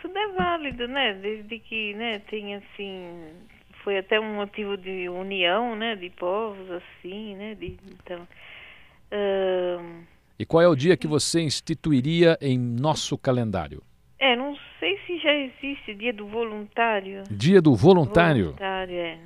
tudo 0.00 0.16
é 0.16 0.28
válido, 0.28 0.86
né? 0.86 1.14
Desde 1.14 1.58
que, 1.58 1.94
né, 1.94 2.20
tem 2.30 2.56
assim, 2.56 3.08
foi 3.90 3.98
até 3.98 4.20
um 4.20 4.36
motivo 4.36 4.76
de 4.76 5.08
união, 5.08 5.74
né, 5.74 5.96
de 5.96 6.10
povos, 6.10 6.70
assim, 6.70 7.34
né, 7.34 7.56
de, 7.56 7.76
então, 7.92 8.20
ahn, 9.10 10.04
E 10.38 10.46
qual 10.46 10.62
é 10.62 10.68
o 10.68 10.76
dia 10.76 10.96
que 10.96 11.08
você 11.08 11.40
instituiria 11.40 12.38
em 12.40 12.56
nosso 12.56 13.18
calendário? 13.18 13.82
é, 14.20 14.36
não 14.36 14.56
sei 14.78 14.96
se 15.06 15.18
já 15.18 15.34
existe 15.34 15.92
dia 15.94 16.12
do 16.12 16.28
voluntário. 16.28 17.24
Dia 17.28 17.60
do 17.60 17.74
voluntário? 17.74 18.44
Voluntário, 18.44 18.94
é. 18.94 19.18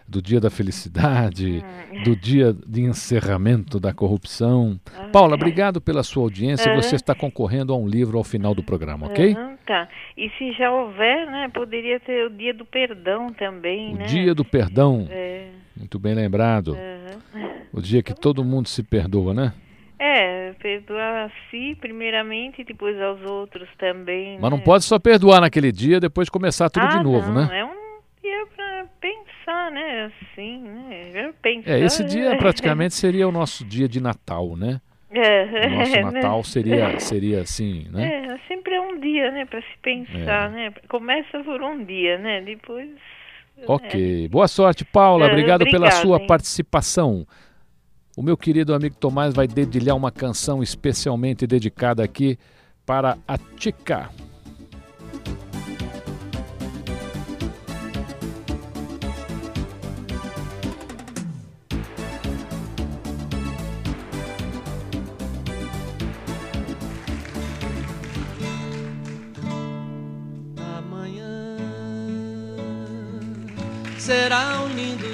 do 0.09 0.21
Dia 0.21 0.41
da 0.41 0.51
Felicidade, 0.51 1.65
Hum. 1.93 2.03
do 2.03 2.17
Dia 2.17 2.53
de 2.67 2.83
encerramento 2.83 3.79
da 3.81 3.95
corrupção. 3.95 4.79
Paula, 5.13 5.35
obrigado 5.35 5.81
pela 5.81 6.03
sua 6.03 6.25
audiência. 6.25 6.75
Você 6.75 6.97
está 6.97 7.15
concorrendo 7.15 7.73
a 7.73 7.77
um 7.77 7.87
livro 7.87 8.19
ao 8.19 8.25
final 8.25 8.55
do 8.55 8.63
programa, 8.63 9.07
ok? 9.07 9.35
Tá. 9.67 9.89
E 10.17 10.29
se 10.37 10.53
já 10.53 10.71
houver, 10.73 11.31
né, 11.31 11.49
poderia 11.55 11.99
ter 12.01 12.27
o 12.27 12.31
dia 12.31 12.53
do 12.53 12.65
perdão 12.67 13.33
também, 13.33 13.95
O 13.95 13.99
né? 13.99 14.05
Dia 14.07 14.35
do 14.35 14.45
Perdão, 14.45 15.07
É. 15.09 15.47
muito 15.77 15.99
bem 15.99 16.15
lembrado. 16.15 16.75
aham. 16.77 17.51
O 17.73 17.81
dia 17.81 18.03
que 18.03 18.13
todo 18.13 18.45
mundo 18.45 18.69
se 18.69 18.83
perdoa, 18.83 19.33
né? 19.33 19.53
É, 19.99 20.41
perdoar 20.63 21.27
a 21.27 21.31
si 21.51 21.77
primeiramente 21.81 22.63
e 22.63 22.65
depois 22.65 22.99
aos 23.03 23.21
outros 23.23 23.69
também. 23.77 24.39
Mas 24.41 24.51
não 24.51 24.59
né? 24.59 24.65
pode 24.65 24.85
só 24.85 24.99
perdoar 24.99 25.41
naquele 25.41 25.73
dia 25.73 25.99
depois 25.99 26.29
começar 26.29 26.71
tudo 26.71 26.87
ah, 26.87 26.89
de 26.89 27.03
novo, 27.03 27.33
não, 27.33 27.47
né? 27.47 27.59
É 27.59 27.65
um 27.65 27.99
dia 28.23 28.47
pra 28.55 28.87
pensar, 29.01 29.73
né? 29.73 30.13
Assim, 30.13 30.63
né? 30.63 31.11
É 31.13 31.33
Pensar, 31.43 31.71
É, 31.71 31.81
esse 31.81 32.05
dia 32.05 32.37
praticamente 32.37 32.95
seria 32.95 33.27
o 33.29 33.33
nosso 33.33 33.65
dia 33.65 33.89
de 33.89 34.01
Natal, 34.01 34.57
né? 34.57 34.81
É, 35.11 35.67
O 35.67 35.71
nosso 35.71 35.91
né? 35.97 36.03
Natal 36.03 36.45
seria, 36.45 36.99
seria 37.01 37.41
assim, 37.41 37.89
né? 37.91 38.27
É, 38.27 38.39
sempre 38.47 38.75
é 38.75 38.81
um 38.81 39.01
dia, 39.01 39.33
né, 39.33 39.45
para 39.45 39.61
se 39.61 39.79
pensar, 39.83 40.49
né? 40.51 40.73
Começa 40.89 41.43
por 41.43 41.61
um 41.61 41.85
dia, 41.85 42.19
né? 42.19 42.41
Depois. 42.41 42.89
Ok. 43.67 44.29
Boa 44.29 44.49
sorte, 44.49 44.85
Paula. 44.85 45.27
É, 45.27 45.29
Obrigado 45.29 45.65
pela 45.65 45.87
obrigada, 45.87 46.03
sua 46.03 46.19
hein? 46.19 46.27
participação. 46.27 47.27
O 48.15 48.23
meu 48.23 48.37
querido 48.37 48.75
amigo 48.75 48.95
Tomás 48.97 49.33
vai 49.33 49.49
dedilhar 49.49 49.97
uma 49.97 50.11
canção 50.11 50.63
especialmente 50.63 51.47
dedicada 51.47 52.05
aqui 52.05 52.39
para 52.85 53.17
a 53.27 53.39
Tica. 53.39 54.11
Amanhã 70.77 71.57
será 73.99 74.63
um 74.65 74.69
lindo 74.69 75.12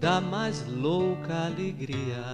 da 0.00 0.20
mais 0.20 0.64
louca 0.68 1.46
alegria 1.46 2.24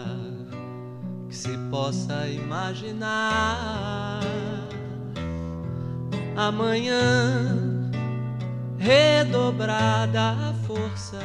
que 1.28 1.34
se 1.34 1.56
possa 1.70 2.26
imaginar. 2.28 4.20
Amanhã, 6.36 7.90
redobrada 8.76 10.20
a 10.20 10.54
força, 10.66 11.18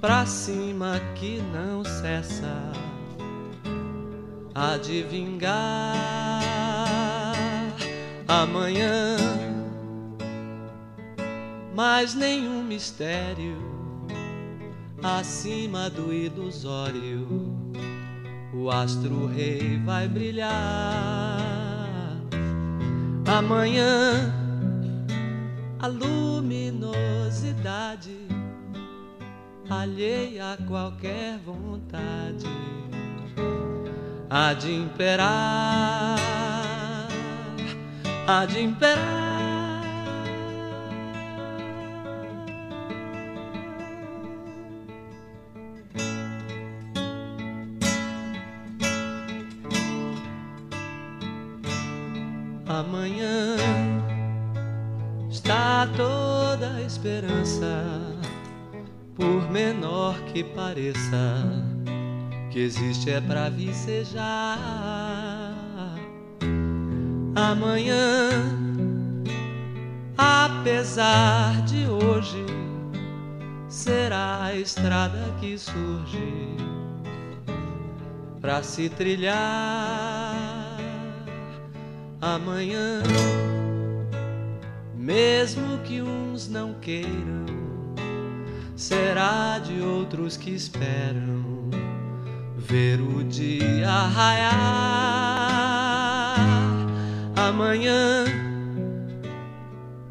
pra 0.00 0.26
cima 0.26 1.00
que 1.14 1.40
não 1.52 1.84
cessa, 1.84 2.72
a 4.54 4.76
de 4.76 5.02
vingar. 5.04 6.42
Amanhã, 8.26 9.16
mais 11.74 12.14
nenhum 12.14 12.64
mistério 12.64 13.75
acima 15.06 15.88
do 15.88 16.12
ilusório. 16.12 17.54
O 18.52 18.68
astro 18.70 19.26
rei 19.26 19.80
vai 19.84 20.08
brilhar. 20.08 21.38
Amanhã, 23.26 24.34
a 25.78 25.86
luminosidade 25.86 28.26
alheia 29.68 30.52
a 30.52 30.56
qualquer 30.64 31.38
vontade 31.38 32.46
há 34.30 34.52
de 34.52 34.72
imperar, 34.72 36.16
há 38.26 38.46
de 38.46 38.62
imperar. 38.62 39.35
Está 55.86 55.96
toda 55.96 56.74
a 56.74 56.82
esperança, 56.82 57.84
por 59.14 59.50
menor 59.50 60.18
que 60.32 60.42
pareça, 60.42 61.44
que 62.50 62.58
existe 62.58 63.10
é 63.10 63.20
pra 63.20 63.48
vicejar. 63.48 64.24
Amanhã, 67.34 68.30
apesar 70.16 71.62
de 71.64 71.86
hoje, 71.86 72.44
será 73.68 74.44
a 74.44 74.54
estrada 74.54 75.34
que 75.40 75.58
surge 75.58 76.56
pra 78.40 78.62
se 78.62 78.88
trilhar 78.88 79.36
amanhã. 82.20 83.02
Mesmo 85.06 85.78
que 85.84 86.02
uns 86.02 86.48
não 86.48 86.74
queiram, 86.80 87.46
será 88.74 89.60
de 89.60 89.80
outros 89.80 90.36
que 90.36 90.50
esperam 90.50 91.70
ver 92.56 93.00
o 93.00 93.22
dia 93.22 93.88
raiar. 93.88 94.50
Amanhã, 97.36 98.24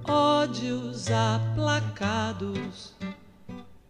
ódios 0.08 1.12
aplacados, 1.12 2.96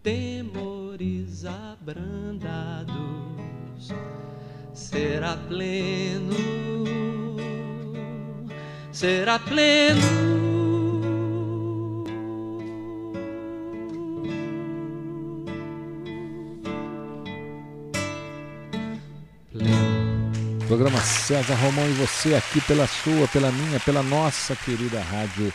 temores 0.01 1.45
abrandados, 1.45 2.95
será 4.73 5.37
pleno 5.37 6.33
será 8.91 9.37
pleno. 9.37 10.44
Programa 20.75 20.99
César 20.99 21.55
Romão 21.55 21.87
e 21.89 21.93
você 21.93 22.35
aqui 22.35 22.59
pela 22.67 22.85
sua, 22.85 23.29
pela 23.29 23.49
minha, 23.49 23.79
pela 23.79 24.03
nossa 24.03 24.57
querida 24.57 24.99
Rádio 24.99 25.49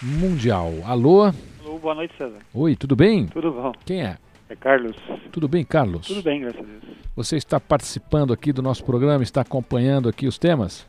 Mundial. 0.00 0.70
Alô? 0.86 1.24
Alô, 1.24 1.76
boa 1.80 1.96
noite, 1.96 2.14
César. 2.16 2.38
Oi, 2.54 2.76
tudo 2.76 2.94
bem? 2.94 3.26
Tudo 3.26 3.50
bom. 3.50 3.72
Quem 3.84 4.04
é? 4.04 4.16
É 4.48 4.54
Carlos. 4.54 4.96
Tudo 5.32 5.48
bem, 5.48 5.64
Carlos? 5.64 6.06
Tudo 6.06 6.22
bem, 6.22 6.42
graças 6.42 6.60
a 6.60 6.62
Deus. 6.62 6.82
Você 7.16 7.36
está 7.36 7.58
participando 7.58 8.32
aqui 8.32 8.52
do 8.52 8.62
nosso 8.62 8.84
programa, 8.84 9.24
está 9.24 9.40
acompanhando 9.40 10.08
aqui 10.08 10.28
os 10.28 10.38
temas? 10.38 10.88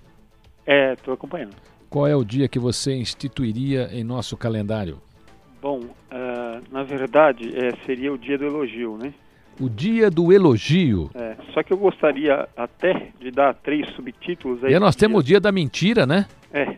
É, 0.64 0.94
estou 0.94 1.16
acompanhando. 1.16 1.56
Qual 1.90 2.06
é 2.06 2.16
o 2.16 2.24
dia 2.24 2.48
que 2.48 2.60
você 2.60 2.94
instituiria 2.94 3.90
em 3.92 4.04
nosso 4.04 4.38
calendário? 4.38 5.02
Bom, 5.60 5.80
uh, 5.80 6.62
na 6.72 6.84
verdade, 6.84 7.52
é, 7.58 7.76
seria 7.84 8.14
o 8.14 8.18
dia 8.20 8.38
do 8.38 8.46
elogio, 8.46 8.96
né? 8.96 9.12
O 9.60 9.70
dia 9.70 10.10
do 10.10 10.32
elogio. 10.34 11.10
É, 11.14 11.36
só 11.54 11.62
que 11.62 11.72
eu 11.72 11.78
gostaria 11.78 12.48
até 12.58 13.12
de 13.20 13.30
dar 13.32 13.54
três 13.54 13.88
subtítulos 13.96 14.64
aí. 14.64 14.74
E 14.74 14.80
nós 14.80 14.96
temos 14.96 15.22
o 15.22 15.24
dia 15.24 15.40
da 15.40 15.52
mentira, 15.52 16.06
né? 16.06 16.26
É. 16.52 16.76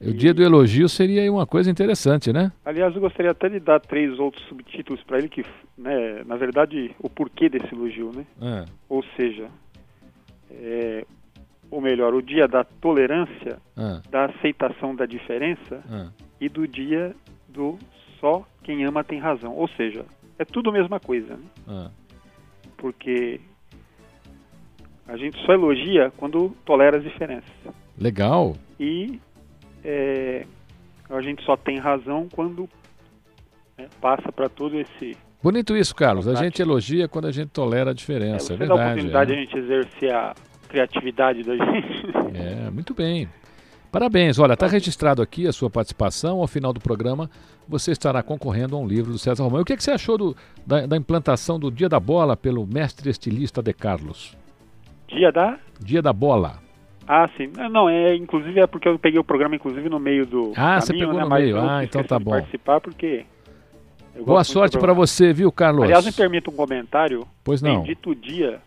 O 0.00 0.12
dia 0.12 0.32
do 0.32 0.42
elogio 0.42 0.88
seria 0.88 1.30
uma 1.30 1.44
coisa 1.46 1.68
interessante, 1.70 2.32
né? 2.32 2.52
Aliás, 2.64 2.94
eu 2.94 3.00
gostaria 3.00 3.32
até 3.32 3.48
de 3.48 3.58
dar 3.58 3.80
três 3.80 4.16
outros 4.20 4.44
subtítulos 4.46 5.02
para 5.02 5.18
ele 5.18 5.28
que, 5.28 5.44
né, 5.76 6.22
na 6.24 6.36
verdade, 6.36 6.92
o 7.00 7.10
porquê 7.10 7.48
desse 7.48 7.74
elogio, 7.74 8.12
né? 8.14 8.24
É. 8.40 8.64
Ou 8.88 9.04
seja, 9.16 9.48
é, 10.52 11.04
ou 11.68 11.80
melhor, 11.80 12.14
o 12.14 12.22
dia 12.22 12.46
da 12.46 12.62
tolerância, 12.62 13.58
Ah. 13.76 14.00
da 14.08 14.26
aceitação 14.26 14.94
da 14.94 15.04
diferença 15.04 15.82
Ah. 15.90 16.08
e 16.40 16.48
do 16.48 16.66
dia 16.68 17.14
do 17.48 17.76
só 18.20 18.46
quem 18.62 18.84
ama 18.84 19.02
tem 19.02 19.18
razão. 19.18 19.52
Ou 19.56 19.66
seja, 19.68 20.04
é 20.38 20.44
tudo 20.44 20.70
a 20.70 20.72
mesma 20.72 20.98
coisa, 21.00 21.36
né? 21.36 21.44
Ah. 21.66 21.90
Porque 22.76 23.40
a 25.06 25.16
gente 25.16 25.38
só 25.44 25.52
elogia 25.52 26.12
quando 26.16 26.50
tolera 26.64 26.98
as 26.98 27.02
diferenças. 27.02 27.50
Legal. 27.98 28.56
E 28.78 29.20
é, 29.84 30.44
a 31.10 31.20
gente 31.20 31.42
só 31.44 31.56
tem 31.56 31.78
razão 31.78 32.28
quando 32.32 32.68
né, 33.76 33.88
passa 34.00 34.30
para 34.30 34.48
todo 34.48 34.78
esse. 34.78 35.16
Bonito 35.42 35.76
isso, 35.76 35.94
Carlos. 35.94 36.26
A 36.28 36.34
gente 36.34 36.60
elogia 36.60 37.08
quando 37.08 37.26
a 37.26 37.32
gente 37.32 37.48
tolera 37.50 37.90
a 37.90 37.94
diferença. 37.94 38.56
Você 38.56 38.62
É, 38.62 38.66
dá 38.66 38.74
a 38.74 38.76
verdade. 38.76 38.90
oportunidade 38.90 39.32
é. 39.32 39.34
de 39.34 39.40
a 39.40 39.44
gente 39.44 39.58
exercer 39.58 40.14
a 40.14 40.34
criatividade 40.68 41.42
da 41.42 41.56
gente. 41.56 42.06
É, 42.34 42.70
muito 42.70 42.92
bem. 42.94 43.28
Parabéns. 43.90 44.38
Olha, 44.38 44.52
está 44.54 44.66
registrado 44.66 45.22
aqui 45.22 45.46
a 45.46 45.52
sua 45.52 45.70
participação. 45.70 46.40
Ao 46.40 46.46
final 46.46 46.72
do 46.72 46.80
programa, 46.80 47.30
você 47.66 47.92
estará 47.92 48.22
concorrendo 48.22 48.76
a 48.76 48.78
um 48.78 48.86
livro 48.86 49.12
do 49.12 49.18
César 49.18 49.42
Romão. 49.42 49.62
O 49.62 49.64
que, 49.64 49.76
que 49.76 49.82
você 49.82 49.90
achou 49.90 50.18
do- 50.18 50.36
da, 50.66 50.86
da 50.86 50.96
implantação 50.96 51.58
do 51.58 51.70
Dia 51.70 51.88
da 51.88 51.98
Bola 51.98 52.36
pelo 52.36 52.66
mestre 52.66 53.08
estilista 53.10 53.62
De 53.62 53.72
Carlos? 53.72 54.36
Dia 55.08 55.32
da? 55.32 55.58
Dia 55.80 56.02
da 56.02 56.12
Bola. 56.12 56.58
Ah, 57.06 57.26
sim. 57.38 57.50
Não, 57.56 57.68
Não, 57.70 57.88
é, 57.88 58.14
inclusive 58.14 58.60
é 58.60 58.66
porque 58.66 58.86
eu 58.86 58.98
peguei 58.98 59.18
o 59.18 59.24
programa, 59.24 59.56
inclusive, 59.56 59.88
no 59.88 59.98
meio 59.98 60.26
do. 60.26 60.52
Ah, 60.54 60.78
você 60.80 60.88
caminho, 60.88 61.06
pegou 61.06 61.20
né, 61.20 61.24
no 61.26 61.34
meio. 61.34 61.58
Ah, 61.58 61.82
então 61.82 62.04
tá 62.04 62.18
bom. 62.18 62.32
participar 62.32 62.80
porque. 62.80 63.24
Boa 64.26 64.42
sorte 64.44 64.76
para 64.76 64.92
você, 64.92 65.32
viu, 65.32 65.50
Carlos? 65.50 65.84
Aliás, 65.84 66.04
me 66.04 66.12
permita 66.12 66.50
um 66.50 66.54
comentário. 66.54 67.26
Pois 67.42 67.62
não. 67.62 67.82
Bendito 67.82 68.14
dia 68.14 68.60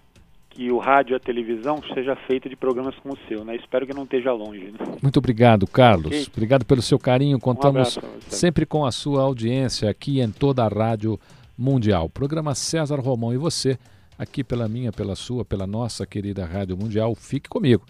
que 0.52 0.72
o 0.72 0.78
rádio 0.78 1.14
e 1.14 1.16
a 1.16 1.20
televisão 1.20 1.82
seja 1.93 2.16
feita 2.28 2.47
de 2.47 2.56
programas 2.56 2.93
como 2.99 3.16
o 3.16 3.18
seu, 3.28 3.43
né? 3.43 3.56
Espero 3.56 3.88
que 3.88 3.93
não 3.93 4.04
esteja 4.04 4.32
longe. 4.32 4.66
Né? 4.66 4.97
Muito 5.02 5.18
obrigado, 5.18 5.66
Carlos. 5.66 6.08
Ok. 6.08 6.28
Obrigado 6.32 6.66
pelo 6.66 6.82
seu 6.82 6.99
carinho. 6.99 7.39
Contamos 7.39 7.97
abraço 7.97 8.02
você. 8.02 8.36
sempre 8.36 8.66
com 8.66 8.86
a 8.86 8.91
sua 8.91 9.24
audiência 9.24 9.89
aqui 9.89 10.20
em 10.20 10.30
toda 10.30 10.64
a 10.64 10.68
Rádio 10.68 11.20
Mundial. 11.58 12.10
Programa 12.10 12.54
César 12.54 12.99
Romão 12.99 13.34
e 13.34 13.38
você, 13.38 13.78
aqui 14.18 14.43
pela 14.43 14.68
minha, 14.68 14.91
pela 14.91 15.16
sua, 15.16 15.45
pela 15.45 15.66
nossa 15.66 16.06
querida 16.06 16.45
Rádio 16.45 16.78
Mundial. 16.78 17.16
Fique 17.16 17.49
comigo. 17.49 17.84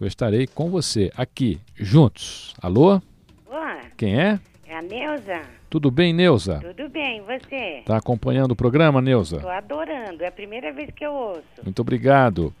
Eu 0.00 0.06
estarei 0.06 0.46
com 0.46 0.70
você 0.70 1.10
aqui, 1.16 1.58
juntos. 1.74 2.54
Alô? 2.60 3.00
Olá, 3.46 3.80
Quem 3.96 4.18
é? 4.18 4.40
É 4.68 4.76
a 4.76 4.82
Neuza. 4.82 5.42
Tudo 5.70 5.90
bem, 5.90 6.12
Neuza? 6.12 6.60
Tudo 6.60 6.88
bem, 6.88 7.22
você? 7.22 7.78
Está 7.80 7.96
acompanhando 7.96 8.52
o 8.52 8.56
programa, 8.56 9.00
Neuza? 9.00 9.38
Tô 9.40 9.48
adorando, 9.48 10.22
é 10.22 10.28
a 10.28 10.32
primeira 10.32 10.72
vez 10.72 10.90
que 10.90 11.04
eu 11.04 11.12
ouço. 11.12 11.42
Muito 11.62 11.80
obrigado. 11.80 12.52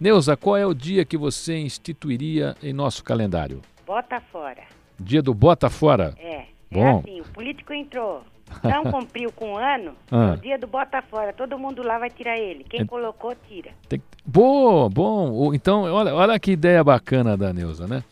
Neuza, 0.00 0.36
qual 0.36 0.56
é 0.56 0.64
o 0.66 0.74
dia 0.74 1.04
que 1.04 1.16
você 1.16 1.58
instituiria 1.58 2.54
em 2.62 2.72
nosso 2.72 3.02
calendário? 3.02 3.60
Bota 3.86 4.20
fora. 4.20 4.62
Dia 5.00 5.22
do 5.22 5.32
Bota 5.34 5.70
Fora? 5.70 6.14
É. 6.18 6.44
Bom. 6.70 6.84
É 6.86 6.90
assim, 6.98 7.20
o 7.20 7.24
político 7.32 7.72
entrou, 7.72 8.22
não 8.62 8.84
cumpriu 8.92 9.32
com 9.32 9.52
um 9.52 9.56
ano, 9.56 9.92
Ah. 10.10 10.32
é 10.32 10.34
o 10.34 10.36
dia 10.36 10.58
do 10.58 10.66
bota 10.66 11.00
fora, 11.02 11.32
todo 11.32 11.58
mundo 11.58 11.82
lá 11.82 11.98
vai 11.98 12.10
tirar 12.10 12.36
ele. 12.38 12.64
Quem 12.64 12.80
É- 12.82 12.84
colocou, 12.84 13.34
tira. 13.48 13.70
Tem... 13.88 14.02
Bom, 14.26 14.88
bom. 14.90 15.54
Então, 15.54 15.82
olha, 15.84 16.14
olha 16.14 16.38
que 16.38 16.50
ideia 16.52 16.84
bacana 16.84 17.36
da 17.36 17.52
Neuza, 17.52 17.86
né? 17.86 18.04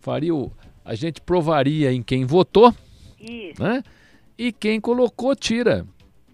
Faria 0.00 0.34
o... 0.34 0.50
A 0.84 0.94
gente 0.94 1.20
provaria 1.20 1.92
em 1.92 2.02
quem 2.02 2.24
votou 2.24 2.74
Isso. 3.20 3.62
né? 3.62 3.82
E 4.38 4.52
quem 4.52 4.80
colocou, 4.80 5.34
tira. 5.36 5.84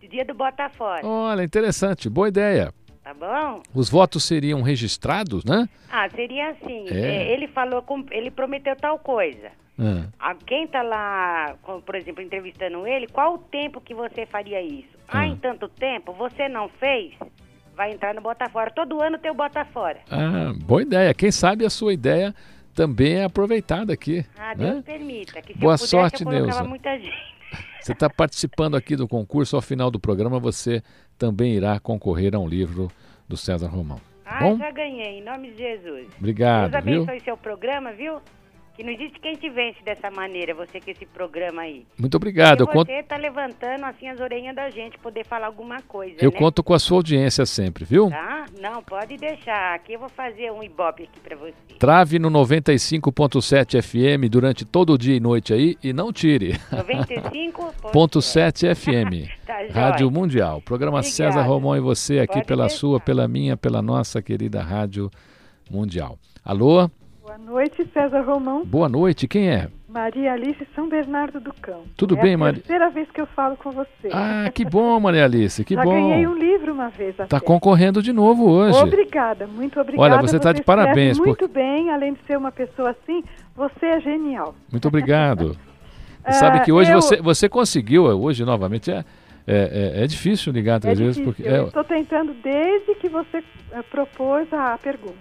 Dia 0.09 0.25
do 0.25 0.35
bota 0.35 0.69
fora. 0.71 1.05
Olha, 1.07 1.43
interessante, 1.43 2.09
boa 2.09 2.29
ideia. 2.29 2.73
Tá 3.03 3.13
bom? 3.13 3.63
Os 3.75 3.89
votos 3.91 4.25
seriam 4.25 4.63
registrados, 4.63 5.45
né? 5.45 5.69
Ah, 5.91 6.09
seria 6.11 6.51
assim. 6.51 6.87
É. 6.89 6.99
é, 6.99 7.33
ele 7.33 7.49
falou, 7.49 7.83
com- 7.83 8.05
ele 8.11 8.31
prometeu 8.31 8.75
tal 8.77 8.99
coisa. 8.99 9.51
Ah, 9.79 10.05
A- 10.31 10.35
quem 10.35 10.67
tá 10.67 10.83
lá, 10.83 11.57
por 11.85 11.95
exemplo, 11.97 12.23
entrevistando 12.23 12.87
ele, 12.87 13.07
qual 13.09 13.35
o 13.35 13.39
tempo 13.39 13.81
que 13.81 13.95
você 13.95 14.25
faria 14.27 14.63
isso? 14.63 14.89
Ah, 15.09 15.27
em 15.27 15.37
tanto 15.37 15.69
tempo, 15.69 16.13
você 16.13 16.49
não 16.49 16.69
fez, 16.69 17.13
vai 17.77 17.93
entrar 17.93 18.15
no 18.15 18.21
bota 18.21 18.49
fora. 18.49 18.71
Todo 18.71 19.01
ano 19.01 19.19
tem 19.19 19.31
o 19.31 19.35
bota 19.35 19.65
fora. 19.67 19.99
ah, 20.11 20.53
boa 20.65 20.83
ideia. 20.83 21.13
Quem 21.15 21.31
sabe 21.31 21.65
a 21.65 21.71
sua 21.71 21.93
ideia 21.93 22.35
também 22.77 23.15
é 23.15 23.25
aproveitada 23.25 23.93
aqui. 23.93 24.25
Ah, 24.39 24.55
né? 24.55 24.71
Deus 24.73 24.85
permita. 24.85 25.43
Que 25.43 25.55
se 25.55 25.59
Boa 25.59 25.73
eu 25.75 25.79
pudesse, 25.79 25.89
sorte, 25.91 26.23
eu 26.25 26.31
Neuza. 26.31 26.63
muita 26.63 26.97
gente. 26.99 27.35
Você 27.81 27.93
está 27.93 28.11
participando 28.11 28.77
aqui 28.77 28.95
do 28.97 29.09
concurso, 29.09 29.57
ao 29.57 29.63
final 29.63 29.91
do 29.91 29.99
programa 29.99 30.39
você 30.39 30.83
também 31.19 31.55
irá 31.55 31.81
concorrer 31.81 32.35
a 32.35 32.39
um 32.39 32.47
livro 32.49 32.91
do 33.29 33.37
César 33.37 33.69
Romão. 33.69 33.99
Tá 34.25 34.39
Ah, 34.39 34.41
bom? 34.41 34.59
já 34.59 34.71
ganhei, 34.73 35.19
em 35.21 35.23
nome 35.25 35.53
de 35.53 35.57
Jesus. 35.59 36.09
Obrigado, 36.19 36.73
Deus 36.73 36.85
viu? 36.85 37.03
abençoe 37.03 37.21
seu 37.25 37.37
programa, 37.37 37.93
viu? 37.93 38.21
Que 38.77 38.83
não 38.83 38.93
existe 38.93 39.19
quem 39.21 39.35
te 39.37 39.49
vence 39.49 39.83
dessa 39.83 40.11
maneira, 40.11 40.53
você 40.55 40.81
com 40.81 40.91
esse 40.91 41.07
programa 41.07 41.63
aí. 41.63 41.87
Muito 41.99 42.15
obrigado. 42.17 42.65
E 42.65 42.75
você 42.75 43.03
tá 43.03 43.17
levantando 43.17 43.85
assim 43.85 44.07
as 44.09 44.21
orelhas 44.21 44.55
da 44.55 44.69
gente, 44.69 44.99
poder 44.99 45.25
falar 45.25 45.47
alguma 45.47 45.81
coisa, 45.81 46.17
eu 46.21 46.31
né? 46.31 46.39
conto 46.39 46.63
com 46.63 46.75
a 46.75 46.79
sua 46.79 46.99
audiência 46.99 47.47
sempre, 47.47 47.87
viu? 47.87 48.11
Tá? 48.11 48.45
Não, 48.61 48.83
pode 48.83 49.17
deixar. 49.17 49.75
Aqui 49.75 49.95
eu 49.95 50.01
vou 50.01 50.11
fazer 50.11 50.53
um 50.53 50.63
ibope 50.63 51.05
aqui 51.05 51.21
pra 51.21 51.37
você. 51.37 51.55
Trave 51.79 52.19
no 52.19 52.31
95.7 52.31 53.81
FM 53.83 54.29
durante 54.31 54.65
todo 54.65 54.93
o 54.93 54.99
dia 54.99 55.17
e 55.17 55.21
noite 55.21 55.55
aí 55.55 55.77
e 55.83 55.93
não 55.93 56.13
tire. 56.13 56.53
95.7 56.71 58.75
FM. 58.75 59.37
Tá. 59.47 59.59
Rádio 59.71 60.11
Mundial. 60.11 60.61
Programa. 60.61 61.05
César 61.05 61.43
Romão 61.43 61.77
e 61.77 61.81
você 61.81 62.19
aqui 62.19 62.35
Pode 62.35 62.47
pela 62.47 62.65
deixar. 62.65 62.79
sua, 62.79 63.01
pela 63.01 63.29
minha, 63.29 63.57
pela 63.57 63.81
nossa 63.81 64.21
querida 64.21 64.61
Rádio 64.61 65.09
Mundial. 65.71 66.19
Alô? 66.45 66.91
Boa 67.27 67.39
noite, 67.39 67.85
César 67.93 68.21
Romão. 68.21 68.65
Boa 68.65 68.89
noite. 68.89 69.27
Quem 69.27 69.51
é? 69.51 69.67
Maria 69.89 70.33
Alice 70.35 70.65
São 70.77 70.89
Bernardo 70.89 71.41
do 71.41 71.53
Campo. 71.55 71.89
Tudo 71.97 72.17
é 72.17 72.23
bem, 72.23 72.35
a 72.35 72.39
Maria? 72.39 72.61
terceira 72.61 72.89
vez 72.89 73.11
que 73.11 73.21
eu 73.21 73.27
falo 73.27 73.57
com 73.57 73.73
você. 73.73 74.09
Ah, 74.13 74.49
que 74.55 74.65
bom, 74.65 75.01
Maria 75.01 75.25
Alice. 75.25 75.65
Que 75.65 75.75
Já 75.75 75.83
bom. 75.83 75.91
ganhei 75.91 76.25
um 76.25 76.35
livro 76.39 76.73
uma 76.73 76.89
vez 76.89 77.19
até. 77.19 77.27
Tá 77.27 77.41
concorrendo 77.41 78.01
de 78.01 78.13
novo 78.13 78.49
hoje. 78.49 78.79
Obrigada, 78.79 79.45
muito 79.45 79.81
obrigada. 79.81 80.15
Olha, 80.15 80.23
você 80.23 80.39
tá 80.39 80.53
de 80.53 80.63
parabéns, 80.63 81.19
Muito 81.19 81.49
bem, 81.49 81.91
além 81.91 82.13
de 82.13 82.21
ser 82.29 82.39
uma 82.39 82.53
pessoa 82.53 82.91
assim, 82.91 83.25
você 83.57 83.87
é 83.87 84.01
genial. 84.01 84.55
Muito 84.71 84.87
obrigado. 84.87 85.57
Ah, 86.29 86.33
Sabe 86.33 86.65
que 86.65 86.73
hoje 86.73 86.91
eu- 86.91 87.01
você, 87.01 87.23
você 87.23 87.49
conseguiu, 87.49 88.03
hoje 88.03 88.45
novamente, 88.45 88.91
é, 88.91 89.05
é, 89.47 89.95
é, 90.01 90.03
é 90.03 90.07
difícil 90.09 90.53
ligar 90.53 90.79
É 90.79 90.81
três 90.81 90.99
vezes, 90.99 91.15
difícil. 91.19 91.33
porque 91.37 91.49
Eu 91.49 91.63
é, 91.63 91.67
estou 91.69 91.85
tentando 91.85 92.35
desde 92.43 92.97
que 92.97 93.09
você 93.09 93.45
eh, 93.71 93.83
propôs 93.89 94.53
a 94.53 94.77
pergunta. 94.77 95.15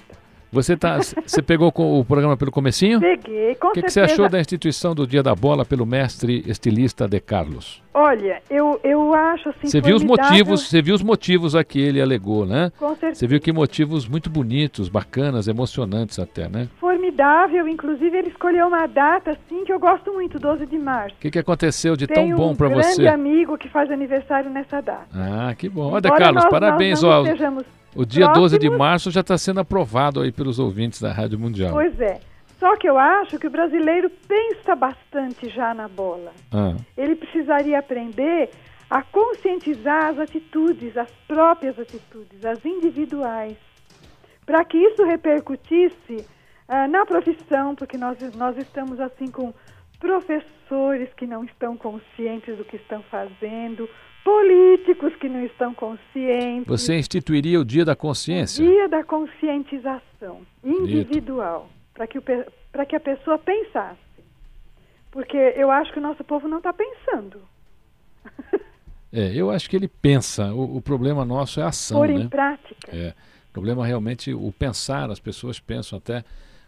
Você, 0.56 0.76
tá, 0.78 0.98
você 1.00 1.42
pegou 1.42 1.72
com 1.72 2.00
o 2.00 2.04
programa 2.06 2.36
pelo 2.36 2.52
comecinho? 2.52 3.00
Peguei, 3.00 3.56
com 3.56 3.68
O 3.68 3.72
que, 3.72 3.82
que 3.84 3.90
você 3.92 4.02
achou 4.02 4.28
da 4.30 4.40
instituição 4.40 4.96
do 4.96 5.06
Dia 5.06 5.22
da 5.22 5.36
Bola 5.36 5.64
pelo 5.66 5.86
mestre 5.86 6.44
estilista 6.48 7.08
De 7.08 7.20
Carlos? 7.20 7.84
Olha, 7.94 8.42
eu, 8.50 8.78
eu 8.84 9.14
acho 9.14 9.50
assim. 9.50 9.68
Você 9.68 9.80
viu 9.80 9.96
os 9.96 10.04
motivos, 10.04 10.68
você 10.68 10.82
viu 10.82 10.96
os 10.96 11.02
motivos 11.04 11.56
a 11.56 11.64
que 11.64 11.80
ele 11.80 12.02
alegou, 12.02 12.46
né? 12.46 12.72
Com 12.78 12.90
certeza. 12.90 13.16
Você 13.20 13.28
viu 13.28 13.40
que 13.40 13.54
motivos 13.54 14.06
muito 14.08 14.30
bonitos, 14.30 14.90
bacanas, 14.90 15.48
emocionantes 15.48 16.20
até, 16.20 16.50
né? 16.50 16.68
Formidável, 16.80 17.68
inclusive 17.70 18.18
ele 18.18 18.28
escolheu 18.30 18.68
uma 18.68 18.86
data 18.88 19.32
assim 19.32 19.64
que 19.64 19.72
eu 19.72 19.80
gosto 19.80 20.12
muito, 20.14 20.38
12 20.40 20.66
de 20.66 20.78
março. 20.78 21.16
O 21.16 21.20
que, 21.22 21.32
que 21.32 21.40
aconteceu 21.40 21.96
de 21.96 22.06
tão 22.08 22.30
bom 22.36 22.52
um 22.52 22.56
para 22.56 22.68
grande 22.70 22.96
você? 22.96 23.08
amigo 23.08 23.58
que 23.58 23.70
faz 23.70 23.90
aniversário 23.90 24.50
nessa 24.50 24.82
data. 24.82 25.06
Ah, 25.14 25.54
que 25.58 25.70
bom. 25.70 25.92
Olha, 25.92 26.00
Embora 26.06 26.18
Carlos, 26.20 26.44
nós- 26.44 26.52
parabéns. 26.52 27.02
nós 27.02 27.12
ó, 27.12 27.24
estejamos 27.24 27.64
o 27.96 28.06
dia 28.06 28.28
12 28.28 28.60
de 28.60 28.70
março 28.70 29.10
já 29.10 29.22
está 29.22 29.38
sendo 29.38 29.62
aprovado 29.62 30.22
aí 30.22 30.32
pelos 30.32 30.60
ouvintes 30.60 31.02
da 31.02 31.12
Rádio 31.12 31.40
Mundial. 31.40 31.72
Pois 31.72 32.00
é. 32.00 32.20
Só 32.60 32.76
que 32.78 32.90
eu 32.90 32.98
acho 32.98 33.38
que 33.38 33.48
o 33.48 33.50
brasileiro 33.50 34.10
pensa 34.28 34.76
bastante 34.76 35.50
já 35.50 35.74
na 35.74 35.88
bola. 35.88 36.32
Ah, 36.52 36.76
Ele 36.98 37.16
precisaria 37.16 37.78
aprender 37.78 38.50
a 38.90 39.02
conscientizar 39.02 40.08
as 40.08 40.20
atitudes, 40.20 40.96
as 40.98 41.12
próprias 41.28 41.78
atitudes, 41.80 42.46
as 42.46 42.64
individuais, 42.66 43.58
para 44.46 44.64
que 44.64 44.78
isso 44.78 45.04
repercutisse 45.04 46.26
ah, 46.68 46.88
na 46.88 47.06
profissão, 47.06 47.76
porque 47.76 47.98
nós, 47.98 48.18
nós 48.36 48.58
estamos 48.58 49.00
assim 49.00 49.28
com 49.28 49.54
professores 50.00 51.10
que 51.16 51.26
não 51.26 51.44
estão 51.44 51.76
conscientes 51.76 52.58
do 52.58 52.64
que 52.64 52.78
estão 52.78 53.02
fazendo, 53.04 53.90
políticos 54.26 55.16
que 55.18 55.30
não 55.30 55.46
estão 55.46 55.72
conscientes. 55.76 56.66
você 56.66 56.98
instituiria 56.98 57.60
o 57.60 57.64
Dia 57.64 57.86
da 57.86 57.96
Consciência? 57.96 58.66
Dia 58.66 58.90
da 58.90 59.04
conscientização 59.04 60.42
individual, 60.64 61.70
para 61.94 62.08
que, 62.08 62.18
o 62.18 62.24
que 62.24 62.96
a 62.96 63.00
pessoa 63.00 63.38
pensasse. 63.38 64.00
Porque 65.12 65.38
eu 65.38 65.70
acho 65.70 65.94
que 65.94 66.00
o 66.00 66.02
nosso 66.02 66.24
povo 66.24 66.48
não 66.48 66.58
está 66.58 66.74
pensando. 66.74 67.40
É, 69.14 69.32
eu 69.34 69.50
acho 69.50 69.70
que 69.70 69.78
ele 69.78 69.88
pensa. 69.88 70.54
O, 70.54 70.76
o 70.76 70.82
problema 70.82 71.24
nosso 71.24 71.62
é 71.62 71.64
a 71.64 71.68
ação, 71.68 72.00
Pôr 72.00 72.10
né? 72.10 72.16
em 72.16 72.28
prática. 72.28 72.94
É. 72.94 73.14
O 73.50 73.54
problema 73.54 73.86
é 73.86 73.88
realmente 73.88 74.34
o 74.34 74.52
pensar. 74.52 75.10
As 75.10 75.22
pessoas 75.22 75.58
pensam 75.58 76.00
até. 76.00 76.22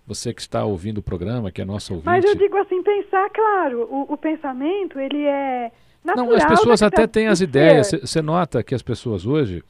Você 0.06 0.34
que 0.34 0.40
está 0.40 0.64
ouvindo 0.64 1.00
o 1.00 1.04
programa, 1.04 1.52
que 1.52 1.62
é 1.62 1.66
nosso 1.66 1.94
ouvinte. 1.94 2.06
Mas 2.06 2.24
eu 2.24 2.36
digo 2.36 2.56
assim, 2.56 2.82
pensar, 2.82 3.30
claro, 3.32 3.82
o, 3.92 4.14
o 4.14 4.18
pensamento, 4.18 4.98
ele 4.98 5.26
é 5.26 5.74
natural. 6.16 6.28
Não, 6.30 6.36
as 6.36 6.46
pessoas 6.46 6.82
até 6.82 7.06
têm 7.08 7.28
as 7.28 7.42
ideias. 7.42 7.92
Você 7.92 8.22
nota 8.22 8.64
que 8.64 8.74
as 8.74 8.82
pessoas 8.82 9.26
hoje, 9.26 9.64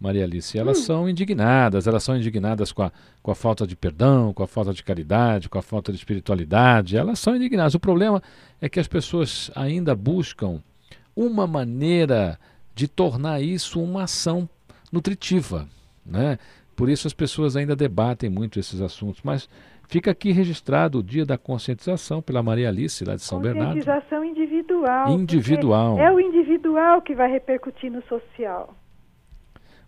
Maria 0.00 0.24
Alice, 0.24 0.56
Hum. 0.56 0.60
elas 0.60 0.78
são 0.78 1.08
indignadas. 1.08 1.86
Elas 1.86 2.02
são 2.02 2.16
indignadas 2.16 2.72
com 2.72 2.82
a, 2.82 2.92
com 3.22 3.30
a 3.30 3.34
falta 3.34 3.66
de 3.66 3.74
perdão, 3.76 4.32
com 4.32 4.42
a 4.42 4.46
falta 4.46 4.72
de 4.72 4.82
caridade, 4.82 5.48
com 5.48 5.58
a 5.58 5.62
falta 5.62 5.92
de 5.92 5.98
espiritualidade. 5.98 6.96
Elas 6.96 7.18
são 7.18 7.34
indignadas. 7.36 7.74
O 7.74 7.80
problema 7.80 8.22
é 8.60 8.68
que 8.68 8.80
as 8.80 8.88
pessoas 8.88 9.50
ainda 9.54 9.94
buscam 9.94 10.60
uma 11.14 11.46
maneira 11.46 12.38
de 12.74 12.86
tornar 12.86 13.40
isso 13.40 13.82
uma 13.82 14.02
ação 14.04 14.48
nutritiva, 14.92 15.66
né? 16.04 16.38
Por 16.76 16.90
isso 16.90 17.06
as 17.06 17.14
pessoas 17.14 17.56
ainda 17.56 17.74
debatem 17.74 18.28
muito 18.28 18.60
esses 18.60 18.82
assuntos, 18.82 19.20
mas 19.24 19.48
fica 19.88 20.10
aqui 20.10 20.32
registrado 20.32 20.98
o 20.98 21.02
Dia 21.02 21.24
da 21.24 21.36
Conscientização 21.38 22.20
pela 22.22 22.42
Maria 22.42 22.68
Alice, 22.68 23.04
lá 23.04 23.14
de 23.16 23.22
São 23.22 23.40
Bernardo. 23.40 23.74
Conscientização 23.76 24.24
individual. 24.24 25.10
Individual. 25.10 25.98
É 25.98 26.12
o 26.12 26.20
individual 26.20 27.02
que 27.02 27.14
vai 27.14 27.30
repercutir 27.30 27.90
no 27.90 28.02
social. 28.06 28.74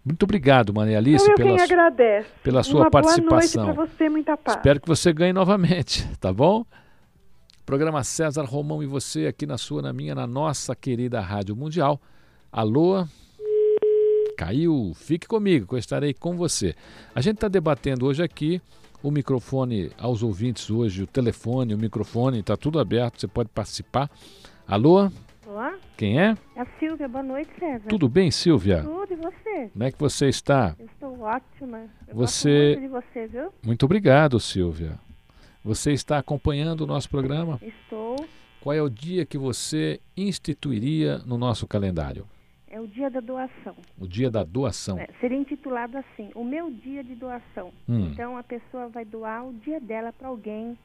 Muito 0.04 0.22
obrigado, 0.22 0.72
Maria 0.72 0.96
Alice, 0.98 1.24
então 1.30 1.44
pela, 1.44 1.58
su- 1.58 2.30
pela 2.42 2.62
sua 2.62 2.80
Uma 2.82 2.90
participação. 2.90 3.64
Boa 3.66 3.76
noite 3.76 3.92
você, 3.94 4.08
muita 4.08 4.36
paz. 4.36 4.56
Espero 4.56 4.80
que 4.80 4.88
você 4.88 5.12
ganhe 5.12 5.32
novamente, 5.32 6.08
tá 6.18 6.32
bom? 6.32 6.64
Programa 7.66 8.02
César 8.02 8.44
Romão 8.44 8.82
e 8.82 8.86
você 8.86 9.26
aqui 9.26 9.44
na 9.44 9.58
sua, 9.58 9.82
na 9.82 9.92
minha, 9.92 10.14
na 10.14 10.26
nossa 10.26 10.74
querida 10.74 11.20
Rádio 11.20 11.54
Mundial. 11.54 12.00
Alô? 12.50 13.04
Caiu? 14.38 14.92
Fique 14.94 15.26
comigo, 15.26 15.66
que 15.66 15.74
eu 15.74 15.78
estarei 15.78 16.14
com 16.14 16.36
você. 16.36 16.74
A 17.14 17.20
gente 17.20 17.34
está 17.34 17.48
debatendo 17.48 18.06
hoje 18.06 18.22
aqui 18.22 18.62
o 19.02 19.10
microfone 19.10 19.90
aos 19.98 20.22
ouvintes 20.22 20.70
hoje, 20.70 21.02
o 21.02 21.06
telefone, 21.06 21.74
o 21.74 21.78
microfone, 21.78 22.40
está 22.40 22.56
tudo 22.56 22.78
aberto, 22.80 23.20
você 23.20 23.28
pode 23.28 23.48
participar. 23.50 24.10
Alô? 24.66 25.10
Olá, 25.46 25.74
Quem 25.96 26.20
é? 26.20 26.36
é 26.54 26.60
a 26.60 26.66
Silvia. 26.78 27.08
Boa 27.08 27.22
noite, 27.24 27.50
César. 27.58 27.88
Tudo 27.88 28.08
bem, 28.08 28.30
Silvia? 28.30 28.82
Tudo, 28.82 29.12
e 29.12 29.16
você? 29.16 29.68
Como 29.72 29.84
é 29.84 29.90
que 29.90 29.98
você 29.98 30.28
está? 30.28 30.76
Eu 30.78 30.86
estou 30.86 31.20
ótima. 31.20 31.86
Eu 32.06 32.14
Você- 32.16 32.74
gosto 32.74 32.80
muito 32.80 33.02
de 33.02 33.08
você, 33.08 33.26
viu? 33.26 33.52
Muito 33.64 33.82
obrigado, 33.86 34.38
Silvia. 34.38 34.98
Você 35.64 35.92
está 35.92 36.18
acompanhando 36.18 36.82
o 36.82 36.86
nosso 36.86 37.08
programa? 37.08 37.58
Estou. 37.62 38.26
Qual 38.60 38.74
é 38.74 38.82
o 38.82 38.90
dia 38.90 39.24
que 39.24 39.38
você 39.38 40.00
instituiria 40.16 41.18
no 41.24 41.38
nosso 41.38 41.66
calendário? 41.66 42.26
É 42.70 42.80
o 42.80 42.86
dia 42.86 43.08
da 43.08 43.20
doação. 43.20 43.74
O 43.98 44.06
dia 44.06 44.30
da 44.30 44.44
doação. 44.44 44.98
É, 44.98 45.08
seria 45.20 45.38
intitulado 45.38 45.96
assim, 45.96 46.30
o 46.34 46.44
meu 46.44 46.70
dia 46.70 47.02
de 47.02 47.14
doação. 47.14 47.72
Hum. 47.88 48.10
Então 48.10 48.36
a 48.36 48.42
pessoa 48.42 48.88
vai 48.88 49.04
doar 49.04 49.46
o 49.46 49.54
dia 49.54 49.80
dela 49.80 50.12
para 50.12 50.28
alguém 50.28 50.76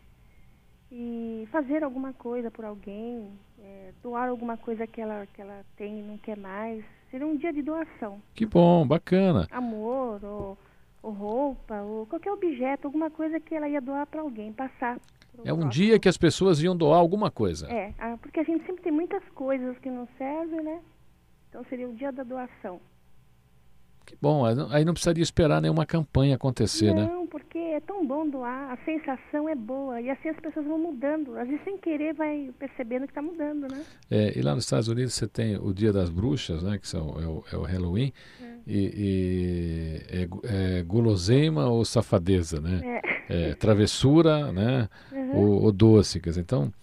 e 0.90 1.48
fazer 1.52 1.84
alguma 1.84 2.14
coisa 2.14 2.50
por 2.50 2.64
alguém, 2.64 3.28
é, 3.60 3.92
doar 4.02 4.30
alguma 4.30 4.56
coisa 4.56 4.88
que 4.88 5.02
ela, 5.02 5.28
que 5.34 5.42
ela 5.42 5.66
tem 5.76 6.00
e 6.00 6.04
não 6.04 6.18
quer 6.18 6.38
mais. 6.38 6.86
Seria 7.12 7.28
um 7.28 7.36
dia 7.36 7.52
de 7.52 7.62
doação. 7.62 8.22
Que 8.34 8.46
bom, 8.46 8.88
bacana. 8.88 9.48
Amor, 9.52 10.24
ou, 10.24 10.58
ou 11.02 11.12
roupa, 11.12 11.82
ou 11.82 12.06
qualquer 12.06 12.32
objeto, 12.32 12.88
alguma 12.88 13.10
coisa 13.10 13.40
que 13.40 13.54
ela 13.54 13.68
ia 13.68 13.82
doar 13.82 14.08
para 14.08 14.22
alguém, 14.22 14.54
passar. 14.54 15.00
É 15.44 15.52
um 15.52 15.68
dia 15.68 16.00
que 16.00 16.08
as 16.08 16.16
pessoas 16.16 16.62
iam 16.62 16.78
doar 16.78 17.00
alguma 17.00 17.32
coisa. 17.32 17.68
É, 17.72 17.94
ah, 17.98 18.18
porque 18.22 18.40
a 18.40 18.44
gente 18.44 18.66
sempre 18.66 18.84
tem 18.84 18.92
muitas 18.92 19.24
coisas 19.30 19.78
que 19.80 19.90
não 19.90 20.08
servem, 20.18 20.62
né? 20.62 20.80
Então 21.54 21.64
seria 21.70 21.88
o 21.88 21.94
dia 21.94 22.12
da 22.12 22.24
doação. 22.24 22.82
Que 24.08 24.18
bom, 24.20 24.44
aí 24.44 24.56
não- 24.56 24.68
não 24.86 24.94
precisaria 24.94 25.22
esperar 25.22 25.62
nenhuma 25.62 25.86
campanha 25.86 26.36
acontecer, 26.36 26.94
né? 26.96 27.06
Não, 27.06 27.28
porque 27.28 27.60
é 27.60 27.80
tão 27.80 28.06
bom 28.06 28.28
doar, 28.28 28.72
a 28.72 28.78
sensação 28.84 29.48
é 29.48 29.54
boa 29.54 30.02
e 30.02 30.10
assim 30.10 30.30
as 30.30 30.40
pessoas 30.40 30.66
vão 30.66 30.80
mudando. 30.80 31.38
Às 31.38 31.48
vezes 31.48 31.64
sem 31.64 31.78
querer 31.78 32.14
vai 32.16 32.50
percebendo 32.58 33.04
que 33.06 33.12
está 33.12 33.22
mudando, 33.22 33.72
né? 33.72 33.86
É, 34.10 34.38
e 34.38 34.42
lá 34.42 34.56
nos 34.56 34.64
Estados 34.64 34.88
Unidos 34.88 35.14
você 35.14 35.28
tem 35.28 35.56
o 35.58 35.72
Dia 35.72 35.94
das 35.94 36.10
Bruxas, 36.10 36.64
né, 36.64 36.80
que 36.80 36.88
são, 36.88 37.10
é, 37.22 37.26
o, 37.28 37.44
é 37.54 37.56
o 37.56 37.62
Halloween, 37.62 38.12
e, 38.66 38.92
e 38.98 40.02
é, 40.10 40.80
é 40.80 40.84
guloseima 40.84 41.68
ou 41.70 41.86
safadeza, 41.86 42.60
né? 42.60 43.02
É, 43.30 43.54
travessura, 43.54 44.52
né? 44.52 44.90
Uhum. 45.12 45.36
Ou, 45.38 45.64
ou 45.66 45.72
doce. 45.72 46.20
Quer 46.20 46.32
dizer, 46.32 46.42
então, 46.42 46.74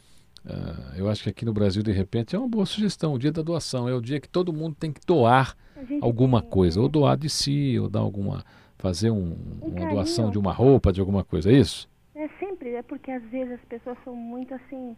ah, 0.47 0.95
eu 0.97 1.09
acho 1.09 1.22
que 1.24 1.30
aqui 1.30 1.45
no 1.45 1.53
Brasil, 1.53 1.82
de 1.82 1.93
repente, 1.93 2.34
é 2.34 2.38
uma 2.38 2.49
boa 2.49 2.66
sugestão. 2.66 3.14
O 3.14 3.18
dia 3.18 3.32
da 3.32 3.43
doação 3.43 3.88
é 3.88 3.95
o 3.95 4.01
dia 4.01 4.20
que 4.20 4.28
todo 4.28 4.53
mundo 4.53 4.74
tem 4.78 4.93
que 4.93 5.01
doar 5.07 5.57
alguma 6.01 6.41
coisa, 6.43 6.80
ou 6.80 6.88
doar 6.88 7.16
de 7.16 7.28
si, 7.28 7.78
ou 7.78 7.88
dar 7.88 8.01
alguma, 8.01 8.45
fazer 8.78 9.11
um- 9.11 9.36
uma 9.61 9.70
carinho. 9.74 9.91
doação 9.91 10.30
de 10.30 10.38
uma 10.38 10.53
roupa, 10.53 10.93
de 10.93 11.01
alguma 11.01 11.24
coisa, 11.24 11.51
é 11.51 11.55
isso? 11.55 11.88
É 12.14 12.28
sempre, 12.38 12.70
é 12.74 12.82
porque 12.82 13.11
às 13.11 13.22
vezes 13.24 13.55
as 13.55 13.64
pessoas 13.66 13.97
são 14.05 14.14
muito 14.14 14.53
assim, 14.55 14.97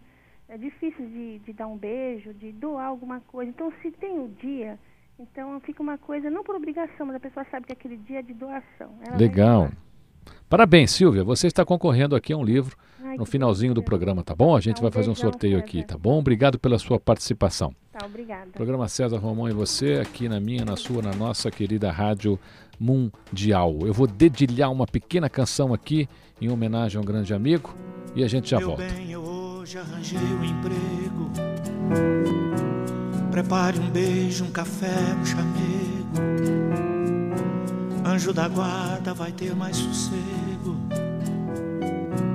é 0.49 0.59
difícil 0.59 1.07
de, 1.09 1.39
de 1.41 1.53
dar 1.53 1.67
um 1.69 1.77
beijo, 1.77 2.33
de 2.35 2.53
doar 2.53 2.87
alguma 2.87 3.21
coisa. 3.21 3.51
Então 3.51 3.73
se 3.81 3.91
tem 3.93 4.19
o 4.19 4.29
dia, 4.41 4.79
então 5.19 5.61
fica 5.61 5.83
uma 5.83 5.97
coisa, 5.99 6.29
não 6.31 6.43
por 6.43 6.57
obrigação, 6.57 7.07
mas 7.07 7.17
a 7.17 7.21
pessoa 7.21 7.47
sabe 7.51 7.67
que 7.67 7.73
aquele 7.73 7.97
dia 7.97 8.19
é 8.19 8.23
de 8.23 8.35
doação. 8.35 8.91
Legal. 9.17 9.71
Parabéns, 10.49 10.91
Silvia. 10.91 11.25
Você 11.25 11.47
está 11.47 11.65
concorrendo 11.65 12.15
aqui 12.15 12.33
a 12.33 12.37
um 12.37 12.45
livro 12.45 12.77
Ai, 13.03 13.17
no 13.17 13.25
finalzinho 13.25 13.73
do 13.75 13.83
programa, 13.83 14.23
tá 14.23 14.35
bom? 14.35 14.55
A 14.57 14.61
gente 14.61 14.77
Tá, 14.77 14.81
um 14.81 14.83
vai 14.83 14.91
fazer 14.93 15.11
um 15.11 15.15
sorteio 15.15 15.59
aqui, 15.59 15.83
tá 15.83 15.97
bom? 15.97 16.19
Obrigado 16.19 16.59
pela 16.59 16.79
sua 16.79 17.01
participação. 17.01 17.75
Tá, 17.93 18.07
obrigada. 18.07 18.51
Programa 18.53 18.89
César 18.89 19.19
Romão 19.19 19.49
e 19.49 19.53
você, 19.53 19.95
aqui 19.95 20.29
na 20.29 20.41
minha, 20.41 20.65
na 20.65 20.77
sua, 20.77 21.03
na 21.03 21.15
nossa 21.15 21.51
querida 21.51 21.91
Rádio 21.91 22.39
Mundial. 22.79 23.79
Eu 23.83 23.93
vou 23.93 24.07
dedilhar 24.07 24.71
uma 24.71 24.87
pequena 24.87 25.29
canção 25.29 25.73
aqui 25.73 26.09
em 26.41 26.51
homenagem 26.51 26.99
a 26.99 27.01
um 27.01 27.05
grande 27.05 27.33
amigo 27.33 27.75
e 28.15 28.25
a 28.25 28.29
gente 28.29 28.51
já 28.51 28.59
Meu 28.59 28.69
volta. 28.69 28.85
bem, 28.85 29.11
eu 29.13 29.23
hoje 29.23 29.79
arranjei 29.79 30.19
um 30.19 30.45
emprego. 30.45 31.31
Prepare 33.31 33.79
um 33.79 33.91
beijo, 33.91 34.45
um 34.45 34.51
café, 34.51 34.93
um 35.21 35.25
chamego. 35.25 36.92
Anjo 38.05 38.33
da 38.33 38.49
guarda 38.49 39.15
vai 39.15 39.33
ter 39.33 39.55
mais 39.55 39.77
sossego. 39.77 40.77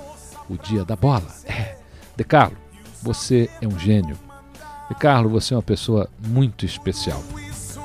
o 0.49 0.57
Dia 0.57 0.85
da 0.85 0.97
Bola. 0.97 1.29
É, 1.45 1.76
De 2.16 2.24
Carlos, 2.24 2.59
você 3.03 3.49
é 3.61 3.68
um 3.68 3.79
gênio. 3.79 4.18
De 4.89 4.95
Carlos, 4.95 5.31
você 5.31 5.55
é 5.55 5.57
uma 5.57 5.62
pessoa 5.62 6.11
muito 6.26 6.64
especial. 6.64 7.22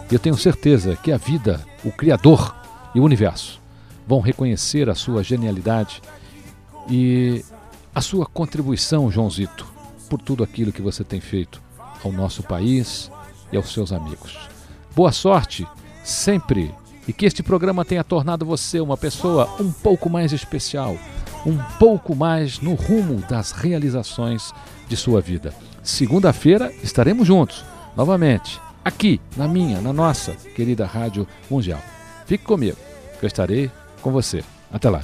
E 0.10 0.14
eu 0.14 0.20
tenho 0.20 0.38
certeza 0.38 0.96
que 0.96 1.12
a 1.12 1.18
vida, 1.18 1.64
o 1.84 1.92
Criador 1.92 2.56
e 2.96 3.00
o 3.00 3.04
universo 3.04 3.62
vão 4.08 4.20
reconhecer 4.20 4.90
a 4.90 4.96
sua 4.96 5.24
genialidade 5.24 6.02
e 6.90 7.44
a 7.94 8.02
sua 8.02 8.26
contribuição, 8.26 9.12
Joãozito, 9.12 9.66
por 10.10 10.22
tudo 10.22 10.44
aquilo 10.44 10.72
que 10.72 10.82
você 10.82 11.04
tem 11.04 11.22
feito 11.22 11.62
ao 12.04 12.12
nosso 12.12 12.44
país 12.44 13.10
e 13.54 13.58
aos 13.58 13.72
seus 13.72 13.94
amigos. 13.94 14.38
Boa 14.96 15.12
sorte 15.12 15.66
sempre 16.04 16.74
e 17.08 17.14
que 17.14 17.26
este 17.26 17.42
programa 17.42 17.86
tenha 17.86 18.04
tornado 18.04 18.46
você 18.46 18.80
uma 18.80 18.98
pessoa 18.98 19.50
um 19.60 19.72
pouco 19.72 20.10
mais 20.10 20.32
especial, 20.34 20.98
um 21.46 21.58
pouco 21.80 22.16
mais 22.16 22.60
no 22.60 22.74
rumo 22.74 23.22
das 23.30 23.52
realizações 23.52 24.52
de 24.88 24.98
sua 24.98 25.22
vida. 25.22 25.54
Segunda-feira 25.82 26.74
estaremos 26.82 27.28
juntos, 27.28 27.64
novamente, 27.96 28.60
aqui 28.84 29.20
na 29.36 29.48
minha, 29.48 29.82
na 29.82 29.94
nossa 29.94 30.32
querida 30.56 30.86
Rádio 30.86 31.28
Mundial. 31.50 31.82
Fique 32.26 32.44
comigo, 32.44 32.78
eu 33.22 33.28
estarei 33.28 33.70
com 34.02 34.12
você. 34.12 34.44
Até 34.72 34.90
lá. 34.90 35.04